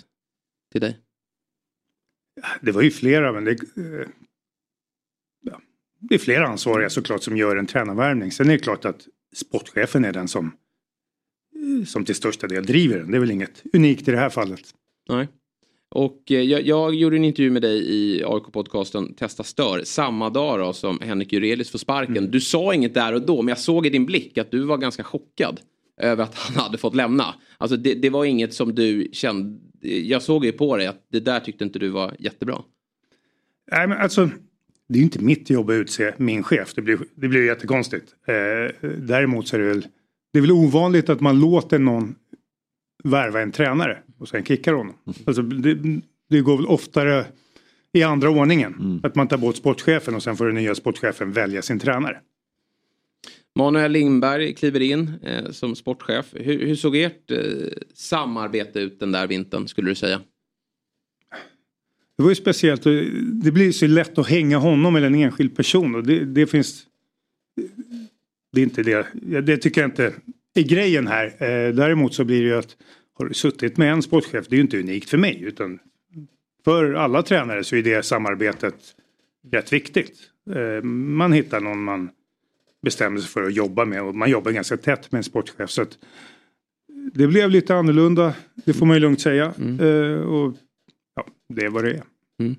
[0.72, 1.00] till dig?
[2.62, 4.08] Det var ju flera men det, eh,
[5.42, 5.62] ja,
[6.00, 8.32] det är flera ansvariga såklart som gör en tränarvärvning.
[8.32, 10.52] Sen är det klart att sportchefen är den som,
[11.86, 13.12] som till största del driver den.
[13.12, 14.74] Det är väl inget unikt i det här fallet.
[15.10, 15.28] Nej.
[15.90, 20.74] Och jag, jag, gjorde en intervju med dig i AIK-podcasten Testa Stör samma dag då
[20.74, 22.18] som Henrik Jurelius får sparken.
[22.18, 22.32] Mm.
[22.32, 24.78] Du sa inget där och då men jag såg i din blick att du var
[24.78, 25.60] ganska chockad
[25.98, 27.36] över att han hade fått lämna.
[27.58, 31.20] Alltså det, det var inget som du kände, jag såg ju på dig att det
[31.20, 32.62] där tyckte inte du var jättebra.
[33.72, 34.30] Nej men alltså
[34.90, 36.74] det är ju inte mitt jobb att utse min chef.
[36.76, 38.16] Det blir, det blir jättekonstigt.
[38.28, 39.88] Eh, däremot så är det väl,
[40.34, 42.16] det är väl ovanligt att man låter någon
[43.04, 44.96] värva en tränare och sen kickar honom.
[45.06, 45.18] Mm.
[45.26, 47.26] Alltså, det, det, går väl oftare
[47.94, 48.74] i andra ordningen.
[48.74, 49.00] Mm.
[49.04, 52.20] Att man tar bort sportchefen och sen får den nya sportchefen välja sin tränare.
[53.56, 56.26] Manuel Lindberg kliver in eh, som sportchef.
[56.34, 57.40] Hur, hur såg ert eh,
[57.94, 60.22] samarbete ut den där vintern skulle du säga?
[62.18, 62.84] Det var ju speciellt.
[63.44, 65.96] Det blir så lätt att hänga honom eller en enskild person.
[65.96, 66.84] Och det, det finns...
[68.52, 69.08] Det är inte det.
[69.42, 70.14] Det tycker jag inte
[70.54, 71.26] är grejen här.
[71.26, 72.78] Eh, däremot så blir det ju att
[73.18, 75.80] har du suttit med en sportchef, det är ju inte unikt för mig utan
[76.66, 78.76] för alla tränare så är det samarbetet
[79.52, 80.20] rätt viktigt.
[80.56, 82.10] Eh, man hittar någon man
[82.82, 85.70] bestämmer sig för att jobba med och man jobbar ganska tätt med en sportchef.
[85.70, 85.86] Så
[87.14, 88.34] det blev lite annorlunda,
[88.66, 89.54] det får man ju lugnt säga.
[89.58, 89.80] Mm.
[89.80, 90.58] Eh, och
[91.16, 92.04] ja, Det är vad det är.
[92.40, 92.56] Mm.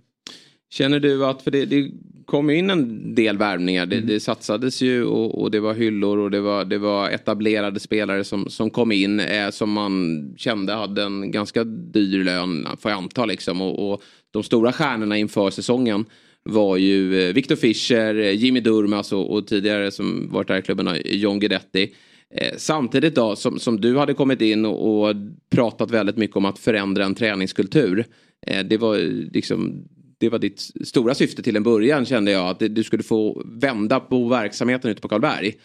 [0.71, 1.91] Känner du att, för det, det
[2.29, 3.87] kom in en del värvningar.
[3.87, 4.09] Det, mm.
[4.09, 8.25] det satsades ju och, och, det var hyllor och det var, det var etablerade spelare
[8.25, 12.99] som, som kom in eh, som man kände hade en ganska dyr lön får jag
[12.99, 13.61] anta liksom.
[13.61, 16.05] Och, och de stora stjärnorna inför säsongen
[16.43, 20.89] var ju eh, Victor Fischer, Jimmy Durmas och, och tidigare som varit där i klubben
[21.05, 21.95] John Guidetti.
[22.35, 25.17] Eh, samtidigt då som, som du hade kommit in och, och
[25.51, 28.05] pratat väldigt mycket om att förändra en träningskultur.
[28.47, 28.97] Eh, det var
[29.33, 29.89] liksom
[30.19, 32.49] det var ditt stora syfte till en början kände jag.
[32.49, 35.57] Att du skulle få vända på verksamheten ute på Karlberg.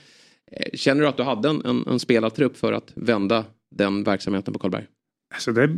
[0.51, 4.53] Eh, känner du att du hade en, en, en spelartrupp för att vända den verksamheten
[4.53, 4.85] på Karlberg?
[5.33, 5.77] Alltså det,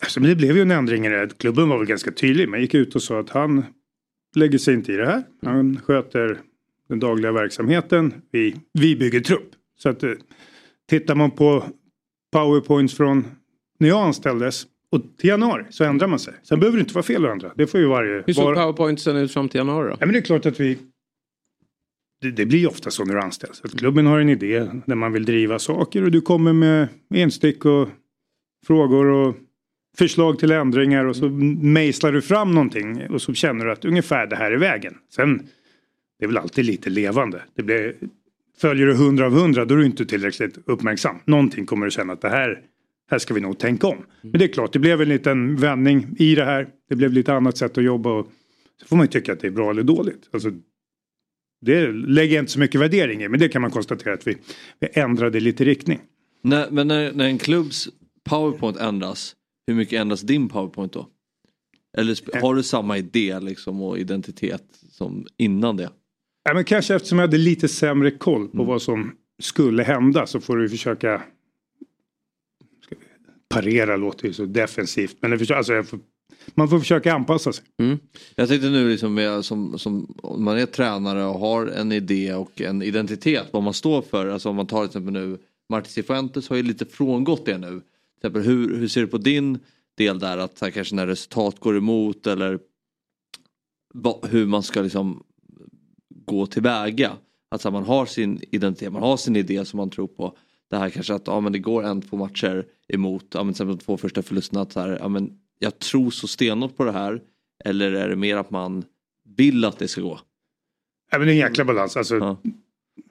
[0.00, 1.38] alltså det blev ju en ändring i det.
[1.38, 2.48] Klubben var väl ganska tydlig.
[2.48, 3.64] Man gick ut och sa att han
[4.36, 5.22] lägger sig inte i det här.
[5.42, 6.38] Han sköter
[6.88, 8.14] den dagliga verksamheten.
[8.30, 9.50] Vi, vi bygger trupp.
[9.78, 10.12] Så att eh,
[10.88, 11.64] tittar man på
[12.32, 13.24] powerpoints från
[13.78, 16.34] när jag anställdes och till januari så ändrar man sig.
[16.42, 17.52] Sen behöver det inte vara fel att ändra.
[17.56, 18.22] Det får ju varje...
[18.26, 18.54] Hur såg var...
[18.54, 19.96] powerpointsen ut fram till januari då?
[20.00, 20.78] Ja, men det är klart att vi...
[22.20, 23.60] Det, det blir ju ofta så när du anställs.
[23.64, 27.64] Att klubben har en idé där man vill driva saker och du kommer med enstick
[27.64, 27.88] och
[28.66, 29.36] frågor och
[29.98, 34.26] förslag till ändringar och så mejslar du fram någonting och så känner du att ungefär
[34.26, 34.94] det här är vägen.
[35.14, 35.38] Sen,
[36.18, 37.42] det är väl alltid lite levande.
[37.54, 37.96] Det blir,
[38.60, 41.16] följer du hundra av hundra då är du inte tillräckligt uppmärksam.
[41.24, 42.60] Någonting kommer du känna att det här,
[43.10, 44.06] här ska vi nog tänka om.
[44.22, 46.68] Men det är klart, det blev en liten vändning i det här.
[46.88, 48.26] Det blev lite annat sätt att jobba och
[48.80, 50.28] så får man ju tycka att det är bra eller dåligt.
[50.32, 50.50] Alltså,
[51.60, 54.36] det lägger jag inte så mycket värdering i men det kan man konstatera att vi,
[54.80, 56.00] vi ändrade lite riktning.
[56.42, 57.88] När, men när, när en klubbs
[58.28, 61.08] powerpoint ändras, hur mycket ändras din powerpoint då?
[61.98, 65.90] Eller sp- har du samma idé liksom och identitet som innan det?
[66.44, 69.12] Ja, men kanske eftersom jag hade lite sämre koll på vad som
[69.42, 71.22] skulle hända så får du försöka
[73.50, 75.98] parera låter ju så defensivt men det alltså, får,
[76.54, 77.64] man får försöka anpassa sig.
[77.78, 77.98] Mm.
[78.34, 82.34] Jag tänkte nu liksom med, som, som om man är tränare och har en idé
[82.34, 84.26] och en identitet vad man står för.
[84.26, 87.68] Alltså om man tar till exempel nu Martin Cifuentes har ju lite frångått det nu.
[87.68, 87.80] Till
[88.16, 89.58] exempel, hur, hur ser du på din
[89.96, 92.58] del där att här, kanske när resultat går emot eller
[93.94, 95.22] va, hur man ska liksom
[96.26, 97.12] gå tillväga.
[97.48, 100.36] Att här, man har sin identitet, man har sin idé som man tror på.
[100.70, 103.62] Det här kanske att ja, men det går en, två matcher emot, ja, men till
[103.62, 104.60] exempel de två första förlusterna.
[104.60, 107.22] Att här, ja, men jag tror så stenhårt på det här.
[107.64, 108.84] Eller är det mer att man
[109.36, 110.20] vill att det ska gå?
[111.10, 111.96] Ja, men det är en jäkla balans.
[111.96, 112.38] Alltså,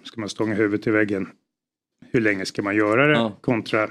[0.04, 1.30] Ska man stånga huvudet i väggen?
[2.12, 3.32] Hur länge ska man göra det?
[3.42, 3.90] Kontra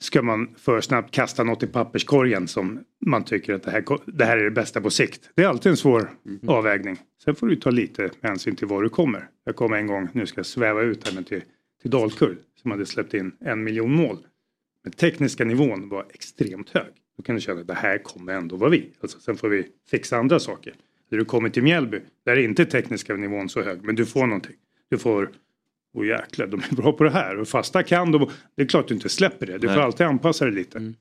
[0.00, 4.24] ska man för snabbt kasta något i papperskorgen som man tycker att det här, det
[4.24, 5.30] här är det bästa på sikt.
[5.34, 6.10] Det är alltid en svår
[6.46, 6.96] avvägning.
[7.24, 9.28] Sen får du ta lite hänsyn till var du kommer.
[9.44, 11.42] Jag kom en gång, nu ska jag sväva ut här, men till,
[11.82, 14.18] till Dalkurd som hade släppt in en miljon mål.
[14.84, 16.92] Men tekniska nivån var extremt hög.
[17.16, 18.90] Då kan du känna att det här kommer ändå vara vi.
[19.00, 20.74] Alltså, sen får vi fixa andra saker.
[21.10, 24.26] När du kommer till Mjällby, där är inte tekniska nivån så hög, men du får
[24.26, 24.56] någonting.
[24.88, 25.30] Du får,
[25.94, 27.36] åh jäklar, de är bra på det här.
[27.38, 28.30] Och fasta kan de.
[28.56, 29.58] Det är klart du inte släpper det.
[29.58, 29.84] Du får Nej.
[29.84, 30.92] alltid anpassa dig lite.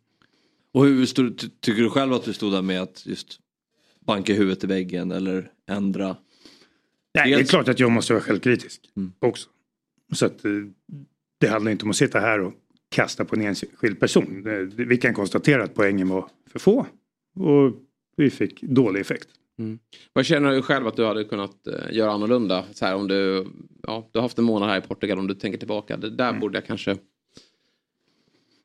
[0.74, 3.40] Och hur stod, ty- tycker du själv att du stod där med att just
[4.00, 6.08] banka huvudet i väggen eller ändra?
[6.08, 8.82] Nej, det är Dels- klart att jag måste vara självkritisk
[9.20, 9.50] också.
[10.12, 10.52] Så att eh,
[11.40, 12.54] det handlar inte om att sitta här och
[12.90, 14.44] kasta på en enskild person.
[14.76, 16.88] Vi kan konstatera att poängen var för få.
[17.36, 17.74] Och
[18.16, 19.28] vi fick dålig effekt.
[20.14, 22.66] Vad känner du själv att du hade kunnat eh, göra annorlunda?
[22.72, 23.48] Så här, om du,
[23.84, 25.98] ja, du har haft en månad här i Portugal, om du tänker tillbaka.
[25.98, 26.98] Det där borde jag kanske...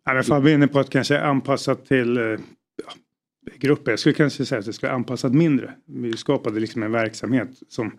[0.04, 2.38] Ja, Fabbe är inne på att kanske anpassat till eh, ja,
[3.56, 3.92] grupper.
[3.92, 5.74] Jag skulle kanske säga att det skulle anpassat mindre.
[5.86, 7.98] Vi skapade liksom en verksamhet som...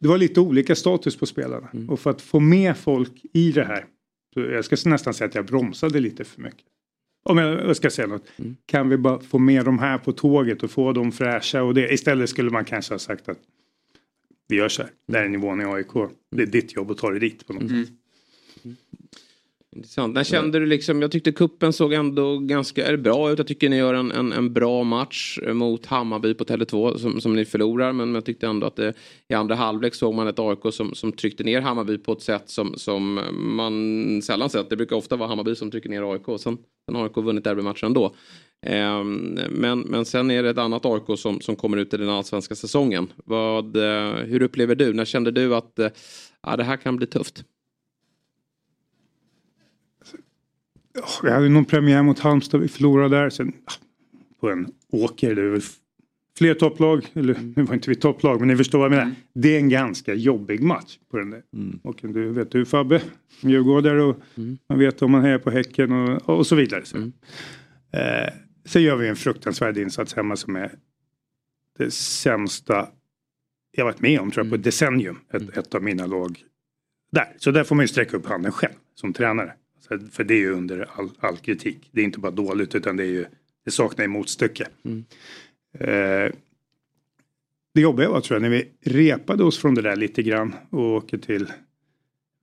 [0.00, 1.68] Det var lite olika status på spelarna.
[1.88, 3.86] Och för att få med folk i det här.
[4.34, 6.64] Så jag ska nästan säga att jag bromsade lite för mycket.
[7.24, 8.26] Om jag, ska säga något.
[8.66, 11.92] Kan vi bara få med de här på tåget och få dem fräscha och det.
[11.92, 13.38] Istället skulle man kanske ha sagt att
[14.48, 14.90] vi gör så här.
[15.08, 16.10] Det här är nivån i AIK.
[16.30, 17.88] Det är ditt jobb att ta dig dit på något sätt.
[19.76, 20.14] Intressant.
[20.14, 23.38] När kände du liksom, jag tyckte kuppen såg ändå ganska bra ut.
[23.38, 27.34] Jag tycker ni gör en, en, en bra match mot Hammarby på Tele2 som, som
[27.34, 27.92] ni förlorar.
[27.92, 28.94] Men jag tyckte ändå att det,
[29.28, 32.50] i andra halvlek såg man ett AIK som, som tryckte ner Hammarby på ett sätt
[32.50, 34.70] som, som man sällan sett.
[34.70, 36.40] Det brukar ofta vara Hammarby som trycker ner AIK.
[36.40, 38.14] Sen, sen har AIK vunnit derbymatchen ändå.
[38.66, 42.08] Ehm, men, men sen är det ett annat AIK som, som kommer ut i den
[42.08, 43.12] allsvenska säsongen.
[43.24, 44.92] Vad, eh, hur upplever du?
[44.92, 45.88] När kände du att eh,
[46.42, 47.44] ja, det här kan bli tufft?
[51.22, 53.30] Vi hade någon premiär mot Halmstad, vi förlorade där.
[53.30, 53.72] Sen ah,
[54.40, 55.62] på en åker, det är väl
[56.38, 59.14] fler topplag, eller nu var inte vi topplag men ni förstår vad jag menar.
[59.32, 61.42] Det är en ganska jobbig match på den där.
[61.82, 63.02] Och du vet du Fabbe,
[63.40, 64.16] Djurgårdare och
[64.68, 66.84] man vet om man hejar på Häcken och, och så vidare.
[66.84, 66.96] Så.
[66.98, 68.32] Eh,
[68.64, 70.72] sen gör vi en fruktansvärd insats hemma som är
[71.78, 72.88] det sämsta
[73.76, 75.18] jag varit med om tror jag på ett decennium.
[75.32, 76.44] Ett, ett av mina lag
[77.12, 77.34] där.
[77.36, 79.52] Så där får man ju sträcka upp handen själv som tränare.
[79.88, 81.88] Så, för det är ju under all, all kritik.
[81.92, 83.26] Det är inte bara dåligt utan det är ju
[83.64, 84.66] det saknar ju motstycke.
[85.78, 86.32] Eh,
[87.74, 90.80] det jobbiga var tror jag när vi repade oss från det där lite grann och
[90.94, 91.52] åker till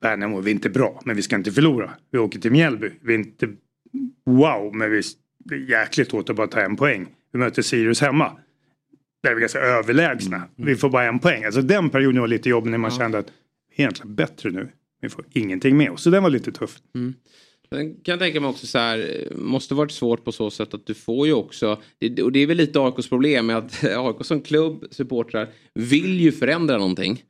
[0.02, 0.42] Värnamo.
[0.42, 1.94] Vi är inte bra men vi ska inte förlora.
[2.12, 2.90] Vi åker till Mjällby.
[3.02, 3.50] Vi är inte
[4.26, 4.98] wow men vi
[5.52, 7.08] är jäkligt hårt att bara ta en poäng.
[7.32, 8.38] Vi möter Sirius hemma.
[9.24, 10.42] där är vi ganska överlägsna.
[10.56, 11.44] Vi får bara en poäng.
[11.44, 12.98] Alltså den perioden var lite jobbig när man Ja.
[12.98, 14.70] kände att vi är egentligen bättre nu.
[15.04, 16.04] Vi får ingenting med oss.
[16.04, 16.80] Så den var lite tuff.
[16.96, 17.14] Mm.
[17.70, 20.86] Sen kan jag tänka mig också så här, måste varit svårt på så sätt att
[20.86, 21.72] du får ju också,
[22.24, 26.32] och det är väl lite AIKs problem med att AIK som klubb, supportrar, vill ju
[26.32, 27.24] förändra någonting.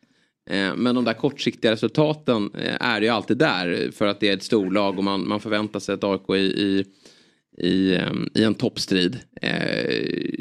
[0.50, 4.34] Eh, men de där kortsiktiga resultaten eh, är ju alltid där för att det är
[4.34, 6.86] ett storlag och man, man förväntar sig ett AIK i, i,
[7.58, 9.20] i, eh, i en toppstrid.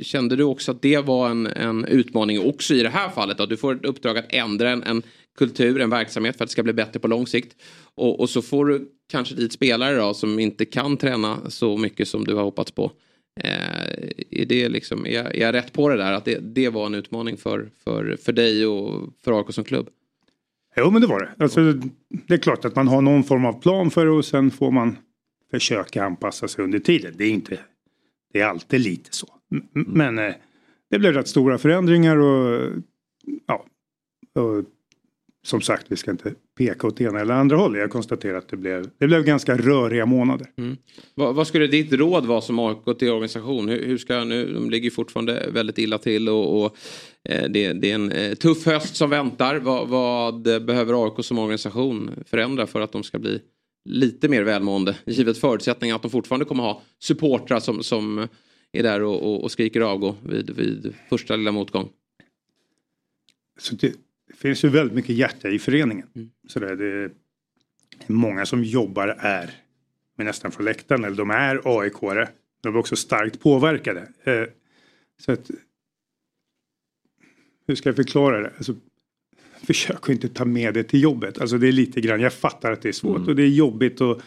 [0.03, 3.41] Kände du också att det var en, en utmaning också i det här fallet?
[3.41, 5.03] Att du får ett uppdrag att ändra en, en
[5.39, 7.57] kultur, en verksamhet för att det ska bli bättre på lång sikt.
[7.95, 12.09] Och, och så får du kanske dit spelare då som inte kan träna så mycket
[12.09, 12.93] som du har hoppats på.
[13.41, 13.51] Eh,
[14.31, 16.13] är, det liksom, är, jag- är jag rätt på det där?
[16.13, 19.89] Att det, det var en utmaning för, för, för dig och för AIK som klubb?
[20.77, 21.45] Jo men det var det.
[21.45, 21.73] Alltså,
[22.09, 24.71] det är klart att man har någon form av plan för det och sen får
[24.71, 24.97] man
[25.51, 27.15] försöka anpassa sig under tiden.
[27.17, 27.59] Det är inte,
[28.33, 29.27] det är alltid lite så.
[29.55, 30.35] M- m- Men eh,
[30.91, 32.71] det blev rätt stora förändringar och
[33.47, 33.67] ja,
[34.35, 34.65] och
[35.45, 37.81] som sagt vi ska inte peka åt ena eller andra hållet.
[37.81, 40.47] Jag konstaterar att det blev, det blev ganska röriga månader.
[41.15, 43.69] Vad, vad skulle ditt råd vara som AIK till organisation?
[43.69, 46.77] Hur, hur ska nu, de ligger fortfarande väldigt illa till och, och
[47.29, 49.57] eh, det, det är en eh, tuff höst som väntar.
[49.57, 53.41] Vad, vad behöver AIK som organisation förändra för att de ska bli
[53.85, 54.97] lite mer välmående?
[55.07, 58.29] Givet förutsättningar att de fortfarande kommer ha supportrar som, som
[58.73, 61.89] är där och, och, och skriker avgå vid, vid första lilla motgång.
[63.61, 63.95] Så det,
[64.33, 66.07] det finns ju väldigt mycket hjärta i föreningen.
[66.49, 67.11] Så det, det är
[68.07, 69.51] många som jobbar är
[70.17, 72.29] med nästan från läktaren eller de är AIK-are.
[72.63, 74.09] De är också starkt påverkade.
[74.25, 74.45] Eh,
[75.21, 75.51] så att,
[77.67, 78.53] hur ska jag förklara det?
[78.57, 78.75] Alltså,
[79.63, 81.41] försök att inte ta med det till jobbet.
[81.41, 84.01] Alltså det är lite grann, jag fattar att det är svårt och det är jobbigt
[84.01, 84.21] och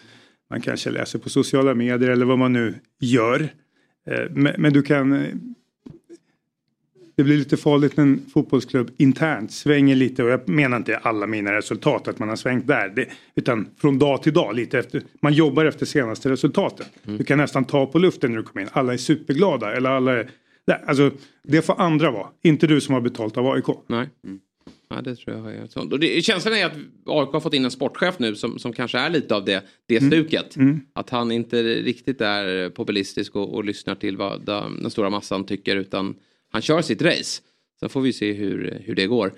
[0.49, 3.49] man kanske läser på sociala medier eller vad man nu gör.
[4.07, 5.31] Eh, men, men du kan
[7.15, 11.27] det blir lite farligt när en fotbollsklubb internt svänger lite och jag menar inte alla
[11.27, 12.89] mina resultat att man har svängt där.
[12.89, 15.01] Det, utan från dag till dag lite efter.
[15.21, 16.85] Man jobbar efter senaste resultaten.
[17.03, 18.69] Du kan nästan ta på luften när du kommer in.
[18.71, 20.29] Alla är superglada eller alla är...
[20.67, 21.11] Nej, alltså,
[21.43, 22.27] det får andra vara.
[22.43, 23.65] Inte du som har betalt av AIK.
[23.87, 24.09] Nej.
[24.89, 25.93] Ja, det tror jag är sånt.
[25.93, 28.97] Och det, känslan är att AIK har fått in en sportchef nu som, som kanske
[28.97, 30.55] är lite av det, det stuket.
[30.93, 35.45] Att han inte riktigt är populistisk och, och lyssnar till vad den den stora massan
[35.45, 36.15] tycker utan
[36.55, 37.41] han kör sitt race.
[37.79, 39.33] Sen får vi se hur, hur det går.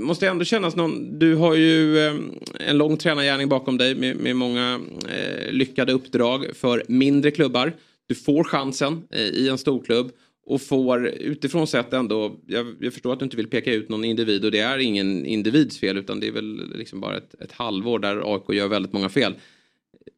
[0.00, 2.14] Måste ändå kännas någon, du har ju eh,
[2.60, 7.72] en lång tränargärning bakom dig med, med många eh, lyckade uppdrag för mindre klubbar.
[8.06, 10.10] Du får chansen eh, i en storklubb
[10.46, 14.04] och får utifrån sett ändå, jag, jag förstår att du inte vill peka ut någon
[14.04, 17.52] individ och det är ingen individs fel utan det är väl liksom bara ett, ett
[17.52, 19.34] halvår där AIK gör väldigt många fel.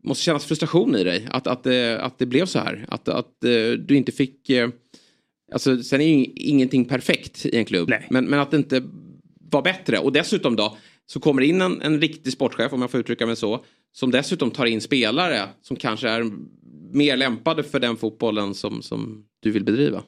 [0.03, 2.87] Måste kännas frustration i dig att, att, eh, att det blev så här.
[2.89, 4.69] Att, att eh, du inte fick, eh,
[5.53, 8.83] alltså sen är ju ingenting perfekt i en klubb men, men att det inte
[9.51, 10.77] var bättre och dessutom då
[11.07, 14.51] så kommer in en, en riktig sportchef om jag får uttrycka mig så som dessutom
[14.51, 16.31] tar in spelare som kanske är
[16.93, 20.03] mer lämpade för den fotbollen som, som du vill bedriva.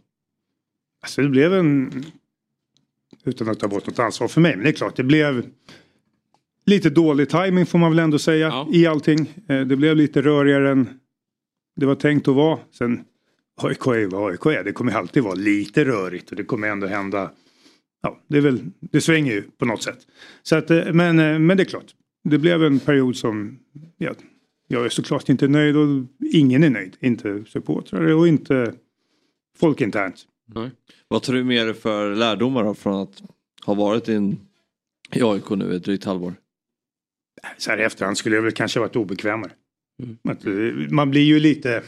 [1.02, 2.04] Alltså det blev en...
[3.24, 4.56] Utan att ta bort något ansvar för mig.
[4.56, 5.46] Men det är klart det blev
[6.66, 9.44] lite dålig timing får man väl ändå säga i allting.
[9.48, 11.00] Eh, Det blev lite rörigare än
[11.76, 12.58] det var tänkt att vara.
[12.70, 13.04] Sen
[13.64, 14.64] AIK är vad AIK är.
[14.64, 17.30] Det kommer alltid vara lite rörigt och det kommer ändå hända.
[18.02, 19.98] Ja, det är väl, det svänger ju på något sätt.
[20.42, 21.94] Så att, eh, men, eh, men det är klart.
[22.24, 23.58] Det blev en period som
[23.98, 24.14] ja,
[24.68, 25.86] jag är såklart inte nöjd och
[26.32, 26.96] ingen är nöjd.
[27.00, 28.74] Inte supportrar och inte
[29.58, 30.26] folk internt.
[31.08, 33.22] Vad tar du med dig för lärdomar då från att
[33.64, 34.40] ha varit i, en,
[35.12, 36.34] i AIK nu ett drygt halvår?
[37.58, 39.50] Så här i efterhand skulle jag väl kanske varit obekvämare.
[40.28, 40.52] Att, eh,
[40.90, 41.82] Man blir ju lite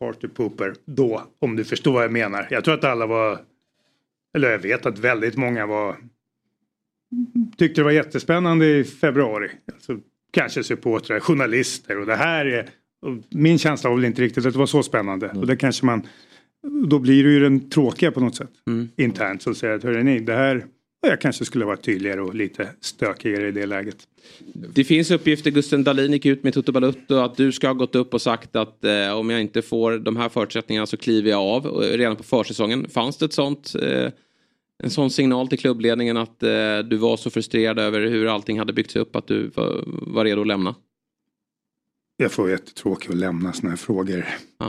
[0.00, 2.46] partypooper då, om du förstår vad jag menar.
[2.50, 3.38] Jag tror att alla var,
[4.36, 5.96] eller jag vet att väldigt många var,
[7.56, 9.50] tyckte det var jättespännande i februari.
[9.72, 9.98] Alltså,
[10.32, 12.68] kanske supportrar, journalister och det här är,
[13.30, 15.28] min känsla var väl inte riktigt att det var så spännande.
[15.28, 16.06] Och det kanske man,
[16.88, 18.50] då blir det ju den tråkiga på något sätt.
[18.96, 20.64] Internt så säger jag att hörrni, det här,
[21.08, 24.08] jag kanske skulle vara tydligare och lite stökigare i det läget.
[24.74, 27.94] Det finns uppgifter, Gusten Dahlin gick ut med Toto Balutto att du ska ha gått
[27.94, 31.40] upp och sagt att eh, om jag inte får de här förutsättningarna så kliver jag
[31.40, 32.88] av och redan på försäsongen.
[32.88, 34.10] Fanns det ett sånt, eh,
[34.82, 38.72] en sån signal till klubbledningen att eh, du var så frustrerad över hur allting hade
[38.72, 40.74] byggts upp att du var, var redo att lämna?
[42.16, 44.26] Jag får jättetråkigt att lämna sådana här frågor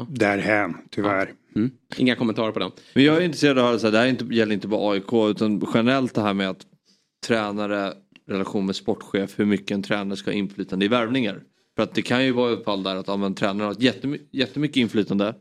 [0.10, 1.34] därhän, tyvärr.
[1.56, 1.72] Mm.
[1.98, 2.72] Inga kommentarer på den.
[2.94, 5.68] Men jag är intresserad av att höra, det här inte, gäller inte bara AIK utan
[5.74, 6.66] generellt det här med att
[7.28, 7.94] tränare,
[8.28, 11.44] relation med sportchef, hur mycket en tränare ska ha inflytande i värvningar.
[11.76, 14.28] För att det kan ju vara ett fall där att ja, men, tränaren har jättemy-
[14.32, 15.36] jättemycket inflytande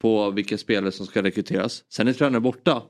[0.00, 1.84] på vilka spelare som ska rekryteras.
[1.88, 2.82] Sen är tränaren borta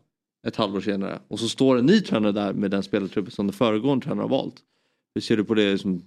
[0.47, 3.53] ett halvår senare och så står en ny tränare där med den spelartruppen som den
[3.53, 4.55] föregående tränaren har valt.
[5.15, 5.79] Hur ser du på det?
[5.79, 6.03] Som...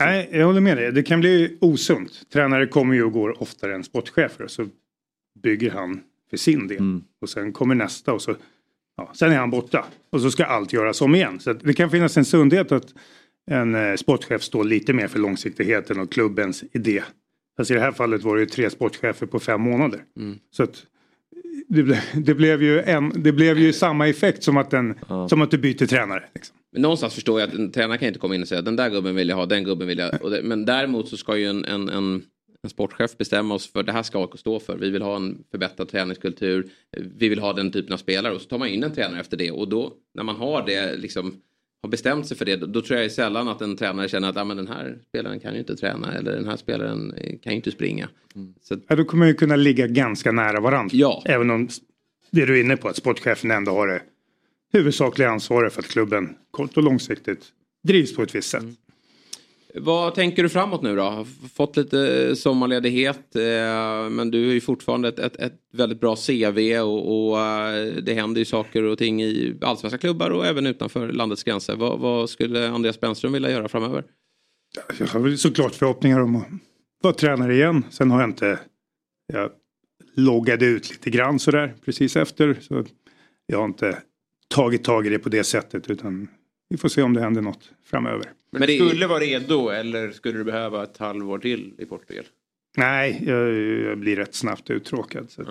[0.00, 0.92] Nej, jag håller med dig.
[0.92, 2.30] Det kan bli osunt.
[2.32, 4.46] Tränare kommer ju och går oftare än sportchefer.
[4.46, 4.68] Så
[5.42, 6.00] bygger han
[6.30, 6.78] för sin del.
[6.78, 7.02] Mm.
[7.20, 8.36] Och sen kommer nästa och så
[8.96, 9.84] ja, sen är han borta.
[10.10, 11.40] Och så ska allt göras om igen.
[11.40, 12.94] Så det kan finnas en sundhet att
[13.50, 17.02] en eh, sportchef står lite mer för långsiktigheten och klubbens idé.
[17.56, 20.04] Fast i det här fallet var det ju tre sportchefer på fem månader.
[20.16, 20.38] Mm.
[20.50, 20.82] Så att
[21.68, 24.94] det, det, blev ju en, det blev ju samma effekt som att, den,
[25.28, 26.24] som att du byter tränare.
[26.34, 26.56] Liksom.
[26.72, 28.90] Men någonstans förstår jag att en tränare kan inte komma in och säga den där
[28.90, 30.30] gubben vill jag ha, den gubben vill jag.
[30.30, 32.22] Det, men däremot så ska ju en, en, en,
[32.62, 34.76] en sportchef bestämma oss för det här ska AIK stå för.
[34.78, 36.70] Vi vill ha en förbättrad träningskultur.
[37.16, 39.36] Vi vill ha den typen av spelare och så tar man in en tränare efter
[39.36, 39.50] det.
[39.50, 41.34] Och då när man har det liksom
[41.86, 44.36] har bestämt sig för det, då, då tror jag sällan att en tränare känner att
[44.36, 47.52] ah, men den här spelaren kan ju inte träna eller den här spelaren eh, kan
[47.52, 48.08] ju inte springa.
[48.62, 50.96] Så, Ja, då kommer ju kunna ligga ganska nära varandra.
[50.96, 51.22] Ja.
[51.24, 51.68] Även om
[52.30, 54.02] det du är inne på att sportchefen ändå har det
[54.72, 57.44] huvudsakliga ansvaret för att klubben kort och långsiktigt
[57.82, 58.64] drivs på ett visst sätt.
[59.80, 61.26] Vad tänker du framåt nu då?
[61.54, 66.16] Fått lite eh, sommarledighet eh, men du är ju fortfarande ett, ett, ett väldigt bra
[66.16, 70.66] CV och, och eh, det händer ju saker och ting i allsvenska klubbar och även
[70.66, 71.76] utanför landets gränser.
[71.76, 74.04] Vad, vad skulle Andreas Brännström vilja göra framöver?
[74.98, 76.46] Jag har väl såklart förhoppningar om att
[77.02, 77.84] vara tränare igen.
[77.90, 78.58] Sen har jag inte...
[79.32, 79.50] Jag
[80.14, 82.58] loggade ut lite grann sådär precis efter.
[82.60, 82.84] Så
[83.46, 83.98] jag har inte
[84.48, 86.28] tagit tag i det på det sättet utan
[86.68, 88.32] vi får se om det händer något framöver.
[88.50, 92.24] Men, du skulle vara redo eller skulle du behöva ett halvår till i Portugal?
[92.76, 93.54] Nej, jag,
[93.90, 95.30] jag blir rätt snabbt uttråkad.
[95.30, 95.48] Så eh,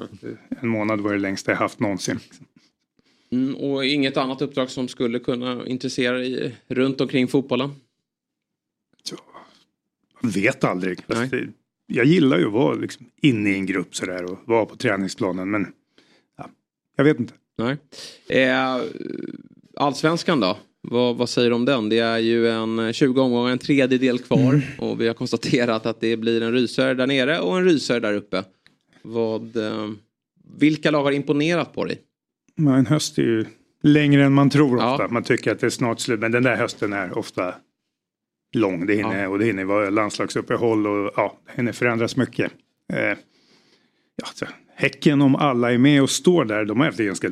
[0.61, 2.19] En månad var det längsta jag haft någonsin.
[3.31, 7.71] Mm, och inget annat uppdrag som skulle kunna intressera dig runt omkring fotbollen?
[10.21, 10.99] Man vet aldrig.
[11.07, 11.47] Det,
[11.87, 15.51] jag gillar ju att vara liksom inne i en grupp sådär och vara på träningsplanen.
[15.51, 15.67] Men
[16.37, 16.49] ja,
[16.95, 17.33] jag vet inte.
[17.57, 17.77] Nej.
[18.29, 18.81] Eh,
[19.75, 20.57] allsvenskan då?
[20.91, 21.89] Vad, vad säger du om den?
[21.89, 24.61] Det är ju en 20 omgångar, en tredjedel kvar.
[24.79, 28.13] Och vi har konstaterat att det blir en rysare där nere och en rysare där
[28.13, 28.43] uppe.
[29.01, 29.89] Vad, eh,
[30.57, 32.01] vilka lag har imponerat på dig?
[32.57, 33.45] En höst är ju
[33.83, 35.07] längre än man tror ofta.
[35.07, 36.19] Man tycker att det är snart slut.
[36.19, 37.55] Men den där hösten är ofta
[38.55, 38.85] lång.
[38.85, 42.51] Det hinner, Och det hinner vara landslagsuppehåll och ja, det hinner förändras mycket.
[42.93, 43.17] Eh,
[44.15, 44.45] ja, så,
[44.75, 46.65] häcken om alla är med och står där.
[46.65, 47.29] De har haft ganska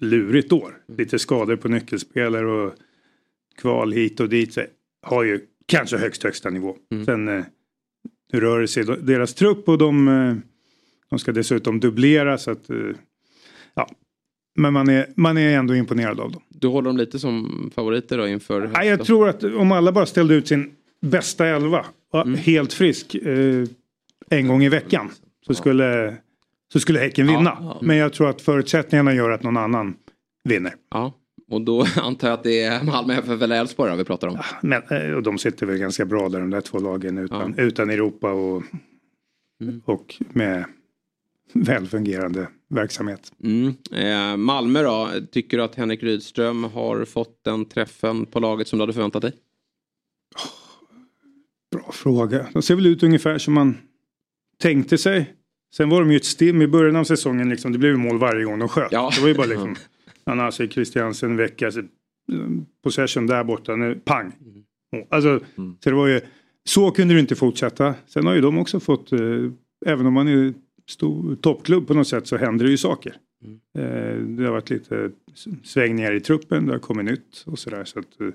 [0.00, 0.76] lurigt år.
[0.98, 2.74] Lite skador på nyckelspelare och
[3.58, 4.52] kval hit och dit.
[4.52, 4.62] Så
[5.02, 6.76] har ju kanske högst högsta nivå.
[7.06, 7.44] Sen eh,
[8.32, 10.36] rör det sig deras trupp och de, eh,
[11.10, 12.76] de ska dessutom dubblera så att eh,
[13.74, 13.88] ja.
[14.58, 16.42] Men man är, man är ändå imponerad av dem.
[16.48, 20.06] Du håller dem lite som favoriter då inför Ja, jag tror att om alla bara
[20.06, 20.70] ställde ut sin
[21.00, 23.64] bästa elva, var helt frisk eh,
[24.30, 25.10] en gång i veckan,
[25.46, 26.16] så skulle,
[26.72, 27.42] så skulle Häcken vinna.
[27.42, 27.78] Ja, ja.
[27.82, 29.94] Men jag tror att förutsättningarna gör att någon annan
[30.44, 30.74] vinner.
[30.90, 31.12] Ja,
[31.50, 34.38] och då antar jag att det är Malmö FF eller Elfsborg vi pratar om.
[34.62, 37.90] Men, eh, och de sitter väl ganska bra där de där två lagen utan, utan
[37.90, 38.62] Europa och,
[39.84, 40.64] och med
[41.52, 43.32] välfungerande verksamhet.
[43.44, 43.74] Mm.
[43.92, 48.78] Eh, Malmö då, tycker du att Henrik Rydström har fått den träffen på laget som
[48.78, 49.32] du hade förväntat dig?
[51.72, 52.46] Bra fråga.
[52.52, 53.76] De ser väl ut ungefär som man
[54.58, 55.34] tänkte sig.
[55.76, 57.48] Sen var de ju ett stim i början av säsongen.
[57.48, 57.72] Liksom.
[57.72, 58.90] Det blev mål varje gång de sköt.
[59.10, 59.76] Det var ju bara liksom
[60.24, 61.70] Anasi, Christiansen, Vecka.
[61.70, 61.86] så, eh,
[62.84, 63.76] Possession där borta.
[63.76, 64.32] Nu, pang.
[64.92, 65.04] Mål.
[65.10, 66.20] Alltså, så, det var ju,
[66.68, 67.94] så kunde det inte fortsätta.
[68.06, 69.18] Sen har ju de också fått, eh,
[69.86, 70.54] även om man är
[70.88, 73.16] stor toppklubb på något sätt så händer det ju saker.
[73.78, 75.10] Eh, det har varit lite
[75.64, 77.84] svängningar i truppen, det har kommit nytt och sådär.
[77.84, 78.26] Så att, eh,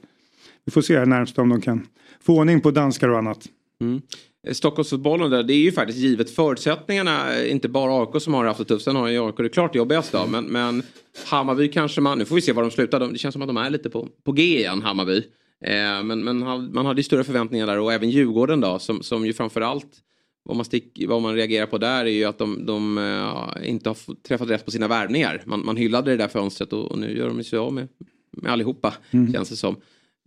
[0.66, 1.88] vi får se här närmast om de kan
[2.22, 3.50] få ordning på danskar och annat.
[3.82, 4.02] Mm.
[4.48, 8.46] Eh, Stockholmsfotbollen där, det är ju faktiskt givet förutsättningarna, eh, inte bara AIK som har
[8.46, 10.84] haft det tufft, sen har ju AIK det klart jobbigast då, men, men
[11.26, 13.48] Hammarby kanske man, nu får vi se var de slutar, De- det känns som att
[13.48, 15.18] de är lite på, på G igen, Hammarby.
[15.66, 16.40] Eh, men men
[16.74, 20.02] man hade ju större förväntningar där och även Djurgården då, som, som ju framförallt
[20.44, 23.90] vad man, stick, vad man reagerar på där är ju att de, de eh, inte
[23.90, 23.98] har
[24.28, 25.42] träffat rätt på sina värvningar.
[25.46, 27.88] Man, man hyllade det där fönstret och, och nu gör de sig av med,
[28.32, 29.34] med allihopa, Mm.
[29.34, 29.76] känns det som.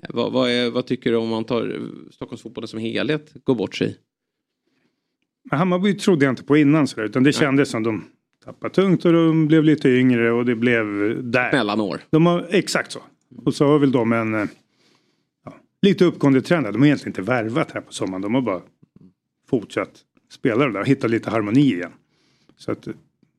[0.08, 3.96] Vad, vad, är, vad tycker du om man tar Stockholmsfotbollen som helhet går bort sig?
[5.50, 8.04] Hammarby trodde jag inte på innan sådär, utan det kändes som de
[8.44, 10.86] tappade tungt och de blev lite yngre och det blev
[11.22, 11.52] där.
[11.52, 12.00] Mellanår.
[12.10, 13.00] De har, exakt så.
[13.44, 14.48] Och så har väl de en eh,
[15.44, 16.66] ja, lite uppgående trend.
[16.66, 16.72] där.
[16.72, 18.22] De har egentligen inte värvat här på sommaren.
[18.22, 18.62] De har bara
[19.48, 19.90] fortsatt
[20.32, 21.92] spela det där och hitta lite harmoni igen.
[22.56, 22.92] Så att eh,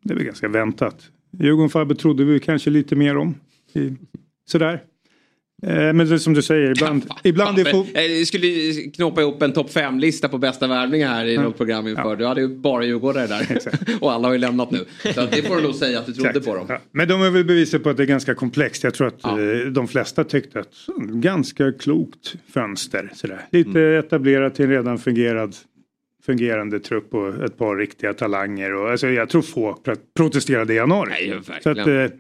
[0.03, 1.11] det är väl ganska väntat.
[1.31, 3.35] Djurgården Fabbe trodde vi kanske lite mer om.
[3.73, 3.95] I,
[4.45, 4.83] sådär.
[5.61, 8.47] Eh, Men det som du säger, ibland, ibland är Men, fot- eh, Jag skulle
[8.95, 11.41] knåpa ihop en topp 5-lista på bästa värvningar här i Ja.
[11.41, 12.15] något program inför.
[12.15, 13.45] Du hade ju bara djurgårdare där.
[14.01, 14.85] och alla har ju lämnat nu.
[15.13, 16.65] Så det får du nog säga att du trodde på dem.
[16.69, 16.79] Ja.
[16.91, 18.83] Men de är väl beviset på att det är ganska komplext.
[18.83, 19.31] Jag tror att eh,
[19.71, 20.67] de flesta tyckte att
[21.09, 23.11] ganska klokt fönster.
[23.15, 23.41] Sådär.
[23.51, 23.99] Lite Mm.
[23.99, 25.55] etablerat till en redan fungerad,
[26.25, 28.73] fungerande trupp och ett par riktiga talanger.
[28.73, 31.09] Och, alltså, jag tror få pro- protesterade i januari.
[31.09, 31.33] Nej,
[31.63, 32.11] så att, verkligen.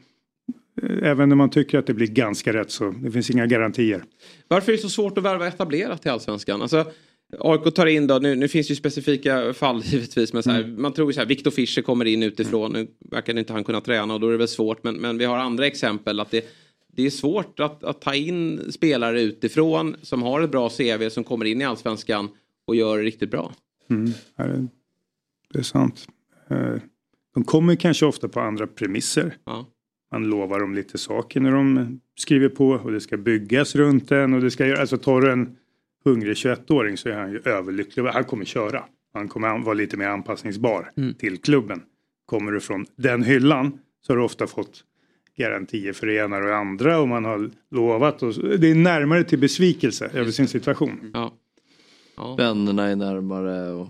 [1.01, 4.03] Även när man tycker att det blir ganska rätt så det finns inga garantier.
[4.47, 6.61] Varför är det så svårt att värva etablerat till allsvenskan?
[6.61, 6.91] Alltså,
[7.39, 10.63] AIK tar in då, nu, nu finns det ju specifika fall givetvis, men så här,
[10.77, 13.81] man tror ju så här, Viktor Fischer kommer in utifrån, nu verkar inte han kunna
[13.81, 16.45] träna och då är det väl svårt, men, men vi har andra exempel att det,
[16.87, 21.23] det är svårt att, att ta in spelare utifrån som har ett bra CV som
[21.23, 22.29] kommer in i allsvenskan
[22.65, 23.53] och gör det riktigt bra.
[23.89, 24.11] Mm.
[25.53, 26.07] Det är sant.
[26.49, 26.75] Eh,
[27.33, 29.37] De kommer kanske ofta på andra premisser.
[29.45, 29.65] Ja.
[30.11, 34.33] Man lovar dem lite saker när de skriver på och det ska byggas runt en
[34.33, 35.55] och det ska göra, alltså tar du en
[36.05, 38.03] hungrig 21-åring så är han ju överlycklig.
[38.03, 38.83] Han kommer köra.
[39.13, 41.13] Han kommer vara lite mer anpassningsbar Mm.
[41.13, 41.81] till klubben.
[42.25, 44.83] Kommer du från den hyllan så har du ofta fått
[45.37, 48.23] garantier för det ena och det andra och man har lovat.
[48.23, 51.11] Och, det är närmare till besvikelse över sin situation.
[51.13, 52.35] Ja.
[52.37, 53.71] Vännerna är närmare.
[53.73, 53.87] Och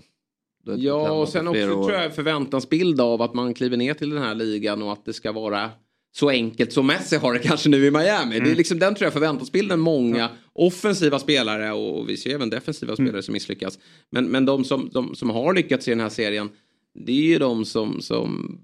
[0.64, 1.66] Ja, och sen också år.
[1.88, 5.12] tror jag förväntansbild av att man kliver ner till den här ligan och att det
[5.12, 5.70] ska vara
[6.12, 8.34] så enkelt som Messi har det kanske nu i Miami.
[8.36, 8.44] Mm.
[8.44, 12.92] Det är liksom den tror jag förväntansbilden många offensiva spelare och vi ser även defensiva
[12.92, 13.06] Mm.
[13.06, 13.78] spelare som misslyckas.
[14.10, 16.48] Men, men de, som, de som har lyckats i den här serien
[16.94, 18.58] det är ju de som, som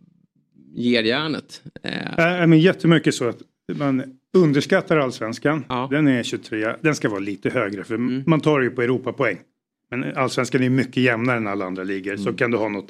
[0.75, 1.63] ger järnet.
[1.83, 3.39] Eh, Äh, men jättemycket så att
[3.77, 4.03] man
[4.37, 5.65] underskattar allsvenskan.
[5.91, 8.23] Den är 23, den ska vara lite högre för Mm.
[8.27, 9.39] man tar ju på Europapoäng.
[9.91, 12.17] Men allsvenskan är mycket jämnare än alla andra ligor.
[12.17, 12.37] Så Mm.
[12.37, 12.89] kan du ha något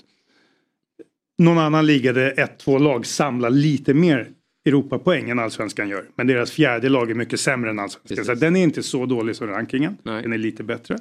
[1.39, 4.29] någon annan liga där ett, två lag samlar lite mer
[4.67, 6.05] Europapoäng än allsvenskan gör.
[6.15, 8.25] Men deras fjärde lag är mycket sämre än allsvenskan.
[8.25, 9.97] Så den är inte så dålig som rankingen.
[10.03, 10.99] Den är lite bättre.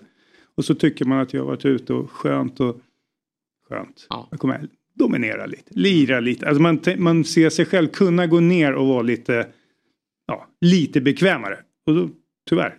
[0.56, 2.82] Och så tycker man att jag har varit ute och skönt och
[3.70, 4.08] skönt.
[4.32, 6.48] Jag kommer dominera lite, lira lite.
[6.48, 9.48] Alltså man, man ser sig själv kunna gå ner och vara lite,
[10.28, 11.60] ja, lite bekvämare.
[11.86, 12.10] Och då,
[12.50, 12.78] tyvärr,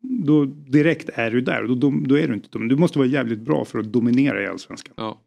[0.00, 2.68] då direkt är du där och då, då, är du inte dum.
[2.68, 4.94] Du måste vara jävligt bra för att dominera i allsvenskan.
[4.96, 5.20] Ja.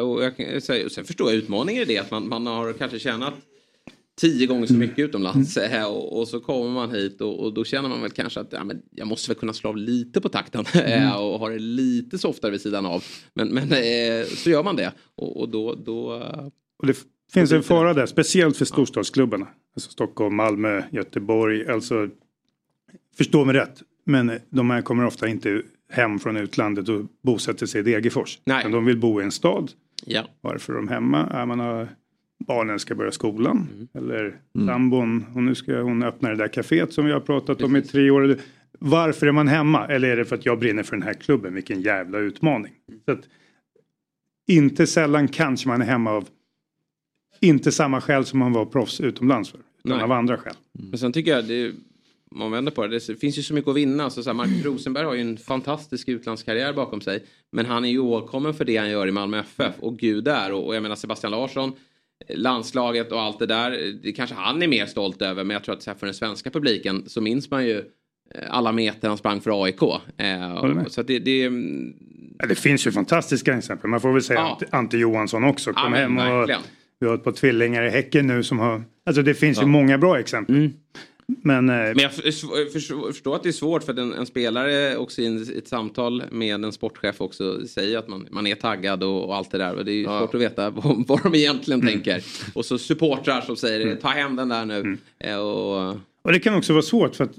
[0.00, 3.34] Och jag sen förstår jag utmaningen i det att man, man har kanske tjänat
[4.20, 7.64] tio gånger så mycket utomlands eh, och, och så kommer man hit och, och då
[7.64, 10.28] känner man väl kanske att ja, men jag måste väl kunna slå av lite på
[10.28, 13.04] takten eh, och ha det lite softare vid sidan av.
[13.34, 16.22] Men, men eh, så gör man det och, och då, då
[16.78, 16.96] Och det
[17.32, 19.46] finns en fara där, speciellt för storstadsklubbarna.
[19.76, 21.68] Alltså Stockholm, Malmö, Göteborg.
[21.68, 22.08] Alltså,
[23.16, 27.80] förstå mig rätt, men de här kommer ofta inte hem från utlandet och bosätter sig
[27.80, 28.38] i Degerfors.
[28.44, 28.70] Nej.
[28.70, 29.72] de vill bo i en stad.
[30.04, 30.28] Ja.
[30.40, 31.28] Varför är de hemma?
[31.32, 31.88] Ja, man har,
[32.46, 33.68] barnen ska börja skolan.
[33.74, 33.88] Mm.
[33.94, 37.76] Eller sambon, och nu ska hon öppna det där kaféet som vi har pratat om
[37.76, 38.38] i tre år.
[38.78, 39.86] Varför är man hemma?
[39.86, 41.54] Eller är det för att jag brinner för den här klubben?
[41.54, 42.72] Vilken jävla utmaning.
[43.04, 43.28] Så att,
[44.46, 46.28] inte sällan kanske man är hemma av
[47.40, 49.60] inte samma skäl som man var proffs utomlands för.
[49.84, 50.04] Utan Nej.
[50.04, 50.54] av andra skäl.
[50.72, 51.72] Men sen tycker jag, det,
[52.30, 54.10] om man vänder på det, det finns ju så mycket att vinna.
[54.10, 57.24] Så så här, Marcus Rosenberg har ju en fantastisk utlandskarriär bakom sig.
[57.52, 59.74] Men han är ju åkommen för det han gör i Malmö FF.
[59.80, 60.52] Och gud där.
[60.52, 61.72] Och, och jag menar Sebastian Larsson,
[62.28, 63.92] landslaget och allt det där.
[64.02, 65.44] Det kanske han är mer stolt över.
[65.44, 67.78] Men jag tror att här, för den svenska publiken så minns man ju
[68.34, 69.82] eh, alla meter han sprang för AIK.
[70.16, 71.50] Eh, så det, det,
[72.38, 73.90] Ja, det finns ju fantastiska exempel.
[73.90, 74.58] Man får väl säga Ja.
[74.70, 75.70] Ante, Johansson också.
[75.70, 76.60] Ja, Kom men hem och verkligen.
[77.00, 78.82] vi har ett par tvillingar i Häcken nu som har...
[79.06, 79.66] Alltså det finns ju Ja.
[79.66, 80.70] många bra exempel.
[81.46, 82.12] Men, eh, Men jag
[82.72, 86.72] förstår, att det är svårt för en, en spelare också i ett samtal med en
[86.72, 89.74] sportchef också säger att man, man är taggad och, och allt det där.
[89.74, 91.92] Och det är ju svårt att veta vad, vad de egentligen Mm.
[91.92, 92.24] tänker.
[92.54, 94.96] Och så supportrar som säger ta hem den där nu.
[95.18, 95.90] Eh, Och,
[96.22, 97.32] Och det kan också vara svårt för att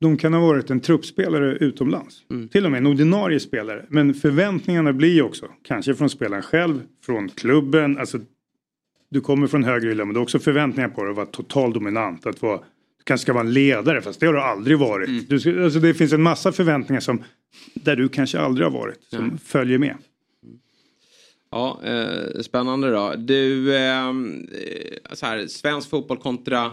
[0.00, 2.22] de kan ha varit en truppspelare utomlands.
[2.30, 2.48] Mm.
[2.48, 3.84] Till och med en ordinarie spelare.
[3.88, 7.98] Men förväntningarna blir ju också, kanske från spelaren själv, från klubben.
[7.98, 8.18] Alltså,
[9.10, 11.72] du kommer från högre hylla men du har också förväntningar på dig att vara total
[11.72, 12.26] dominant.
[12.26, 12.60] Att vara,
[13.06, 15.08] kanske ska vara en ledare fast det har du aldrig varit.
[15.08, 15.24] Mm.
[15.28, 17.22] Du, ska- alltså, det finns en massa förväntningar som,
[17.74, 19.02] där du kanske aldrig har varit.
[19.10, 19.38] Som Ja.
[19.44, 19.94] följer med.
[21.50, 23.14] ja, eh, spännande då.
[23.18, 24.12] Du, eh,
[25.12, 26.72] så här, svensk fotboll kontra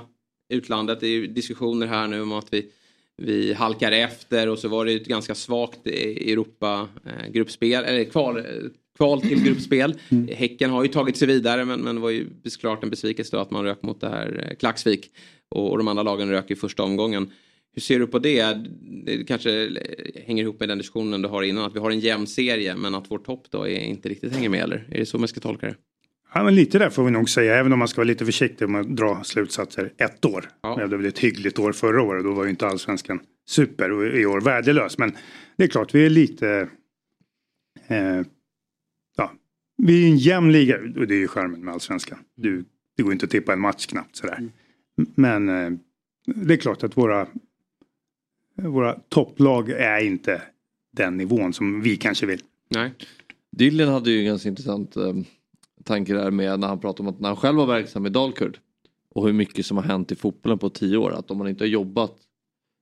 [0.49, 0.99] utlandet.
[0.99, 2.69] Det är ju diskussioner här nu om att vi
[3.17, 5.93] vi halkar efter och så var det ju ett ganska svagt eh,
[6.31, 8.41] Europa eh, gruppspel, eller kval,
[8.97, 9.93] kval till gruppspel.
[10.31, 13.41] Häcken har ju tagit sig vidare men, men det var ju såklart en besvikelse då
[13.41, 15.11] att man rök mot det här eh, Klaxvik.
[15.53, 17.31] Och, och de andra lagen rök i första omgången.
[17.73, 18.57] Hur ser du på det?
[19.05, 19.69] Det kanske
[20.25, 21.65] hänger ihop med den diskussionen du har innan.
[21.65, 24.49] Att vi har en jämn serie men att vår topp då är inte riktigt hänger
[24.49, 24.87] med eller?
[24.91, 25.75] Är det så man ska tolka det?
[26.33, 28.69] Ja, men lite där får vi nog säga, även om man ska vara lite försiktig
[28.69, 30.49] med att dra slutsatser ett år.
[30.61, 30.75] Ja.
[30.75, 34.25] Det blev ett hyggligt år förra året, då var ju inte allsvenskan super och i
[34.25, 34.97] år värdelös.
[34.97, 35.11] Men
[35.57, 36.69] det är klart, vi är lite...
[37.87, 38.21] Eh,
[39.17, 39.31] ja,
[39.77, 42.19] vi är en jämn liga och det är ju charmen med allsvenskan.
[42.35, 42.65] Du,
[42.97, 44.37] det går inte att tippa en match knappt sådär.
[44.37, 44.51] Mm.
[44.95, 45.79] Men eh,
[46.25, 47.27] det är klart att våra,
[48.55, 50.41] våra topplag är inte
[50.91, 52.41] den nivån som vi kanske vill.
[52.69, 52.91] Nej.
[53.51, 55.13] Dylan hade ju en ganska intressant eh,
[55.83, 58.59] tanke där med när han pratade om att när han själv var verksam i Dalkurd
[59.09, 61.11] och hur mycket som har hänt i fotbollen på tio år.
[61.11, 62.15] Att om man inte har jobbat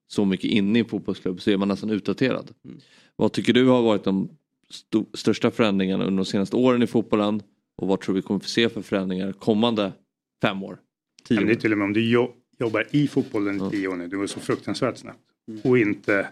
[0.08, 2.52] så mycket inne i en fotbollsklubb så är man nästan utdaterad.
[2.66, 2.80] Mm.
[3.16, 4.30] Vad tycker du har varit de
[4.70, 7.42] st största förändringarna under de senaste åren i fotbollen
[7.76, 9.94] och vad tror vi kommer få se för förändringar kommande
[10.42, 10.80] fem år?
[11.24, 11.46] Tio år?
[11.46, 13.70] Det är till och med om du jo jobbar i fotbollen i ja.
[13.70, 15.62] tio år nu, du går så fruktansvärt snabbt mm.
[15.64, 16.28] och inte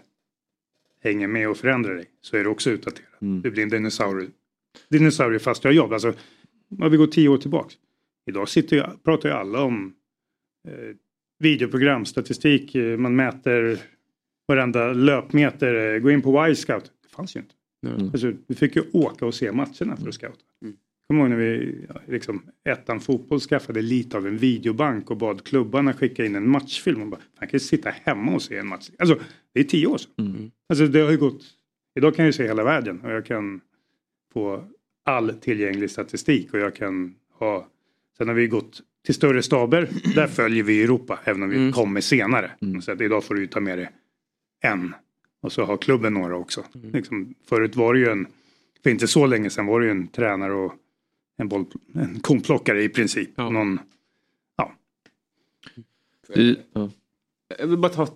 [1.02, 3.08] hänger med och förändrar dig så är du också utdaterad.
[3.20, 3.42] Mm.
[3.42, 4.30] Du blir en dinosaurie,
[4.88, 5.92] dinosaurie fast du har jobb.
[5.92, 6.14] Alltså,
[6.80, 7.74] om vi går tio år tillbaks.
[8.26, 9.94] Idag sitter jag, pratar ju alla om
[10.68, 10.96] eh,
[11.38, 13.78] videoprogram, statistik, eh, man mäter
[14.48, 16.92] varenda löpmeter, eh, gå in på Y-scout.
[17.02, 17.54] Det fanns ju inte.
[17.86, 18.08] Mm.
[18.08, 20.36] Alltså, vi fick ju åka och se matcherna för att scouta.
[20.62, 20.76] Mm.
[21.10, 21.74] Kommer ihåg när vi,
[22.06, 27.02] liksom, ettan fotboll skaffade lite av en videobank och bad klubbarna skicka in en matchfilm.
[27.02, 28.90] Och bara, man kan sitta hemma och se en match.
[28.98, 29.18] Alltså,
[29.54, 30.12] det är tio år sedan.
[30.18, 30.50] Mm.
[30.68, 31.42] Alltså, det har ju gått,
[31.94, 33.60] idag kan jag ju se hela världen och jag kan
[34.32, 34.64] få
[35.04, 37.68] all tillgänglig statistik och jag kan ha,
[38.18, 41.72] sen har vi gått till större staber, där följer vi Europa även om vi mm.
[41.72, 42.50] kommer senare.
[42.60, 42.82] Mm.
[42.82, 43.90] Så att idag får du ta med dig
[44.60, 44.94] en
[45.42, 46.64] och så har klubben några också.
[46.74, 46.90] Mm.
[46.90, 48.26] Liksom, förut var det ju en,
[48.82, 50.74] för inte så länge sedan var det ju en tränare och
[51.40, 51.64] en, boll,
[51.94, 53.30] en komplockare i princip.
[53.36, 53.50] Ja.
[53.50, 53.78] Någon,
[54.56, 54.72] ja.
[57.58, 58.08] Jag vill bara ta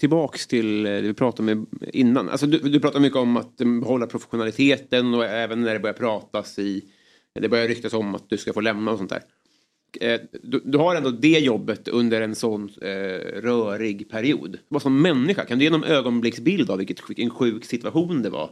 [0.00, 2.28] tillbaks till det vi pratade om innan.
[2.28, 6.58] Alltså du, du pratar mycket om att behålla professionaliteten och även när det börjar pratas
[6.58, 6.84] i...
[7.32, 9.22] Det börjar ryktas om att du ska få lämna och sånt där.
[10.00, 14.58] Eh, du, du, har ändå det jobbet under en sån eh, rörig period.
[14.68, 18.50] Vad som människa, kan du ge någon ögonblicksbild av vilket, vilken sjuk situation det var?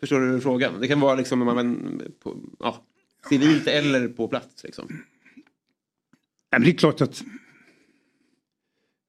[0.00, 0.72] Förstår du frågan?
[0.80, 2.86] Det kan vara liksom man, på, ja,
[3.28, 4.64] civilt eller på plats.
[4.64, 4.86] Liksom.
[6.50, 7.24] Ja, men det är klart att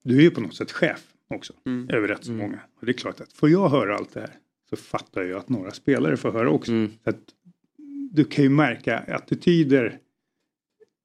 [0.04, 1.90] du är ju på något sätt chef också mm.
[1.90, 2.46] över rätt så mm.
[2.46, 2.60] många.
[2.80, 4.34] Och det är klart att får jag höra allt det här
[4.70, 6.72] så fattar jag att några spelare får höra också.
[6.72, 6.92] Mm.
[7.04, 7.20] att
[8.12, 9.98] du kan ju märka attityder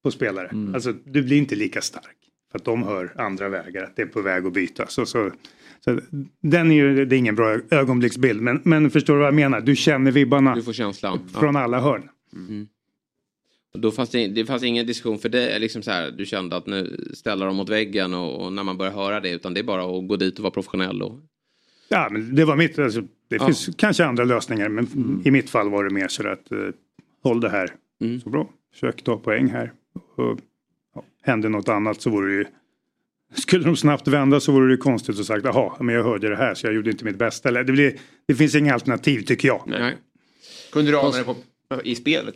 [0.03, 0.49] på spelare.
[0.49, 0.75] Mm.
[0.75, 2.17] Alltså du blir inte lika stark.
[2.51, 4.93] För att de hör andra vägar, att det är på väg att bytas.
[4.93, 5.33] Så, så,
[5.81, 6.01] så,
[6.41, 8.43] den är ju, det är ingen bra ögonblicksbild.
[8.43, 9.61] Men, men förstår du vad jag menar?
[9.61, 10.55] Du känner vibbarna.
[10.55, 11.29] Du får känslan.
[11.29, 12.09] Från alla hörn.
[12.33, 12.69] Mm.
[13.75, 16.67] Då fanns det, det fanns ingen diskussion för det, liksom så här, du kände att
[16.67, 19.65] nu ställer de mot väggen och, och, när man börjar höra det utan det är
[19.65, 21.03] bara att gå dit och vara professionell.
[21.03, 21.21] Och...
[21.89, 23.47] Ja men det var mitt, alltså, det ja.
[23.47, 25.23] finns kanske andra lösningar men mm.
[25.25, 26.71] i mitt fall var det mer så att uh,
[27.23, 28.21] håll det här mm.
[28.21, 29.73] så bra, försök ta poäng här.
[30.17, 30.39] Och,
[30.95, 32.45] ja, hände något annat så vore det ju
[33.35, 36.37] skulle de snabbt vända så vore det konstigt att sagt jaha, men jag hörde det
[36.37, 37.49] här så jag gjorde inte mitt bästa.
[37.49, 39.63] Eller, det, blir, det finns inga alternativ tycker jag.
[39.67, 39.97] Nej.
[40.73, 41.37] Kunde du ana det på,
[41.85, 42.35] i spelet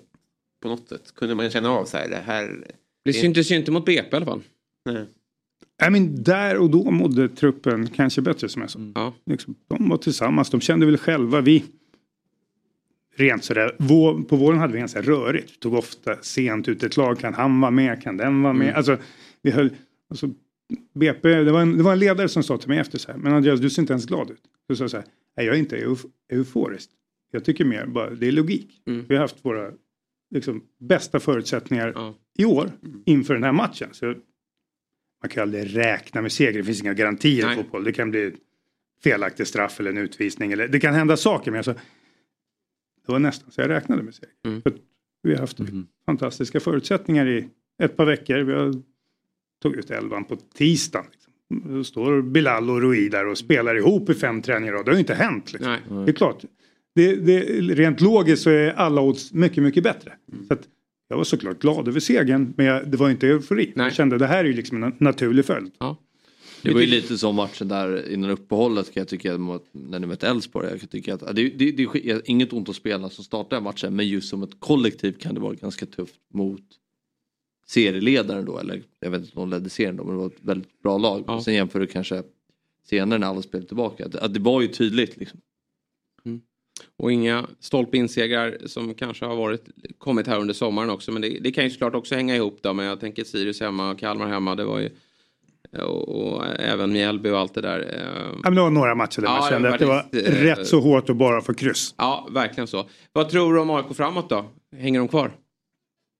[0.62, 1.14] på något sätt?
[1.14, 2.66] Kunde man känna av så här, det här...
[3.04, 4.42] Det syntes ju inte mot BP i alla fall.
[4.84, 5.06] Nej.
[5.86, 8.78] I mean, där och då mådde truppen kanske bättre som jag sa.
[8.78, 8.92] Mm.
[8.94, 9.14] Ja.
[9.26, 11.64] Liksom, de var tillsammans, de kände väl själva, vi
[13.16, 15.50] rent sådär, vår, på våren hade vi ganska rörigt.
[15.50, 18.66] Vi tog ofta sent ut ett lag, kan han vara med, kan den vara med?
[18.66, 18.76] Mm.
[18.76, 18.96] Alltså,
[19.42, 19.70] vi höll,
[20.10, 20.30] alltså,
[20.94, 23.18] BP, det var, en, det var en ledare som sa till mig efter så här,
[23.18, 24.42] men Andreas du ser inte ens glad ut.
[24.66, 25.06] Så sa så här,
[25.36, 26.90] nej jag är inte euf euforisk.
[27.30, 28.82] Jag tycker mer bara, det är logik.
[28.86, 29.04] Mm.
[29.08, 29.72] Vi har haft våra
[30.32, 32.14] liksom, bästa förutsättningar ja.
[32.38, 32.70] i år
[33.06, 33.88] inför den här matchen.
[33.92, 34.06] Så
[35.22, 37.54] man kan aldrig räkna med seger, det finns inga garantier Nej.
[37.54, 37.84] i fotboll.
[37.84, 38.32] Det kan bli
[39.04, 40.52] felaktig straff eller en utvisning.
[40.52, 41.72] Eller, det kan hända saker men alltså,
[43.06, 44.34] det var nästan så jag räknade med seger.
[44.46, 44.62] Mm.
[44.62, 44.72] För
[45.22, 45.86] vi har haft mm.
[46.06, 47.48] fantastiska förutsättningar i
[47.82, 48.38] ett par veckor.
[48.38, 48.74] Vi har
[49.62, 51.06] tagit ut elvan på tisdagen.
[51.10, 51.32] Liksom.
[51.74, 54.96] Då står Bilal och Rui där och spelar ihop i fem träningar och det har
[54.96, 55.52] ju inte hänt.
[55.52, 55.78] Liksom.
[55.88, 56.44] Det är klart,
[56.94, 57.40] det, det,
[57.74, 60.12] rent logiskt så är alla odds mycket, mycket bättre.
[60.32, 60.46] Mm.
[60.46, 60.68] Så att,
[61.08, 63.72] jag var såklart glad över segern men jag, det var inte eufori.
[63.76, 63.86] Nej.
[63.86, 65.72] Jag kände det här är ju liksom en naturlig följd.
[65.78, 65.96] Ja.
[66.62, 69.36] Det var ju lite som matchen där innan uppehållet kan jag tycka
[69.72, 70.68] när ni mötte Elfsborg.
[70.80, 74.08] Jag tycka att det, det, det, är inget ont att spela som startar matchen men
[74.08, 76.62] just som ett kollektiv kan det vara ganska tufft mot
[77.66, 78.58] serieledaren då.
[78.58, 80.98] Eller jag vet inte om de ledde serien då men det var ett väldigt bra
[80.98, 81.24] lag.
[81.26, 81.42] Ja.
[81.42, 82.22] Sen jämför du kanske
[82.84, 84.06] senare när alla spelade tillbaka.
[84.06, 85.40] Att, att det var ju tydligt liksom.
[86.96, 89.68] Och inga stolpe insegrar som kanske har varit,
[89.98, 91.12] kommit här under sommaren också.
[91.12, 92.72] Men det, det, kan ju såklart också hänga ihop då.
[92.72, 94.54] Men jag tänker Sirius hemma och Kalmar hemma.
[94.54, 94.90] Det var ju
[95.78, 97.80] och, och även Mjällby och allt det där.
[97.80, 98.30] Eh.
[98.32, 100.66] Ja, men det var några matcher där ja, man kände att det var äh, rätt
[100.66, 101.94] så hårt att bara få kryss.
[101.98, 102.88] Ja, verkligen så.
[103.12, 104.44] Vad tror du om AIK framåt då?
[104.76, 105.32] Hänger de kvar?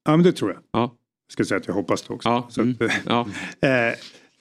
[0.05, 0.61] Ja men det tror jag.
[0.73, 0.81] Ja.
[1.27, 2.29] Jag ska säga att jag hoppas det också.
[2.29, 2.47] Ja.
[2.51, 2.77] Så Mm.
[3.07, 3.27] Ja.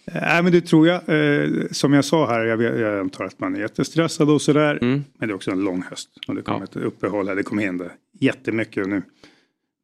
[0.05, 1.01] eh, Nej men det tror jag.
[1.09, 4.79] Eh, som jag sa här, jag, jag antar att man är jättestressad och sådär.
[4.81, 5.03] Mm.
[5.17, 6.09] Men det är också en lång höst.
[6.27, 7.35] Och det kommer ett uppehåll här.
[7.35, 7.85] Det kommer hända
[8.19, 9.01] jättemycket nu.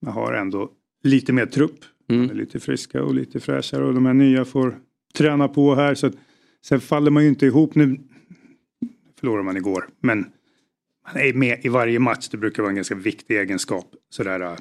[0.02, 0.70] Man har ändå
[1.04, 1.80] lite mer trupp.
[2.10, 2.38] Mm.
[2.38, 3.86] Lite friska och lite fräschare.
[3.86, 4.78] Och de här nya får
[5.14, 5.96] träna på här.
[5.96, 6.14] Så att,
[6.66, 7.76] sen faller man ju inte ihop.
[7.76, 8.00] Nu
[9.20, 9.88] förlorade man igår.
[10.00, 10.26] Men
[11.14, 12.28] man är med i varje match.
[12.30, 13.86] Det brukar vara en ganska viktig egenskap.
[14.10, 14.56] Sådär, äh,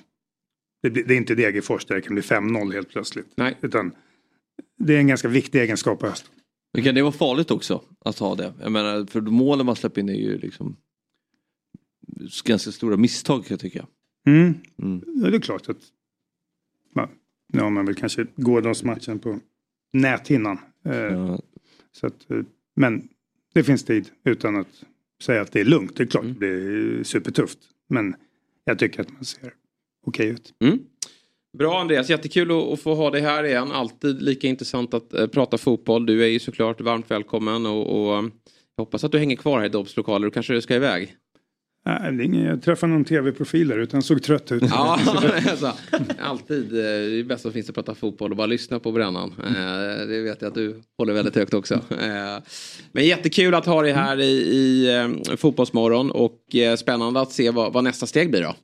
[0.82, 3.26] det, det är inte Degerfors där det kan bli 5-0 helt plötsligt.
[3.36, 3.56] Nej.
[3.60, 3.92] Utan
[4.78, 6.32] det är en ganska viktig egenskap på hösten.
[6.72, 8.54] Men kan det vara farligt också att ha det?
[8.60, 10.76] Jag menar, för målen man släpper in är ju liksom
[12.44, 13.86] ganska stora misstag kan jag tycka.
[14.26, 14.54] Mm.
[14.82, 15.02] Mm.
[15.06, 15.80] Ja, det är klart att
[16.94, 17.08] man,
[17.52, 19.40] ja, man vill kanske Gårdansmatchen på
[19.92, 20.58] näthinnan.
[20.84, 21.38] Eh,
[21.92, 22.42] så att, eh,
[22.76, 23.08] men
[23.54, 24.84] det finns tid utan att
[25.22, 25.96] säga att det är lugnt.
[25.96, 27.58] Det är klart det blir supertufft.
[27.88, 28.14] Men
[28.64, 29.54] jag tycker att man ser
[30.06, 30.54] okej ut.
[30.60, 30.78] Mm.
[31.58, 33.72] Bra Andreas, jättekul att, få ha dig här igen.
[33.72, 36.06] Alltid lika intressant att eh, prata fotboll.
[36.06, 38.24] Du är ju såklart varmt välkommen och, och eh,
[38.76, 40.24] jag hoppas att du hänger kvar här i Dobbs lokaler.
[40.26, 41.14] Du kanske ska iväg?
[41.86, 44.62] Nej, ingen, jag träffade någon tv-profil där utan såg trött ut.
[44.70, 45.00] Ja,
[45.50, 45.72] alltså,
[46.20, 46.72] alltid.
[46.72, 49.34] eh, Det är bäst som finns att prata fotboll och bara lyssna på brännan.
[50.08, 51.80] Det vet jag att du håller väldigt högt också.
[52.92, 56.40] Men jättekul att ha dig här i, i Fotbollsmorgon och
[56.78, 58.54] spännande att se vad, vad nästa steg blir då.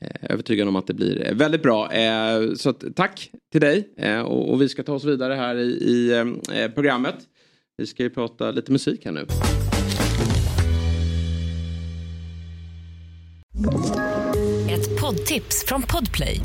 [0.00, 1.92] Eh, övertygad om att det blir eh, väldigt bra.
[1.92, 3.88] Eh, så att, tack till dig
[4.24, 7.16] och, och vi ska ta oss vidare här i, i programmet.
[7.76, 9.26] Vi ska ju prata lite musik här nu.
[14.70, 16.40] Ett poddtips från Podplay.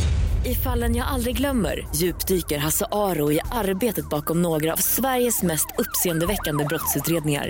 [0.45, 5.67] I fallen jag aldrig glömmer djupdyker Hasse Aro i arbetet bakom några av Sveriges mest
[5.77, 7.49] uppseendeväckande brottsutredningar.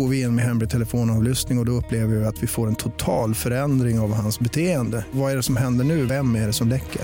[0.00, 2.74] Går vi in med hemlig telefonavlyssning och, och då upplever vi att vi får en
[2.74, 5.04] total förändring av hans beteende.
[5.10, 6.04] Vad är det som händer nu?
[6.04, 7.02] Vem är det som läcker?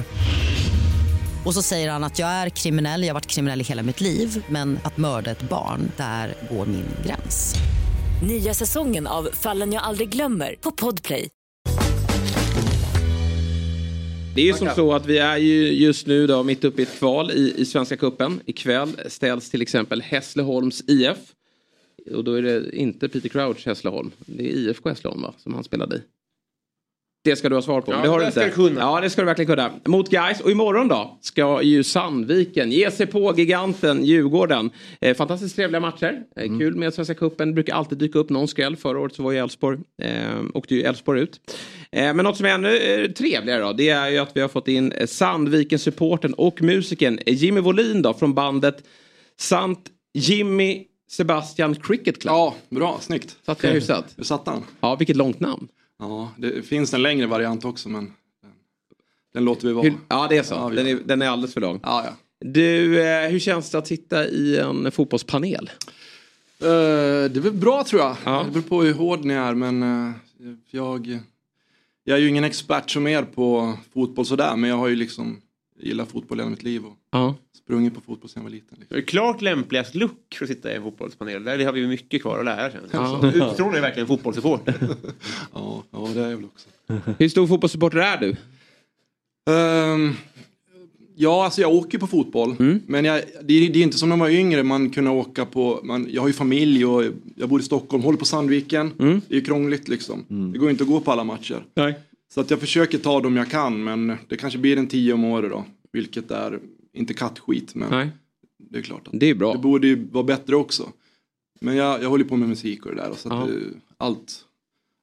[1.44, 4.00] Och så säger han att jag är kriminell, jag har varit kriminell i hela mitt
[4.00, 7.54] liv men att mörda ett barn, där går min gräns.
[8.28, 11.28] Nya säsongen av Fallen jag aldrig glömmer på Podplay.
[14.34, 16.84] Det är ju som så att vi är ju just nu då mitt uppe i
[16.84, 18.40] ett kval i, i Svenska Cupen.
[18.46, 21.16] Ikväll ställs till exempel Hässleholms IF.
[22.14, 24.10] Och då är det inte Peter Crouch Hässleholm.
[24.18, 25.34] Det är IFK Hässleholm va?
[25.38, 26.00] Som han spelade i.
[27.24, 27.92] Det ska du ha svar på.
[27.92, 28.52] Ja, det har du inte.
[28.80, 29.72] Ja, det ska du verkligen kunna.
[29.84, 34.70] Mot Gais och imorgon då ska ju Sandviken ge sig på giganten Djurgården.
[35.00, 36.22] Eh, fantastiskt trevliga matcher.
[36.36, 36.58] Eh, Mm.
[36.58, 37.54] Kul med Svenska Cupen.
[37.54, 38.76] Brukar alltid dyka upp någon skräll.
[38.76, 41.40] Förra året så var ju Elfsborg, eh, åkte ju Elfsborg ut.
[41.92, 44.48] Eh, men något som är ännu eh, trevligare då, det är ju att vi har
[44.48, 48.84] fått in eh, Sandviken-supporten och musikern Jimmy Wåhlin då från bandet
[49.38, 52.32] Sant Jimmy Sebastian Cricket Club.
[52.32, 53.36] Ja, bra, snyggt.
[53.46, 54.14] Satt jag hyfsat?
[54.16, 54.62] Du satt den.
[54.80, 55.68] Ja, vilket långt namn.
[55.98, 58.12] Ja, det finns en längre variant också men
[59.34, 59.84] den, låter vi vara.
[59.84, 60.54] Hur, ja, det är så.
[60.54, 61.80] Ja, den, är, den är alldeles för lång.
[61.82, 62.12] Ja, ja.
[62.40, 65.70] Du, eh, hur känns det att sitta i en fotbollspanel?
[66.60, 66.66] Eh,
[67.30, 68.16] det är väl bra tror jag.
[68.24, 68.42] Ja.
[68.44, 70.12] Det beror på hur hård ni är men eh,
[70.70, 71.20] jag,
[72.04, 75.40] jag är ju ingen expert som er på fotboll sådär men jag har ju liksom
[75.78, 77.34] gillat fotboll hela mitt liv och Ja.
[77.66, 78.78] Sprungit på fotboll sedan jag var liten.
[78.78, 78.94] Liksom.
[78.96, 81.44] Det är klart lämpligast look för att sitta i en fotbollspanel.
[81.44, 83.32] Där har vi mycket kvar att lära känns det Ja.
[83.34, 84.74] Utstrålar är verkligen fotbollssupporter.
[85.54, 86.68] Ja, ja, det är jag väl också.
[87.18, 88.36] Hur stor fotbollssupporter är du?
[89.52, 90.14] Ehm,
[91.16, 92.56] ja, alltså jag åker på fotboll.
[92.58, 92.80] Mm.
[92.86, 95.46] Men jag, det, är, det är inte som när man var yngre, man kunde åka
[95.46, 97.04] på, man, jag har ju familj och
[97.36, 98.92] jag bor i Stockholm, håller på Sandviken.
[98.98, 99.20] Mm.
[99.28, 100.24] Det är ju krångligt liksom.
[100.52, 101.64] Det går inte att gå på alla matcher.
[101.74, 101.94] Nej.
[102.34, 105.24] Så att jag försöker ta dem jag kan, men det kanske blir en tio om
[105.24, 105.64] året då.
[105.92, 106.58] Vilket är
[106.96, 108.08] inte kattskit, men Nej.
[108.58, 109.52] det är klart att Det är bra.
[109.52, 110.92] det borde ju vara bättre också.
[111.60, 113.60] Men jag, jag håller på med musik och det där, så att det,
[113.96, 114.44] allt,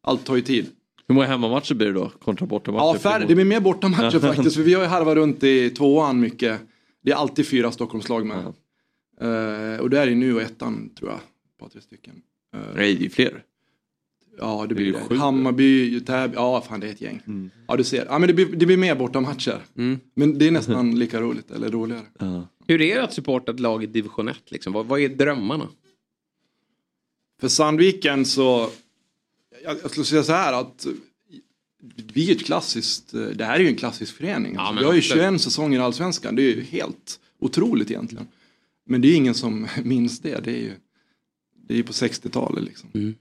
[0.03, 0.65] allt tar ju tid.
[1.07, 2.84] Hur många hemmamatcher blir det då kontra bortamatcher?
[2.84, 3.26] Ja, färre.
[3.28, 4.56] Det blir mer bortamatcher faktiskt.
[4.56, 6.61] För vi har ju harvat runt i tvåan mycket.
[7.03, 8.38] Det är alltid fyra Stockholmslag med.
[9.22, 11.18] Eh, och det är det nu och ettan tror jag.
[11.20, 12.22] Ett par, tre stycken.
[12.56, 13.44] Eh, Nej, det är fler.
[14.38, 15.00] Ja, det blir det.
[15.00, 15.16] sju.
[15.16, 16.36] Hammarby, Täby.
[16.36, 17.50] Ja, fan det är ett gäng.
[17.68, 18.06] Ja, du ser.
[18.06, 19.62] Ja, men det blir, det blir mer bortamatcher.
[19.78, 20.00] Mm.
[20.14, 22.02] Men det är nästan lika roligt, eller roligare.
[22.68, 24.38] Hur är det att supporta ett lag i division 1?
[24.48, 24.74] Liksom?
[24.74, 25.68] Vad, vad är drömmarna?
[27.42, 28.70] För Sandviken så,
[29.64, 30.88] jag, jag skulle säga så här att
[32.14, 34.56] vi är ett klassiskt, det här är ju en klassisk förening.
[34.56, 35.24] Alltså, men vi har ju absolut.
[35.24, 38.28] 21 säsonger i Allsvenskan, det är ju helt otroligt egentligen.
[38.86, 40.72] Men det är ingen som minns det, det är ju,
[41.68, 42.90] det är på 60-talet liksom.
[42.94, 43.16] Mm.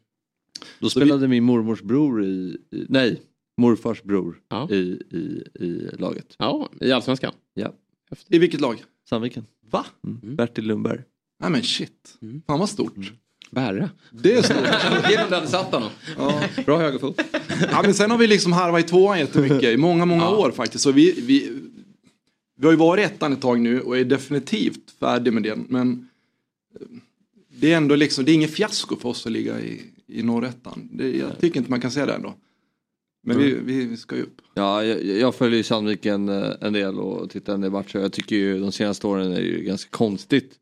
[0.79, 3.21] Då spelade min mormors bror i, i nej,
[3.57, 4.69] morfars bror Ja.
[4.71, 4.77] i,
[5.11, 6.35] i, i laget.
[6.39, 7.33] Ja, i Allsvenskan.
[7.55, 7.73] Ja,
[8.29, 8.85] I vilket lag?
[9.09, 9.47] Sandviken.
[9.71, 9.87] Va?
[10.05, 10.37] Mm.
[10.37, 11.01] Bertil Lundberg.
[11.41, 13.13] Nej men shit, fan vad stort.
[13.51, 13.91] Bära.
[14.11, 14.57] Det är stort.
[15.11, 15.91] Genom den satt honom.
[16.67, 17.21] Bra högerfot.
[17.71, 20.85] Ja, men sen har vi liksom harvat i tvåan jättemycket i många, många år faktiskt.
[20.85, 21.53] Så vi, vi,
[22.59, 25.57] vi har ju varit ettan ett tag nu och är definitivt färdig med det.
[25.69, 26.09] Men
[27.49, 29.83] det är ändå liksom, det är inget fiasko för oss att ligga i,
[30.13, 30.89] i norrettan.
[30.93, 32.35] Det, jag tycker inte man kan säga det ändå.
[33.27, 34.43] Men vi, vi, vi ska ju upp.
[34.55, 37.99] Ja, jag, jag följer ju Sandviken en del och tittar en del matcher.
[37.99, 40.59] Jag tycker ju de senaste åren är det ju ganska konstigt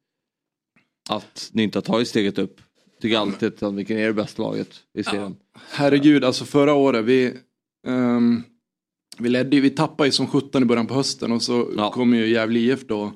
[1.08, 2.60] att ni inte har tagit steget upp.
[3.00, 5.36] Tycker alltid att Sandviken är det bästa laget i serien.
[5.70, 7.34] Herregud, alltså förra året vi,
[7.86, 8.42] ehm,
[9.18, 12.28] vi ledde vi tappade ju som 17 i början på hösten och så kom ju
[12.28, 13.12] Gävle IF då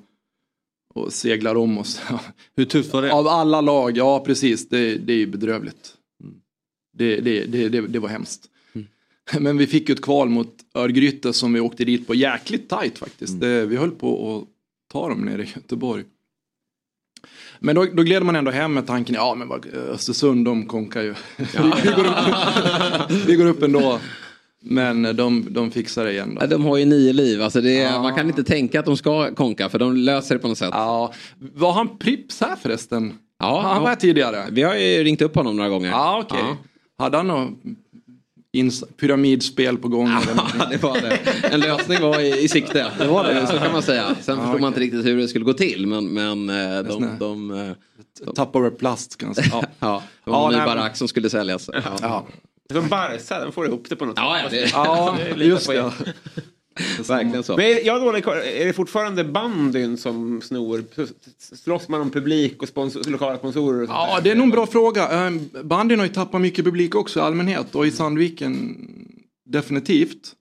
[0.94, 2.02] och seglar om oss.
[2.56, 3.12] Hur tufft var det?
[3.12, 5.94] Av alla lag, ja precis, det, det är ju bedrövligt.
[6.96, 8.48] Det, det, det, det, var hemskt.
[9.38, 12.98] Men vi fick ju ett kval mot Örgryte som vi åkte dit på jäkligt tajt
[12.98, 13.40] faktiskt.
[13.40, 14.48] Det, vi höll på att
[14.92, 16.04] ta dem nere i Göteborg.
[17.58, 21.02] Men då, då gled man ändå hem med tanken, ja men vad, Östersund de konkar
[21.02, 21.14] ju.
[21.36, 21.44] vi,
[21.84, 24.00] vi, går upp, vi går upp ändå.
[24.66, 26.34] Men de, de fixar det igen.
[26.34, 26.42] Då.
[26.42, 27.42] Ja, De har ju nio liv.
[27.42, 30.38] Alltså det är, Man kan inte tänka att de ska konka för de löser det
[30.38, 30.70] på något sätt.
[30.72, 31.12] Ja.
[31.38, 33.12] Var han Prips här förresten?
[33.38, 34.44] Ja, han var här tidigare.
[34.50, 35.88] Vi har ju ringt upp honom några gånger.
[35.88, 36.44] Ja, okej.
[36.98, 37.48] Hade han något
[39.00, 40.08] pyramidspel på gång?
[40.08, 41.18] Ja, det var det.
[41.52, 42.92] En lösning var i, i sikte.
[42.98, 43.46] Det var det.
[43.46, 44.14] Så kan man säga.
[44.20, 45.86] Sen Ja, förstod man inte riktigt hur det skulle gå till.
[45.86, 47.16] Men, men eh, de...
[47.18, 47.72] De, eh,
[48.34, 49.44] Tapp over plast ganska.
[49.52, 49.62] Ja.
[49.78, 51.70] ja, det var Ja, en ny nej, men- barack som skulle säljas.
[51.72, 51.80] Ja.
[52.02, 52.26] Ja.
[52.72, 55.68] Som Barca, de får ihop det på något Ja, ja, det- Ja, är lite just
[55.68, 55.92] det.
[56.76, 57.02] Er.
[57.08, 57.56] Verkligen så.
[57.56, 58.36] Men är, jag dålig koll.
[58.36, 60.84] är det fortfarande bandyn som snor?
[61.56, 63.82] Slåss man om publik och sponsor, lokala sponsorer?
[63.82, 64.22] Och sånt Ja, där?
[64.24, 65.26] det är nog en bra fråga.
[65.26, 65.32] Eh,
[65.64, 68.76] Bandyn har ju tappat mycket publik också i allmänhet och i Sandviken
[69.46, 70.32] definitivt.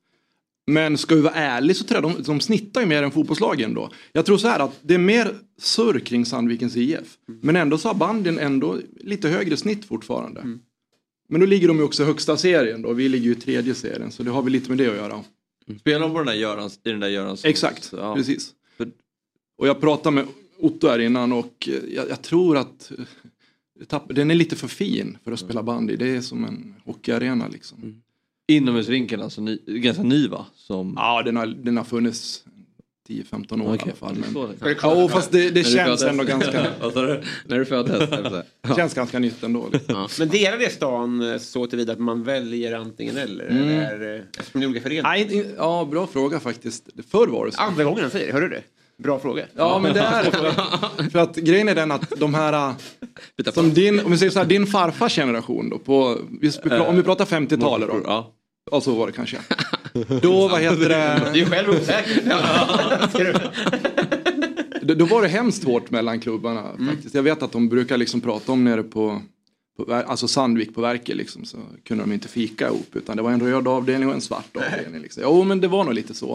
[0.67, 3.73] Men ska vi vara ärlig så tror jag de, de snittar ju mer än fotbollslagen
[3.73, 3.89] då.
[4.13, 5.31] Jag tror så här att det är mer
[5.61, 7.17] surr kring Sandvikens IF.
[7.41, 10.43] Men ändå så har bandyn ändå lite högre snitt fortfarande.
[11.29, 12.93] Men då ligger de ju också i högsta serien då.
[12.93, 15.19] Vi ligger ju i tredje serien så det har väl lite med det att göra.
[15.79, 17.45] Spelar de på den där Görans, i den där Görans?
[17.45, 18.15] Exakt, Ja.
[18.15, 18.53] precis.
[19.57, 20.25] Och jag pratade med
[20.59, 22.91] Otto här innan och eh, jag, jag tror att
[23.79, 25.95] eh, tapp- den är lite för fin för att spela bandy.
[25.95, 28.01] Det är som en hockeyarena liksom.
[28.47, 30.45] Inomhusvinkeln, alltså ny, ganska ny va?
[30.55, 30.93] Som...
[30.97, 32.43] Ja, den har, den har funnits
[33.09, 34.15] 10-15 år i Okej, alla fall.
[34.15, 34.57] det Men...
[34.59, 36.03] det Ja, fast det, det känns föddes.
[36.03, 36.61] ändå ganska...
[37.45, 38.09] När du föddes?
[38.09, 39.67] Det känns ganska nytt ändå.
[39.71, 40.07] Liksom.
[40.19, 43.47] Men delar det stan eh, så tillvida att man väljer antingen eller?
[43.47, 43.69] Mm.
[43.69, 45.53] eller eh, eftersom det är olika föreningar?
[45.57, 46.89] Ja, bra fråga faktiskt.
[47.11, 47.61] Förr var det så.
[47.61, 48.63] Andra gången han säger det, hörde du det?
[49.03, 49.45] Bra fråga.
[49.55, 50.31] Ja, men det är det.
[51.11, 52.73] För att, grejen är den att de här...
[53.45, 56.19] äh, Som din, om vi säger så här, din farfars generation då, på,
[56.87, 58.01] om vi pratar 50-talet då.
[58.05, 58.33] Ja.
[58.71, 59.37] Ja, så var det kanske.
[60.21, 61.45] Då, vad heter Du är det?
[61.45, 63.51] själv osäker.
[64.81, 66.87] Då, då var det hemskt hårt mellan klubbarna Mm.
[66.95, 67.15] faktiskt.
[67.15, 69.21] Jag vet att de brukar liksom prata om nere på,
[69.77, 73.31] på alltså Sandvik på verket liksom, så kunde de inte fika ihop utan det var
[73.31, 75.01] en röd avdelning och en svart avdelning.
[75.01, 75.23] Liksom.
[75.25, 76.29] Jo men det var nog lite så.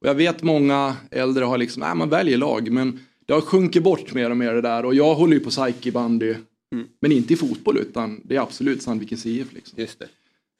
[0.00, 3.82] Och jag vet många äldre har liksom, nej man väljer lag men det har sjunkit
[3.82, 6.34] bort mer och mer det där och jag håller ju på Psyche bandy.
[6.74, 6.86] Mm.
[7.00, 9.80] Men inte i fotboll utan det är absolut Sandvikens IF liksom.
[9.80, 10.06] Just det.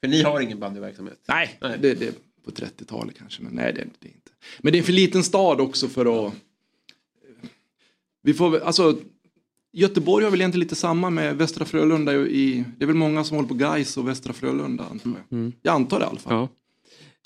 [0.01, 1.17] För ni har ingen bandyverksamhet?
[1.27, 2.13] Nej, Det, det är
[2.45, 4.31] på 30-talet kanske men nej det, det är inte.
[4.59, 6.33] Men det är en för liten stad också för att
[8.23, 8.97] vi får alltså
[9.73, 13.35] Göteborg har väl egentligen lite samma med Västra Frölunda i, det är väl många som
[13.37, 15.39] håller på Gais och Västra Frölunda antar jag.
[15.39, 15.53] Mm.
[15.61, 16.33] Jag antar det i alla fall.
[16.33, 16.49] Ja.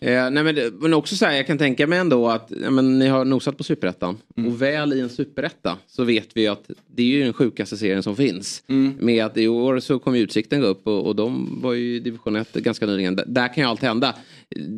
[0.02, 3.00] Eh, nej men, men också så här, jag kan tänka mig ändå att ja, men,
[3.00, 4.18] ni har nosat på superettan.
[4.38, 4.52] Mm.
[4.52, 8.04] Och väl i en superetta så vet vi att det är ju den sjukaste serien
[8.04, 8.64] som finns.
[8.68, 8.98] Mm.
[9.00, 12.00] Med att i år så kommer Utsikten gå upp och, och de var ju i
[12.00, 13.16] division 1 ganska nyligen.
[13.16, 14.16] D- där kan ju allt hända.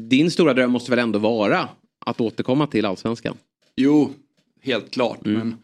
[0.09, 1.69] Din stora dröm måste väl ändå vara
[2.05, 3.37] att återkomma till allsvenskan?
[3.75, 4.13] Jo,
[4.61, 5.25] helt klart.
[5.25, 5.39] Mm.
[5.39, 5.55] Men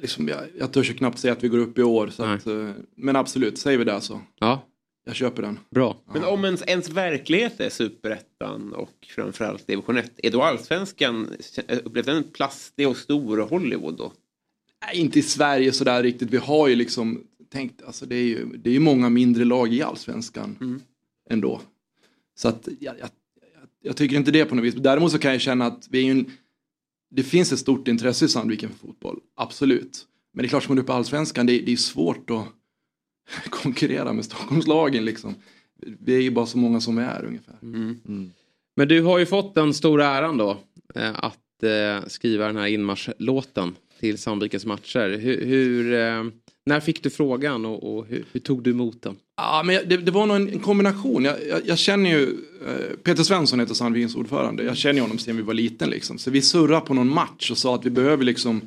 [0.00, 2.08] liksom, jag, jag törs ju knappt säga att vi går upp i år.
[2.08, 4.20] Så att, eh, men absolut, säger vi det så.
[4.40, 4.67] Ja.
[5.08, 5.58] Jag köper den.
[5.70, 5.96] Bra.
[6.12, 11.28] Men om ens, ens verklighet är superettan och framförallt division 1, är då allsvenskan,
[11.84, 14.12] upplevs den plastig och stor och Hollywood då?
[14.86, 16.30] Nej, inte i Sverige sådär riktigt.
[16.30, 17.22] Vi har ju liksom
[17.52, 20.80] tänkt, alltså det är ju, det är ju många mindre lag i allsvenskan Mm.
[21.30, 21.60] ändå.
[22.38, 23.08] Så att jag, jag,
[23.82, 24.74] jag, tycker inte det på något vis.
[24.74, 26.30] Däremot så kan jag känna att vi är ju en,
[27.10, 30.06] det finns ett stort intresse i Sandviken för fotboll, absolut.
[30.32, 32.46] Men det är klart, som man är uppe i allsvenskan, det, det är svårt att
[33.50, 35.34] konkurrera med Stockholmslagen liksom.
[36.00, 37.56] Vi är ju bara så många som vi är ungefär.
[38.76, 40.56] Men du har ju fått den stora äran då
[40.94, 45.18] eh, att eh, skriva den här inmarschlåten till Sandvikens matcher.
[45.18, 46.24] Hur, hur, eh,
[46.66, 49.16] när fick du frågan och, och hur, hur tog du emot den?
[49.36, 51.24] Ja, men det, det var nog en, en kombination.
[51.24, 52.36] Jag, jag, jag känner ju,
[53.02, 54.62] Peter Svensson heter Sandvikens ordförande.
[54.62, 56.18] Jag känner ju honom sedan vi var liten liksom.
[56.18, 58.60] Så vi surrade på någon match och sa att vi behöver liksom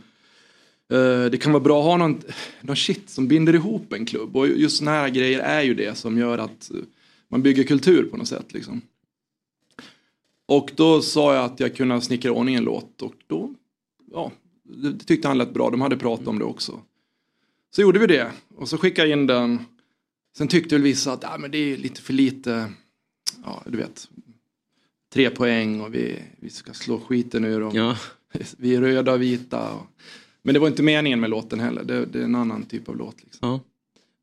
[1.31, 2.21] det kan vara bra att ha någon,
[2.61, 4.37] någon shit som binder ihop en klubb.
[4.37, 6.79] Och just såna här grejer är ju det som gör att eh,
[7.27, 8.53] man bygger kultur på något sätt.
[8.53, 8.81] Liksom.
[10.45, 13.53] Och då sa jag att jag kunde snickra ordning en låt och då,
[14.11, 14.31] ja,
[14.63, 15.69] det tyckte han lät bra.
[15.69, 16.81] De hade pratat om det också.
[17.75, 19.59] Så gjorde vi det och så skickade jag in den.
[20.37, 22.71] Sen tyckte väl vissa att ah, men det är lite för lite,
[23.43, 24.09] ja du vet,
[25.13, 27.71] tre poäng och vi, vi ska slå skiten ur dem.
[27.75, 27.97] Ja.
[28.57, 29.73] Vi är röda och vita.
[29.73, 29.87] Och...
[30.43, 31.83] Men det var inte meningen med låten heller.
[31.83, 33.23] Det, det är en annan typ av låt.
[33.23, 33.49] Liksom.
[33.49, 33.59] Ja.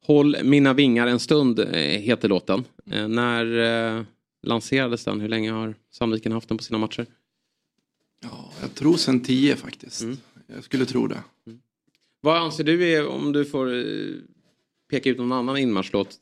[0.06, 2.64] Håll mina vingar en stund eh, heter låten.
[2.90, 3.58] Eh, när
[3.98, 4.04] eh,
[4.42, 5.20] lanserades den?
[5.20, 7.06] Hur länge har Sandviken haft den på sina matcher?
[8.22, 10.04] Ja, jag tror sen tio faktiskt.
[10.54, 11.22] Jag skulle tro det.
[12.20, 13.84] Vad anser du är, om du får eh,
[14.90, 16.20] peka ut någon annan inmarschlåt.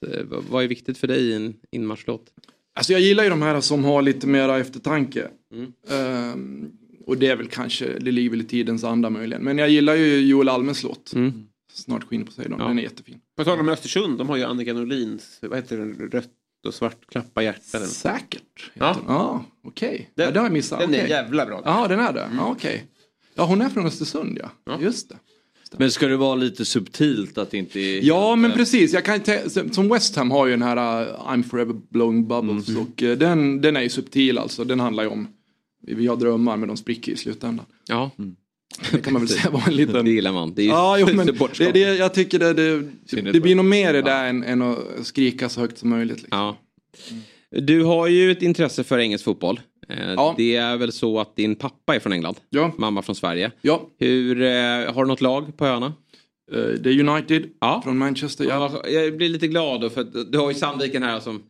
[0.51, 2.33] vad- är viktigt för dig i en inmarschlåt?
[2.75, 5.29] Alltså jag gillar ju de här som har lite mera eftertanke.
[5.53, 5.73] Mm.
[5.91, 6.73] Ehm,
[7.07, 9.43] och det är väl kanske, det ligger väl i tidens anda möjligen.
[9.43, 11.13] Men jag gillar ju Joel Almes låt.
[11.73, 12.57] Snart skinn på sig då.
[12.59, 12.69] Ja.
[12.69, 13.19] Den är jättefin.
[13.37, 16.31] På tal om Östersund, de har ju Annika Norlins, vad heter den, rött
[16.67, 17.81] och svart, klappa hjärtan.
[17.87, 18.71] Säkert.
[18.75, 20.11] Ja, Ja, okej.
[20.15, 20.81] Den- ja, det har jag missat.
[20.81, 21.11] den är Okej.
[21.11, 21.63] jävla bra.
[21.65, 22.29] Ja, den är det.
[22.37, 22.85] Ja, okej.
[23.35, 24.79] Ja, hon är från Östersund ja.
[24.81, 25.17] Just det.
[25.79, 28.01] Men ska det vara lite subtilt att det inte är...
[28.05, 28.93] Ja, men precis.
[28.93, 29.21] Jag kan
[29.73, 32.79] som West Ham har ju den här uh, I'm forever blowing bubbles Mhm.
[32.81, 34.65] och uh, den, den är ju subtil alltså.
[34.65, 35.29] Den handlar ju om
[35.87, 37.67] vi har drömmar men de spricker i slutändan.
[37.89, 38.11] Ja.
[38.93, 40.05] Det kan man väl säga var en liten...
[40.05, 40.55] Det gillar man.
[40.55, 43.65] Det är ju ja, jo, men det, det, jag tycker det, det, det blir nog
[43.65, 46.23] mer det där än, än att skrika så högt som möjligt.
[46.23, 46.39] Liksom.
[46.39, 46.57] Ja.
[47.51, 49.61] Du har ju ett intresse för engelsk fotboll.
[49.89, 52.37] Eh, Det är väl så att din pappa är från England?
[52.51, 52.73] Ja.
[52.79, 53.51] Mamma från Sverige?
[53.61, 53.89] Ja.
[53.99, 54.49] Hur, eh,
[54.95, 55.93] har du något lag på öarna?
[56.53, 57.49] Eh, det är United
[57.85, 58.45] från Manchester.
[58.45, 58.83] Ja.
[58.89, 61.43] Jag blir lite glad då för att du har ju Sandviken här som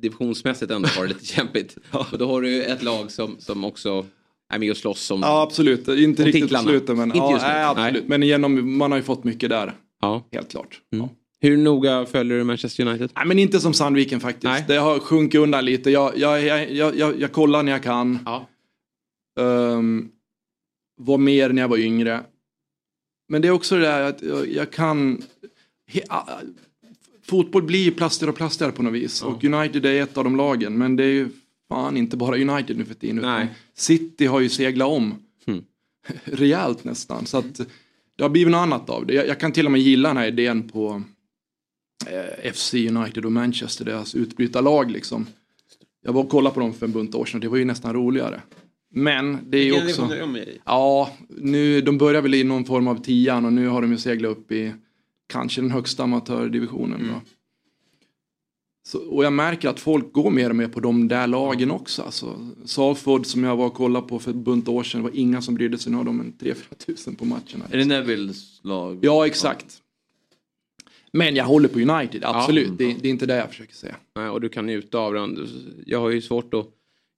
[0.00, 1.76] divisionsmässigt ändå har det lite kämpigt.
[1.90, 4.06] Och då har du ett lag som, som också
[4.52, 5.88] är med och slåss om Ja, absolut.
[5.88, 6.68] Inte riktigt titlarna.
[6.68, 8.08] slutet men, Inte ja, nej, absolut.
[8.08, 9.72] men genom, man har ju fått mycket där.
[10.00, 10.28] Ja.
[10.32, 10.80] Helt klart.
[10.92, 11.08] Mm.
[11.40, 13.10] Hur noga följer du Manchester United?
[13.16, 14.68] Nej, men inte som Sandviken faktiskt.
[14.68, 15.90] Det har sjunkit undan lite.
[15.90, 18.18] Jag, jag, jag, jag, jag, kollar när jag kan.
[19.40, 20.10] Um,
[21.00, 22.20] var mer när jag var yngre.
[23.28, 25.22] Men det är också det där att jag, jag kan...
[25.90, 26.00] He,
[27.28, 29.22] fotboll blir ju plaster och plaster på något vis.
[29.22, 30.78] Och United är ett av de lagen.
[30.78, 31.28] Men det är ju
[31.68, 33.18] fan inte bara United nu för tiden.
[33.18, 35.14] utan City har ju seglat om.
[36.24, 37.26] Rejält nästan.
[37.26, 37.60] Så att
[38.16, 39.14] det har blivit något annat av det.
[39.14, 41.02] Jag, jag kan till och med gilla den här idén på
[42.06, 45.26] eh, FC United och Manchester, deras utbrytarlag liksom.
[46.04, 47.92] Jag var och kollade på dem för en bunt år sedan, det var ju nästan
[47.92, 48.40] roligare.
[48.90, 50.08] Men det är ju också...
[50.64, 53.98] Ja, nu, de börjar väl i någon form av tian och nu har de ju
[53.98, 54.72] seglat upp i
[55.28, 57.08] kanske den högsta amatördivisionen.
[57.08, 57.20] Då.
[58.88, 62.02] Så, och jag märker att folk går mer och mer på de där lagen också.
[62.02, 65.42] Alltså, Salford som jag var och kollade på för en bunt år sedan var inga
[65.42, 65.92] som brydde sig.
[65.92, 66.54] Nu har de en 3-4
[66.86, 67.64] tusen på matcherna.
[67.70, 68.98] Är det Nevilles lag?
[69.02, 69.82] Ja, exakt.
[71.12, 72.68] Men jag håller på United, absolut.
[72.68, 72.74] Ja.
[72.78, 73.96] Det, det är inte det jag försöker säga.
[74.16, 75.48] Nej, och du kan njuta av den.
[75.86, 76.66] Jag har ju svårt att...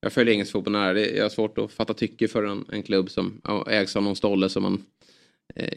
[0.03, 0.93] Jag följer engelsk fotboll nära.
[0.93, 4.17] Det- Jag har svårt att fatta tycke för en, en klubb som ägs av någon
[4.17, 4.85] stolle som man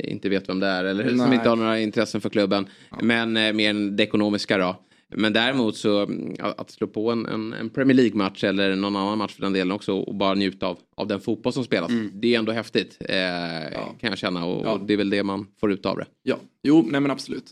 [0.04, 0.86] inte vet vem det är.
[0.86, 1.36] Eller som Nej.
[1.36, 2.68] inte har några intressen för klubben.
[3.02, 4.76] Men eh, mer det ekonomiska då.
[5.16, 9.18] Men däremot så mm, att slå på en, en, en Premier League-match eller någon annan
[9.18, 11.92] match för den delen också och bara njuta av, av den fotboll som spelas.
[12.14, 15.48] Det är ändå häftigt eh, kan jag känna och, och det är väl det man
[15.60, 16.06] får ut av det.
[16.24, 17.46] Ja, jo, nej men absolut.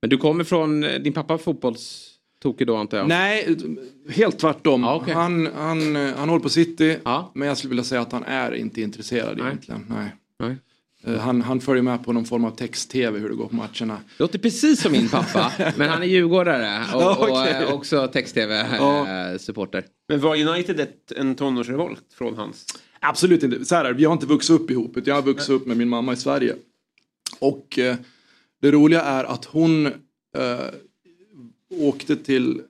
[0.00, 3.08] Men du kommer från, eh, din pappa fotbollstokig då antar jag?
[3.08, 3.56] Nej,
[4.08, 4.82] helt tvärtom.
[4.82, 6.96] han, han, eh, han håller på City,
[7.34, 9.86] men jag skulle vilja säga att han är inte intresserad egentligen.
[9.88, 10.14] Nej.
[10.38, 10.56] Nej.
[11.04, 13.94] Eh, Han, han följer med på någon form av text-tv hur det går på matcherna.
[14.16, 18.08] Det låter precis som min pappa, men han är djurgårdare och, Ja, och eh, också
[18.08, 19.84] text-tv-supporter.
[20.08, 22.66] Men var United ett, en tonårsrevolt från hans?
[23.00, 23.64] Absolut inte.
[23.64, 24.98] Så här, vi har inte vuxit upp ihop.
[25.04, 26.56] Jag har vuxit upp med min mamma i Sverige.
[27.38, 27.96] Och eh,
[28.62, 29.92] det roliga är att hon eh,
[31.70, 32.62] åkte till,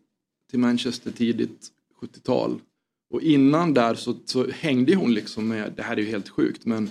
[0.50, 1.68] till Manchester tidigt
[2.00, 2.60] 70-tal.
[3.10, 6.66] Och innan där så, så hängde hon liksom med, det här är ju helt sjukt,
[6.66, 6.90] men eh,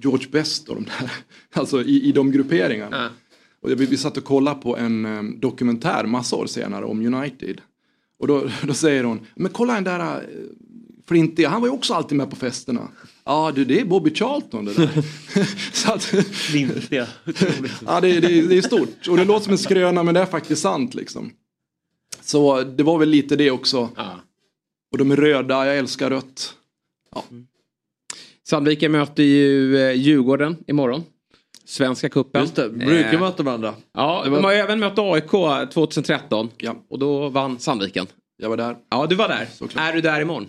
[0.00, 1.10] George Best och de där,
[1.60, 3.10] alltså i, i de grupperingarna.
[3.64, 7.60] Och vi, vi satt och kollade på en eh, dokumentär massa år senare om United.
[8.18, 10.20] Och då, då säger hon, men kolla den där eh,
[11.06, 12.88] Flintiga, han var ju också alltid med på festerna.
[13.24, 15.04] Ja du, det är Bobby Charlton det där.
[15.72, 16.02] Så att,
[16.32, 17.06] Flintiga,
[17.86, 19.08] ja, det, det, det är stort.
[19.08, 21.32] Och det låter som en skröna men det är faktiskt sant liksom.
[22.20, 23.90] Så det var väl lite det också.
[24.92, 26.54] Och de är röda, jag älskar rött.
[27.14, 27.24] Ja.
[28.48, 31.02] Sandviken möter ju eh, Djurgården imorgon.
[31.64, 32.42] Svenska cupen.
[32.42, 33.74] Just det, brukar Eh, möta varandra.
[33.94, 35.30] Ja, var- de har ju även mött AIK
[35.72, 36.48] 2013
[36.90, 38.06] och då vann Sandviken.
[38.36, 38.76] Jag var där.
[38.90, 39.48] Ja, du var där.
[39.76, 40.46] Är du där imorgon?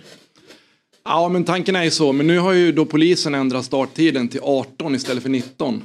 [1.05, 4.39] Ja men tanken är ju så, men nu har ju då polisen ändrat starttiden till
[4.43, 5.81] 18 istället för 19.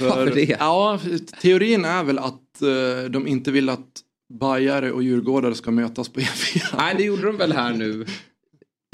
[0.00, 0.56] Varför det?
[0.60, 1.00] Ja,
[1.40, 4.00] teorin är väl att eh, de inte vill att
[4.40, 6.74] bajare och djurgårdare ska mötas på E4.
[6.78, 8.06] Nej, det gjorde de väl här nu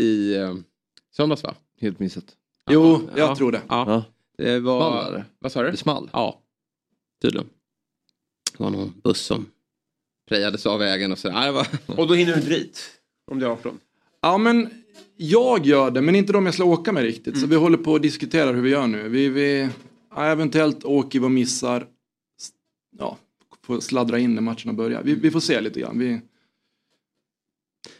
[0.02, 0.54] i eh,
[1.16, 1.54] söndags va?
[1.84, 2.24] Helt missat.
[2.70, 3.36] Jo, jag Ja.
[3.36, 3.62] tror det.
[3.68, 4.04] Ja.
[4.38, 5.08] Det var...
[5.08, 5.24] Small?
[5.38, 5.70] Vad sa du?
[5.70, 6.10] Det small.
[6.12, 6.40] Ja,
[7.22, 7.48] tydligen.
[8.58, 9.46] Det var någon buss som
[10.28, 11.52] prejades av vägen och sådär.
[11.52, 11.66] Var...
[12.00, 12.80] Och då hinner du inte dit.
[13.30, 13.78] Om det är 18.
[14.20, 14.70] Ja men
[15.16, 17.40] jag gör det, men inte de jag ska åka med riktigt.
[17.40, 19.08] Så vi håller på och diskuterar hur vi gör nu.
[19.08, 19.68] Vi, vi
[20.14, 21.86] ja, eventuellt åker vi och missar.
[22.98, 23.18] Ja,
[23.62, 25.02] får sladdra in när matcherna börjar.
[25.02, 25.98] Vi, vi får se lite grann.
[25.98, 26.20] Vi,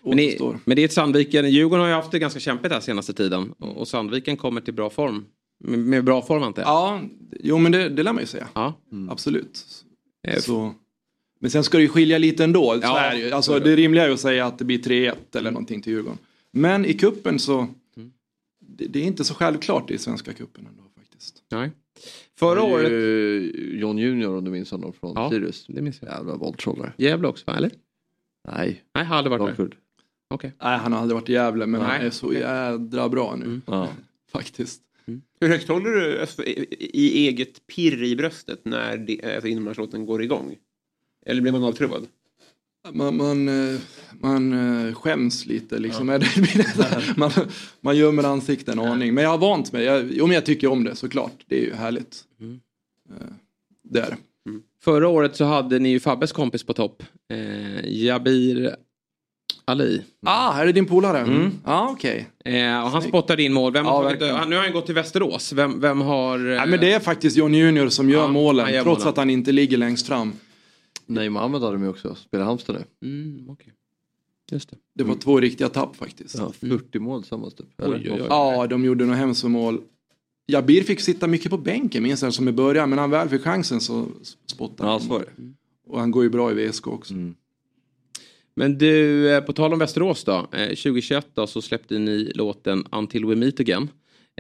[0.02, 0.58] Men, det, återstår.
[0.64, 1.50] men det är ett Sandviken.
[1.50, 3.52] Djurgården har ju haft det ganska kämpigt här senaste tiden.
[3.58, 5.24] Och, och Sandviken kommer till bra form.
[5.64, 6.68] Med, med bra form antar jag.
[6.68, 7.00] Ja,
[7.40, 8.48] jo men det, det lär man ju säga.
[8.54, 8.74] Ja.
[9.10, 9.64] Absolut.
[10.28, 10.74] Eh, Så.
[11.40, 12.72] Men sen ska det ju skilja lite ändå.
[12.74, 13.30] Så Ja, är det, ju.
[13.30, 13.76] alltså, är det.
[13.76, 16.18] rimliga är ju att säga att det blir 3-1 eller någonting till Djurgården.
[16.52, 17.58] Men i kuppen så,
[17.96, 18.10] Mm.
[18.66, 21.42] det, det är inte så självklart i svenska kuppen ändå faktiskt.
[21.50, 21.70] Nej.
[22.38, 23.54] Förra Det är året...
[23.80, 25.66] John Junior om du minns honom från Ja, Sirius.
[25.68, 26.10] det minns jag.
[26.10, 26.92] Jävla bolltrollare.
[26.98, 27.50] Gävle också?
[27.50, 27.70] Eller?
[28.48, 28.84] Nej.
[28.94, 29.46] Nej, har aldrig varit där.
[29.64, 29.76] Dalkurd.
[30.30, 30.52] Okej.
[30.62, 32.40] Nej, han har aldrig varit i Gävle men han Nej, är så okej.
[32.40, 33.44] jädra bra nu.
[33.44, 33.62] Mm.
[33.66, 33.88] Ja.
[34.32, 34.80] Faktiskt.
[35.40, 40.06] Hur högt håller du alltså, i, i eget pirr i bröstet när det, alltså, inmarschlåten
[40.06, 40.56] går igång?
[41.26, 42.06] Eller blir man avtrubbad?
[42.92, 43.80] Man, man, eh,
[44.20, 46.06] man eh, skäms lite liksom.
[47.16, 47.30] man,
[47.80, 49.14] man gömmer ansiktet en aning.
[49.14, 49.84] Men jag har vant mig.
[49.84, 51.44] Jag, jo, men jag tycker om det såklart.
[51.46, 52.24] Det är ju härligt.
[52.40, 52.60] Mm.
[53.10, 53.26] Eh,
[53.82, 54.16] Det är det.
[54.84, 57.02] Förra året så hade ni ju Fabbes kompis på topp.
[57.32, 58.76] Eh, Jabir
[59.64, 60.02] Ali.
[60.26, 61.18] Ah, här är din polare?
[61.18, 61.50] Mm.
[61.64, 62.28] Ja, okej.
[62.44, 63.72] Eh, och han spottade in mål.
[63.72, 65.52] Vem Ja, har han, nu har han gått till Västerås.
[65.52, 66.38] Vem, vem har...
[66.38, 68.72] eh, Nej, men det är faktiskt John Junior som gör Ja, målen.
[68.74, 69.08] gör trots målen.
[69.10, 70.32] att han inte ligger längst fram.
[71.06, 72.14] Nej, Mohammed hade de ju också.
[72.14, 73.08] Spelar Halmstad nu.
[73.08, 73.72] Mm, okej.
[74.52, 74.76] Just det.
[74.94, 76.38] Det var två riktiga tapp faktiskt.
[76.38, 77.66] Ja, 40 mål tillsammans typ.
[77.78, 78.26] Oj, oj, oj.
[78.28, 79.80] Ja, de gjorde nog hemskt mål.
[80.46, 82.90] Jabir fick sitta mycket på bänken minns jag som i början.
[82.90, 84.06] Men han väl fick chansen så
[84.46, 85.16] spottade Ja, han.
[85.20, 85.52] är det.
[85.86, 87.14] Och han går ju bra i VSK också.
[87.14, 87.34] Mm.
[88.56, 90.32] Men du, eh, på tal om Västerås då.
[90.52, 93.88] Eh, 2021 då så släppte ni låten Until We Meet Again.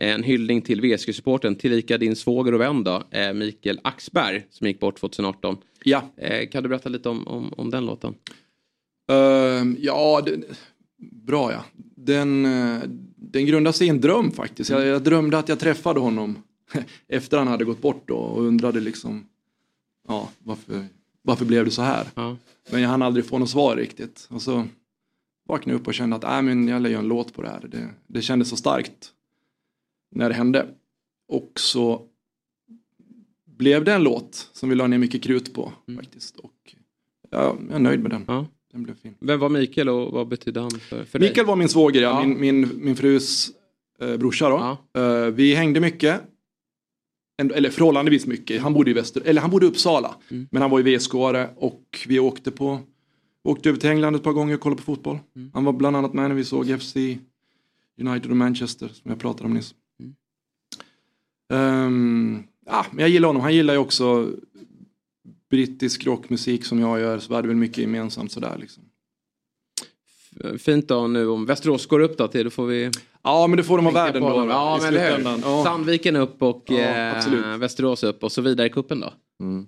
[0.00, 4.66] Eh, En hyllning till VSK-supporten, tillika din svåger och vän då, eh, Mikael Axberg, som
[4.66, 5.56] gick bort 2018.
[5.84, 6.12] Ja.
[6.16, 8.14] Eh, Kan du berätta lite om, om, om den låten?
[9.12, 10.36] Ehm, ja, det,
[11.26, 11.64] bra ja.
[11.96, 12.82] Den, eh,
[13.30, 14.70] den grundar sig i en dröm faktiskt.
[14.70, 16.38] Jag, jag drömde att jag träffade honom
[17.08, 19.26] efter han hade gått bort då och undrade liksom
[20.08, 20.86] ja, varför,
[21.22, 22.06] varför blev det så här?
[22.14, 22.36] Ja.
[22.70, 24.26] Men jag hann aldrig få något svar riktigt.
[24.30, 24.66] Och så
[25.46, 27.48] vaknade jag upp och kände att äh, men jag lär göra en låt på det
[27.48, 27.68] här.
[27.68, 29.12] Det, det kändes så starkt
[30.10, 30.68] när det hände.
[31.28, 32.02] Och så
[33.44, 36.36] blev det en låt som vi la ner mycket krut på faktiskt.
[36.36, 36.74] Och
[37.30, 38.22] ja, jag är nöjd med den.
[38.22, 38.34] Mm.
[38.34, 38.46] Ja.
[38.74, 39.14] Den blev fin.
[39.20, 41.28] Vem var Mikael och vad betydde han för, för dig?
[41.28, 42.20] Mikael var min svåger, ja.
[42.20, 42.26] Ja.
[42.26, 43.50] Min, min, min frus
[44.00, 44.78] eh, brorsa då.
[45.00, 46.20] Eh, vi hängde mycket.
[47.36, 48.62] En, eller förhållandevis mycket.
[48.62, 50.14] Han bodde i Väster, eller han bodde i Uppsala.
[50.30, 50.48] Mm.
[50.50, 52.80] Men han var i vsk och vi åkte på
[53.44, 55.18] Åkte över till England ett par gånger och kollade på fotboll.
[55.36, 55.50] Mm.
[55.54, 56.96] Han var bland annat med när vi såg FC
[58.00, 59.74] United och Manchester som jag pratade om nyss.
[60.00, 60.14] Mm.
[61.52, 63.42] Ehm, ja, men jag gillar honom.
[63.42, 64.32] Han gillar ju också
[65.54, 67.18] brittisk rockmusik som jag gör.
[67.18, 68.82] Så vi hade väl mycket gemensamt sådär liksom.
[70.58, 72.90] Fint då nu om Västerås går upp då till, då får vi...
[73.22, 74.38] Ja men det får de av tänka världen på då.
[74.38, 74.48] dem.
[74.48, 75.38] Ja men eller.
[75.42, 75.64] Ja.
[75.64, 77.56] Sandviken upp och Ja, eh.
[77.58, 79.12] Västerås upp och så vidare i kuppen då.
[79.40, 79.66] Mm.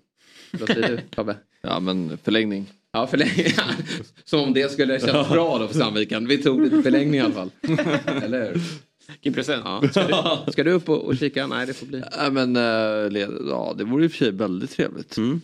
[0.52, 1.36] Vad säger du Fabbe?
[1.62, 2.66] Ja men förlängning.
[2.92, 3.46] Ja förlängning.
[4.24, 6.26] Som om det skulle kännas bra då för Sandviken.
[6.28, 7.50] Vi tog lite förlängning i alla fall.
[8.22, 8.60] Eller hur?
[9.08, 9.62] Vilken present.
[9.64, 9.88] Ja.
[9.90, 10.06] Ska,
[10.46, 11.46] du, ska du upp och, och kika?
[11.46, 12.02] Nej det får bli.
[12.18, 15.16] Ja men eh, ja, det vore i och för sig väldigt trevligt.
[15.16, 15.40] Mm.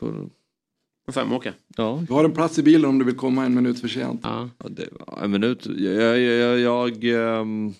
[0.00, 0.28] För,
[1.08, 1.54] Och Samåka.
[1.76, 2.04] ja.
[2.08, 4.20] Du har en plats i bilen om du vill komma en minut för sent.
[4.22, 4.48] Ja.
[4.58, 5.66] Ja, det, ja, en minut.
[5.66, 7.04] Jag, jag, jag, jag,
[7.40, 7.72] ehm,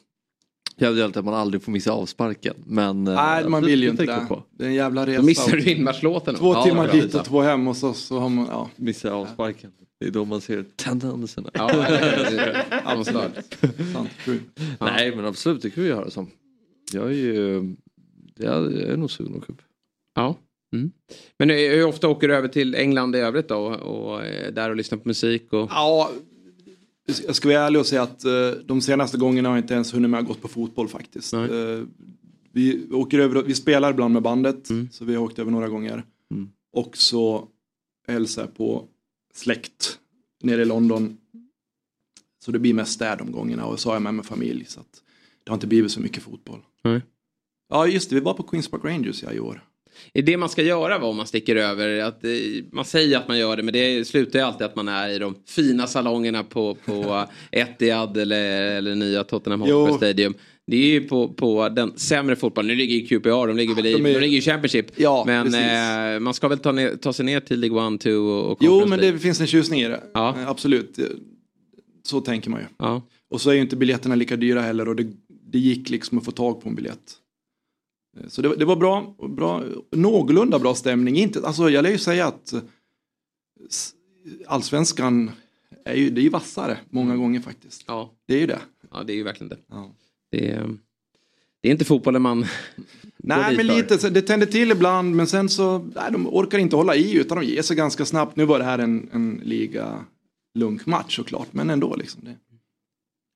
[0.77, 2.55] jag hade alltid att man aldrig får missa avsparken.
[2.67, 4.27] Men, eh, Nej man vill ju inte det.
[4.29, 4.43] På.
[4.51, 5.21] Det är en jävla resa.
[5.21, 6.35] Då missar du inmarschlåten.
[6.35, 6.93] Två Ja, timmar bra.
[6.93, 8.71] dit och två hem och så, så har man, ja.
[8.77, 9.73] Missa avsparken.
[10.01, 11.51] Det är då man ser tendenserna.
[11.55, 11.65] Ja,
[12.85, 13.31] avslag.
[13.93, 14.41] Sant, true.
[14.81, 16.27] Nej men absolut, det kan vi göra som.
[16.93, 17.75] Jag är ju,
[18.37, 19.63] jag är nog sugen att åka upp.
[20.15, 20.35] Ja.
[20.73, 20.91] Mm.
[21.39, 23.57] Men hur ofta åker du över till England i övrigt då?
[23.57, 25.53] Och, och eh, där och lyssnar på musik?
[25.53, 25.69] Och...
[25.71, 26.11] Ja,
[27.27, 29.95] jag ska vara ärlig och säga att eh, de senaste gångerna har jag inte ens
[29.95, 31.33] hunnit med att gå på fotboll faktiskt.
[31.33, 31.45] Nej.
[31.45, 31.85] Eh,
[32.53, 34.89] vi åker över, vi spelar ibland med bandet, Mm.
[34.93, 36.05] så vi har åkt över några gånger.
[36.31, 36.49] Mm.
[36.73, 37.49] Och så
[38.09, 38.85] hälsar jag på
[39.35, 39.99] släkt
[40.43, 41.17] nere i London.
[42.45, 44.65] Så det blir mest där de gångerna och så har jag med mig familj.
[44.65, 45.03] Så att
[45.45, 46.61] det har inte blivit så mycket fotboll.
[46.85, 47.03] Nej.
[47.69, 49.65] Ja just det, vi var på Queens Park Rangers ja, i år.
[50.15, 51.99] Är det man ska göra va, om man sticker över.
[52.03, 52.31] Att, eh,
[52.73, 55.19] man säger att man gör det men det slutar ju alltid att man är i
[55.19, 59.97] de fina salongerna på, på Etihad eller, eller nya Tottenham Hotspur.
[59.97, 60.35] Stadium.
[60.67, 62.69] Det är ju på, på den sämre fotbollen.
[62.69, 64.87] Nu ligger ju QPR, de ligger väl i, de de, är- ligger i Championship.
[64.97, 65.55] Ja, men
[66.15, 68.59] eh, man ska väl ta, ner, ta sig ner till League 1, 2 och, och
[68.61, 70.01] Jo, men det finns en tjusning i det.
[70.15, 70.35] Ja.
[70.41, 70.99] Eh, Absolut.
[70.99, 71.05] Eh,
[72.03, 72.67] Så tänker man ju.
[72.79, 73.03] Ja.
[73.31, 75.07] Och så är ju inte biljetterna lika dyra heller och det,
[75.53, 77.13] det gick liksom att få tag på en biljett.
[78.29, 81.17] Så det, var- det var bra, bra, någorlunda bra stämning.
[81.17, 82.61] Inte, alltså jag lär ju säga att eh,
[84.47, 85.31] allsvenskan
[85.85, 87.85] är ju, det är ju vassare många gånger faktiskt.
[87.87, 88.11] Ja.
[88.27, 88.61] Det är ju det.
[88.91, 89.59] ja, det är ju verkligen det.
[89.69, 89.91] Ja.
[90.31, 90.77] Det, är,
[91.61, 92.39] det är inte fotbollen man
[93.17, 93.75] Nej, men för.
[93.75, 97.39] lite, det tänder till ibland men sen så, nej, de orkar inte hålla i utan
[97.39, 98.37] de ger sig ganska snabbt.
[98.37, 100.05] Nu var det här en, en liga
[100.55, 102.25] lunkmatch såklart, men ändå liksom.
[102.25, 102.37] Det.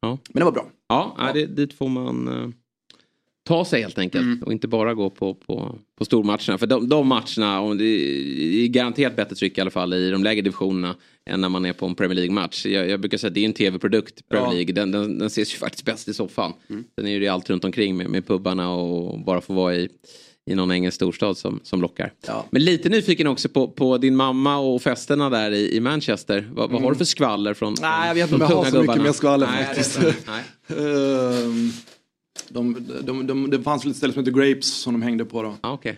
[0.01, 0.19] Ja.
[0.29, 0.67] Men det var bra.
[0.89, 1.33] Ja, ja.
[1.33, 2.49] Det, dit får man eh,
[3.45, 4.23] ta sig helt enkelt.
[4.25, 4.43] Mm.
[4.43, 6.59] Och inte bara gå på, på, på stormatcherna.
[6.59, 10.25] För de, de matcherna, och det är garanterat bättre tryck i alla fall i de
[10.25, 10.97] lägre divisionerna.
[11.31, 12.67] Än när man är på en Premier League-match.
[12.67, 14.53] Jag, jag brukar säga att det är en tv-produkt, Premier Ja.
[14.53, 14.73] League.
[14.73, 16.53] Den, den, den ses ju faktiskt bäst i soffan.
[16.69, 19.89] Sen är det ju allt runt omkring med, med pubbarna och bara få vara i,
[20.51, 22.13] i någon engelsk storstad som, som lockar.
[22.27, 22.47] Ja.
[22.51, 26.51] Men lite nyfiken också på, på din mamma och festerna där i, i Manchester.
[26.53, 28.71] Vad, vad har du för skvaller från Nej, jag vet inte om jag har så
[28.71, 29.03] mycket gubbarna?
[29.03, 29.99] mer skvaller Nej, faktiskt.
[32.53, 35.43] de, de, de, det fanns väl ett ställe som heter Grapes som de hängde på
[35.43, 35.57] då.
[35.61, 35.95] Ah, okay.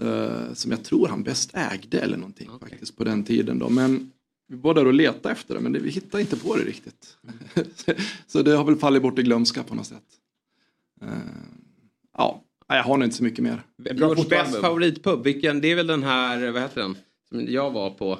[0.00, 3.68] Eh, som jag tror han bäst ägde eller någonting faktiskt på den tiden då.
[3.68, 4.12] Men
[4.48, 7.16] vi var där och letade efter det men det, vi hittade inte på det riktigt.
[8.26, 10.04] så det har väl fallit bort i glömska på något sätt.
[11.02, 11.08] Eh,
[12.18, 13.62] ja, jag har nog inte så mycket mer.
[13.76, 16.96] George Bests favoritpub, vilken, det är väl den här, vad heter den?
[17.28, 18.18] Som jag var på.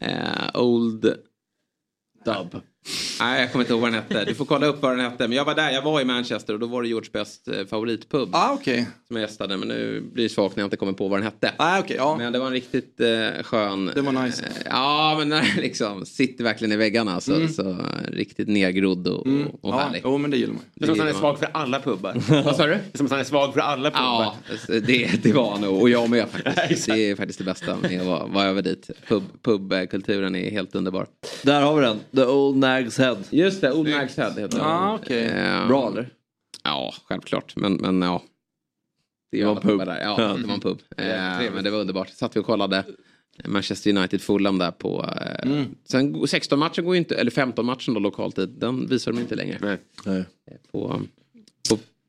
[0.00, 1.02] Eh, Old
[2.24, 2.62] Dub.
[3.20, 4.24] Nej, jag kommer inte ihåg vad den hette.
[4.24, 5.28] Du får kolla upp vad den hette.
[5.28, 7.66] Men jag var där, jag var i Manchester och då var det George Bests eh,
[7.66, 8.28] favoritpub.
[8.32, 8.84] Ah, okay.
[9.06, 11.24] Som jag gästade, men nu blir det svagt när jag inte kommer på vad den
[11.24, 11.52] hette.
[11.56, 12.16] Ah, okay, ja.
[12.16, 13.90] Men det var en riktigt eh, skön...
[13.94, 14.42] Det var nice.
[14.44, 17.20] Eh, ja, men när det liksom sitter verkligen i väggarna.
[17.20, 17.48] Så, Mm.
[17.48, 17.76] så eh,
[18.12, 19.46] riktigt nedgrodd och, Mm.
[19.48, 20.00] och Ja, härlig.
[20.04, 20.62] jo, men det gillar man.
[20.74, 22.42] Det är som att han är svag för alla pubbar.
[22.44, 22.72] Vad sa du?
[22.72, 24.34] Det är som att han är svag för alla pubbar.
[24.68, 25.80] Ja, det, det var han nog.
[25.82, 26.86] Och jag med faktiskt.
[26.86, 28.90] det är faktiskt det bästa med att vara, över dit.
[29.08, 31.06] Pub, pubkulturen är helt underbar.
[31.42, 32.00] Där har vi den.
[32.16, 33.16] The Old Nags Head.
[33.30, 34.60] Just det, Old Nags Head heter den.
[34.60, 35.24] Ah, okej.
[35.24, 36.08] Eh, Bra, eller?
[36.64, 37.56] Ja, självklart.
[37.56, 38.22] Men, men ja.
[39.32, 39.78] Det, Det var en pub.
[39.78, 40.00] Där.
[40.00, 40.78] Ja, det var en pub.
[40.96, 42.08] Eh, men det var underbart.
[42.08, 42.84] Satt vi och kollade
[43.44, 45.04] Manchester United Fulham där på...
[45.20, 45.64] Eh, Mm.
[45.88, 48.48] Sen 16 matchen går ju inte, eller 15 matchen då lokalt tid.
[48.48, 49.58] Den visar de inte längre.
[49.60, 49.78] Nej.
[50.06, 50.24] Nej.
[50.72, 51.02] På,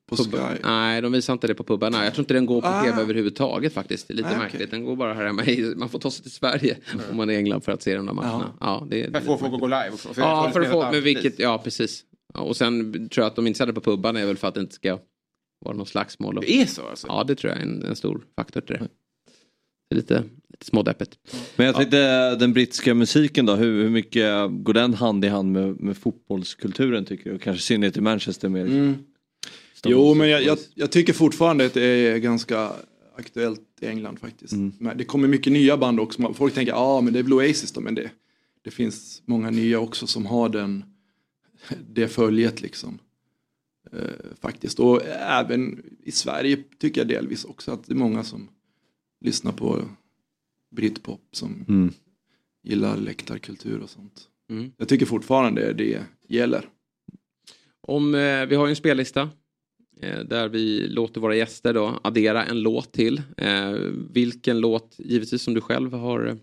[0.09, 0.59] på, pub- Sky.
[0.63, 2.03] Nej, de visar inte det på pubarna.
[2.03, 2.83] Jag tror inte den går på Ah.
[2.83, 4.07] tv överhuvudtaget faktiskt.
[4.07, 4.71] Det är lite Ah, märkligt.
[4.71, 5.45] Den går bara här hemma.
[5.45, 6.77] i- Man får ta sig till Sverige
[7.11, 8.51] om man är i England för att se de där matcherna.
[8.59, 9.91] Ja, det, För att få folk att gå live.
[9.97, 12.03] För- Ja, för att få, men vilket, ja precis.
[12.33, 14.53] Ja, och sen tror jag att de inte sätter på pubarna är väl för att
[14.53, 14.99] det inte ska
[15.65, 16.37] vara någon slagsmål.
[16.37, 17.07] Och, Det är så alltså?
[17.07, 18.87] ja, det tror jag är en, en stor faktor till det.
[19.89, 21.17] Det är lite, lite smådeppigt.
[21.55, 25.51] Men jag tänkte den brittiska musiken då, hur, hur mycket går den hand i hand
[25.51, 27.35] med, med fotbollskulturen tycker du?
[27.35, 28.65] Och kanske i synnerhet i Manchester mer?
[28.65, 28.95] Mm.
[29.85, 32.71] Jo, men jag, jag, jag tycker fortfarande att det är ganska
[33.15, 34.53] aktuellt i England faktiskt.
[34.53, 34.73] Mm.
[34.79, 36.33] Men det kommer mycket nya band också.
[36.33, 38.11] Folk tänker, ja ah, men det är väl Oasis då, men det,
[38.61, 40.83] det finns många nya också som har den,
[41.89, 42.99] det följet liksom.
[43.91, 43.99] Eh,
[44.41, 44.79] faktiskt.
[44.79, 48.49] Och även i Sverige tycker jag delvis också att det är många som
[49.21, 49.81] lyssnar på
[50.75, 51.93] britpop som Mm.
[52.63, 54.21] gillar läktarkultur och sånt.
[54.49, 54.71] Mm.
[54.77, 56.69] Jag tycker fortfarande det gäller.
[57.81, 59.29] Om, eh, vi har ju en spellista.
[60.01, 63.21] Eh, där vi låter våra gäster då addera en låt till.
[63.37, 63.71] Eh,
[64.11, 66.35] vilken låt, givetvis som du själv har eh,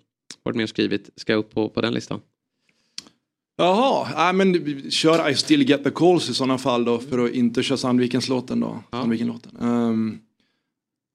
[0.42, 2.20] varit med och skrivit, ska upp på, på den listan?
[3.56, 7.30] Jaha, ja, men kör I still get the calls i sådana fall då för att
[7.32, 8.82] inte köra Sandviken-låten då.
[8.90, 9.56] Sandviken-låten.
[9.60, 10.18] Ehm,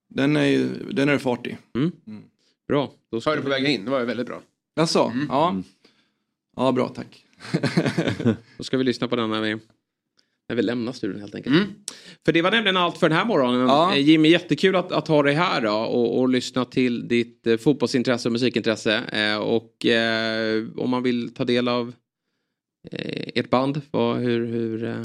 [0.10, 1.58] den är ju- den är det fart i.
[2.68, 2.92] Bra.
[3.12, 4.42] Då ska Hörde på vägen in, det var ju väldigt bra.
[4.76, 5.14] Jaså?
[5.30, 5.56] Ja.
[6.56, 7.26] Ja, bra tack.
[8.58, 9.58] Då ska vi lyssna på den när vi,
[10.50, 11.56] när vi lämnar studion helt enkelt.
[11.56, 11.68] Mm.
[12.26, 13.68] För det var nämligen allt för den här morgonen.
[13.68, 13.94] Ja.
[13.96, 17.58] Eh, Jimmy, jättekul att, att ha dig här då och, och lyssna till ditt eh,
[17.58, 19.02] fotbollsintresse och musikintresse.
[19.12, 21.94] Eh, och eh, om man vill ta del av
[22.92, 24.96] eh, ert band, vad, hur, hur, eh,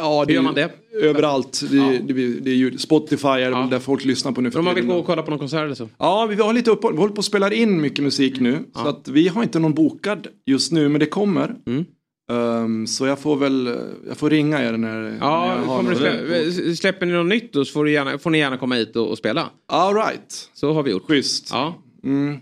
[0.00, 0.70] Ja, hur det gör man det?
[1.02, 1.62] Överallt.
[1.70, 4.58] Det, det, det, det är ju Spotify är väl där folk lyssnar på nu för
[4.58, 4.94] Om man vill tiden.
[4.96, 5.88] gå och kolla på någon konsert eller så?
[5.98, 6.94] Ja, vi har lite uppehåll.
[6.94, 8.58] Vi håller på att spela in mycket musik nu.
[8.74, 11.54] Så att vi har inte någon bokad just nu, men det kommer.
[11.66, 11.84] Mm.
[12.30, 13.76] Ehm, så jag får väl
[14.08, 15.96] jag får ringa er när, när Ja, jag har något.
[15.98, 18.96] slä, släpper ni något nytt då så får, du gärna, får ni gärna komma hit
[18.96, 19.50] och, och spela.
[19.66, 20.50] All right.
[20.54, 21.06] Så har vi gjort.
[21.08, 21.48] Schysst.
[21.52, 22.36] Ja, Mm.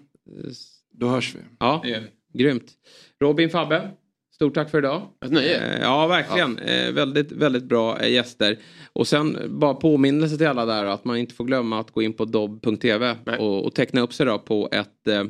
[0.92, 1.38] Då hörs vi.
[1.58, 1.84] ja.
[2.34, 2.72] grymt.
[3.20, 3.90] Robin, Fabbe,
[4.34, 5.02] stort tack för idag.
[5.24, 5.74] Ett nöje.
[5.76, 6.58] Eh, Ja, verkligen.
[6.58, 8.58] Eh, väldigt, väldigt bra eh, gäster.
[8.92, 12.12] Och sen bara påminnelse till alla där att man inte får glömma att gå in
[12.12, 15.24] på dobb.tv och, och teckna upp sig då på ett eh,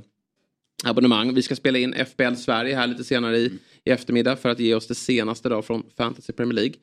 [0.85, 1.35] abonnemang.
[1.35, 3.52] Vi ska spela in FBL Sverige här lite senare i,
[3.85, 6.74] i eftermiddag för att ge oss det senaste då från Fantasy Premier League.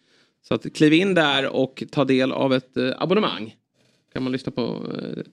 [0.48, 3.56] Så att kliv in där och ta del av ett eh, abonnemang.
[4.14, 5.24] Kan man lyssna på eh,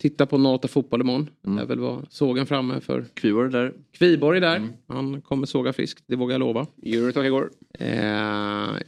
[0.00, 1.30] Titta på 08 Fotboll imorgon.
[1.42, 3.04] Det är väl vad sågen framme för.
[3.14, 3.72] Kviborg där.
[3.92, 4.68] Kviborg där.
[4.86, 6.66] Han kommer såga friskt, det vågar jag lova.
[6.82, 7.50] Eurotalk igår.
[7.78, 7.88] Eh,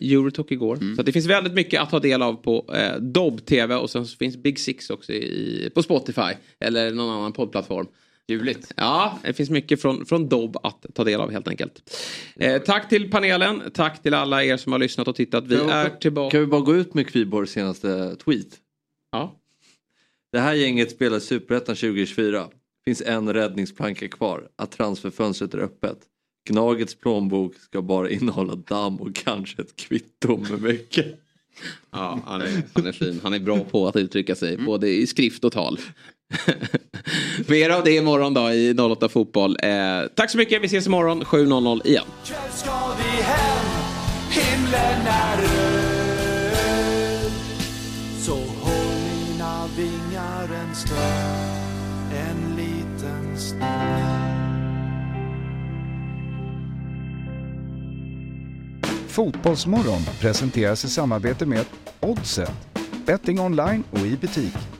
[0.01, 0.95] Eurotalk igår.
[0.95, 3.91] Så att det finns väldigt mycket att ta del av på eh, Dobb TV och
[3.91, 7.87] sen så finns Big Six också i, på Spotify eller någon annan poddplattform.
[8.29, 8.73] Ljuvligt.
[8.77, 11.97] Ja, det finns mycket från, från Dobb att ta del av helt enkelt.
[12.37, 15.45] Eh, tack till panelen, tack till alla er som har lyssnat och tittat.
[15.47, 16.31] Vi Kan är tillbaka.
[16.31, 18.57] Kan vi bara gå ut med Kviborgs senaste tweet?
[19.13, 19.37] Ja.
[20.33, 22.49] Det här gänget spelar Superettan 2024.
[22.85, 24.49] Finns en räddningsplanka kvar.
[24.57, 25.99] Att transferfönstret är öppet.
[26.49, 31.21] Gnagets plånbok ska bara innehålla damm och kanske ett kvitto med mycket.
[31.91, 33.21] Ja, han är, han är fin.
[33.23, 35.79] Han är bra på att uttrycka sig, både i skrift och tal.
[37.47, 39.57] Mer av det imorgon då i 08 Fotboll.
[39.63, 39.71] Eh,
[40.15, 42.05] tack så mycket, vi ses imorgon 7.00 igen.
[42.53, 43.67] ska vi hem,
[44.31, 45.73] himlen är röd
[48.21, 51.01] Så håll mina vingar en stund,
[52.13, 54.31] en liten stund
[59.09, 61.65] Fotbollsmorgon presenteras i samarbete med
[62.01, 62.53] Oddset.
[63.07, 64.80] Betting online och i butik.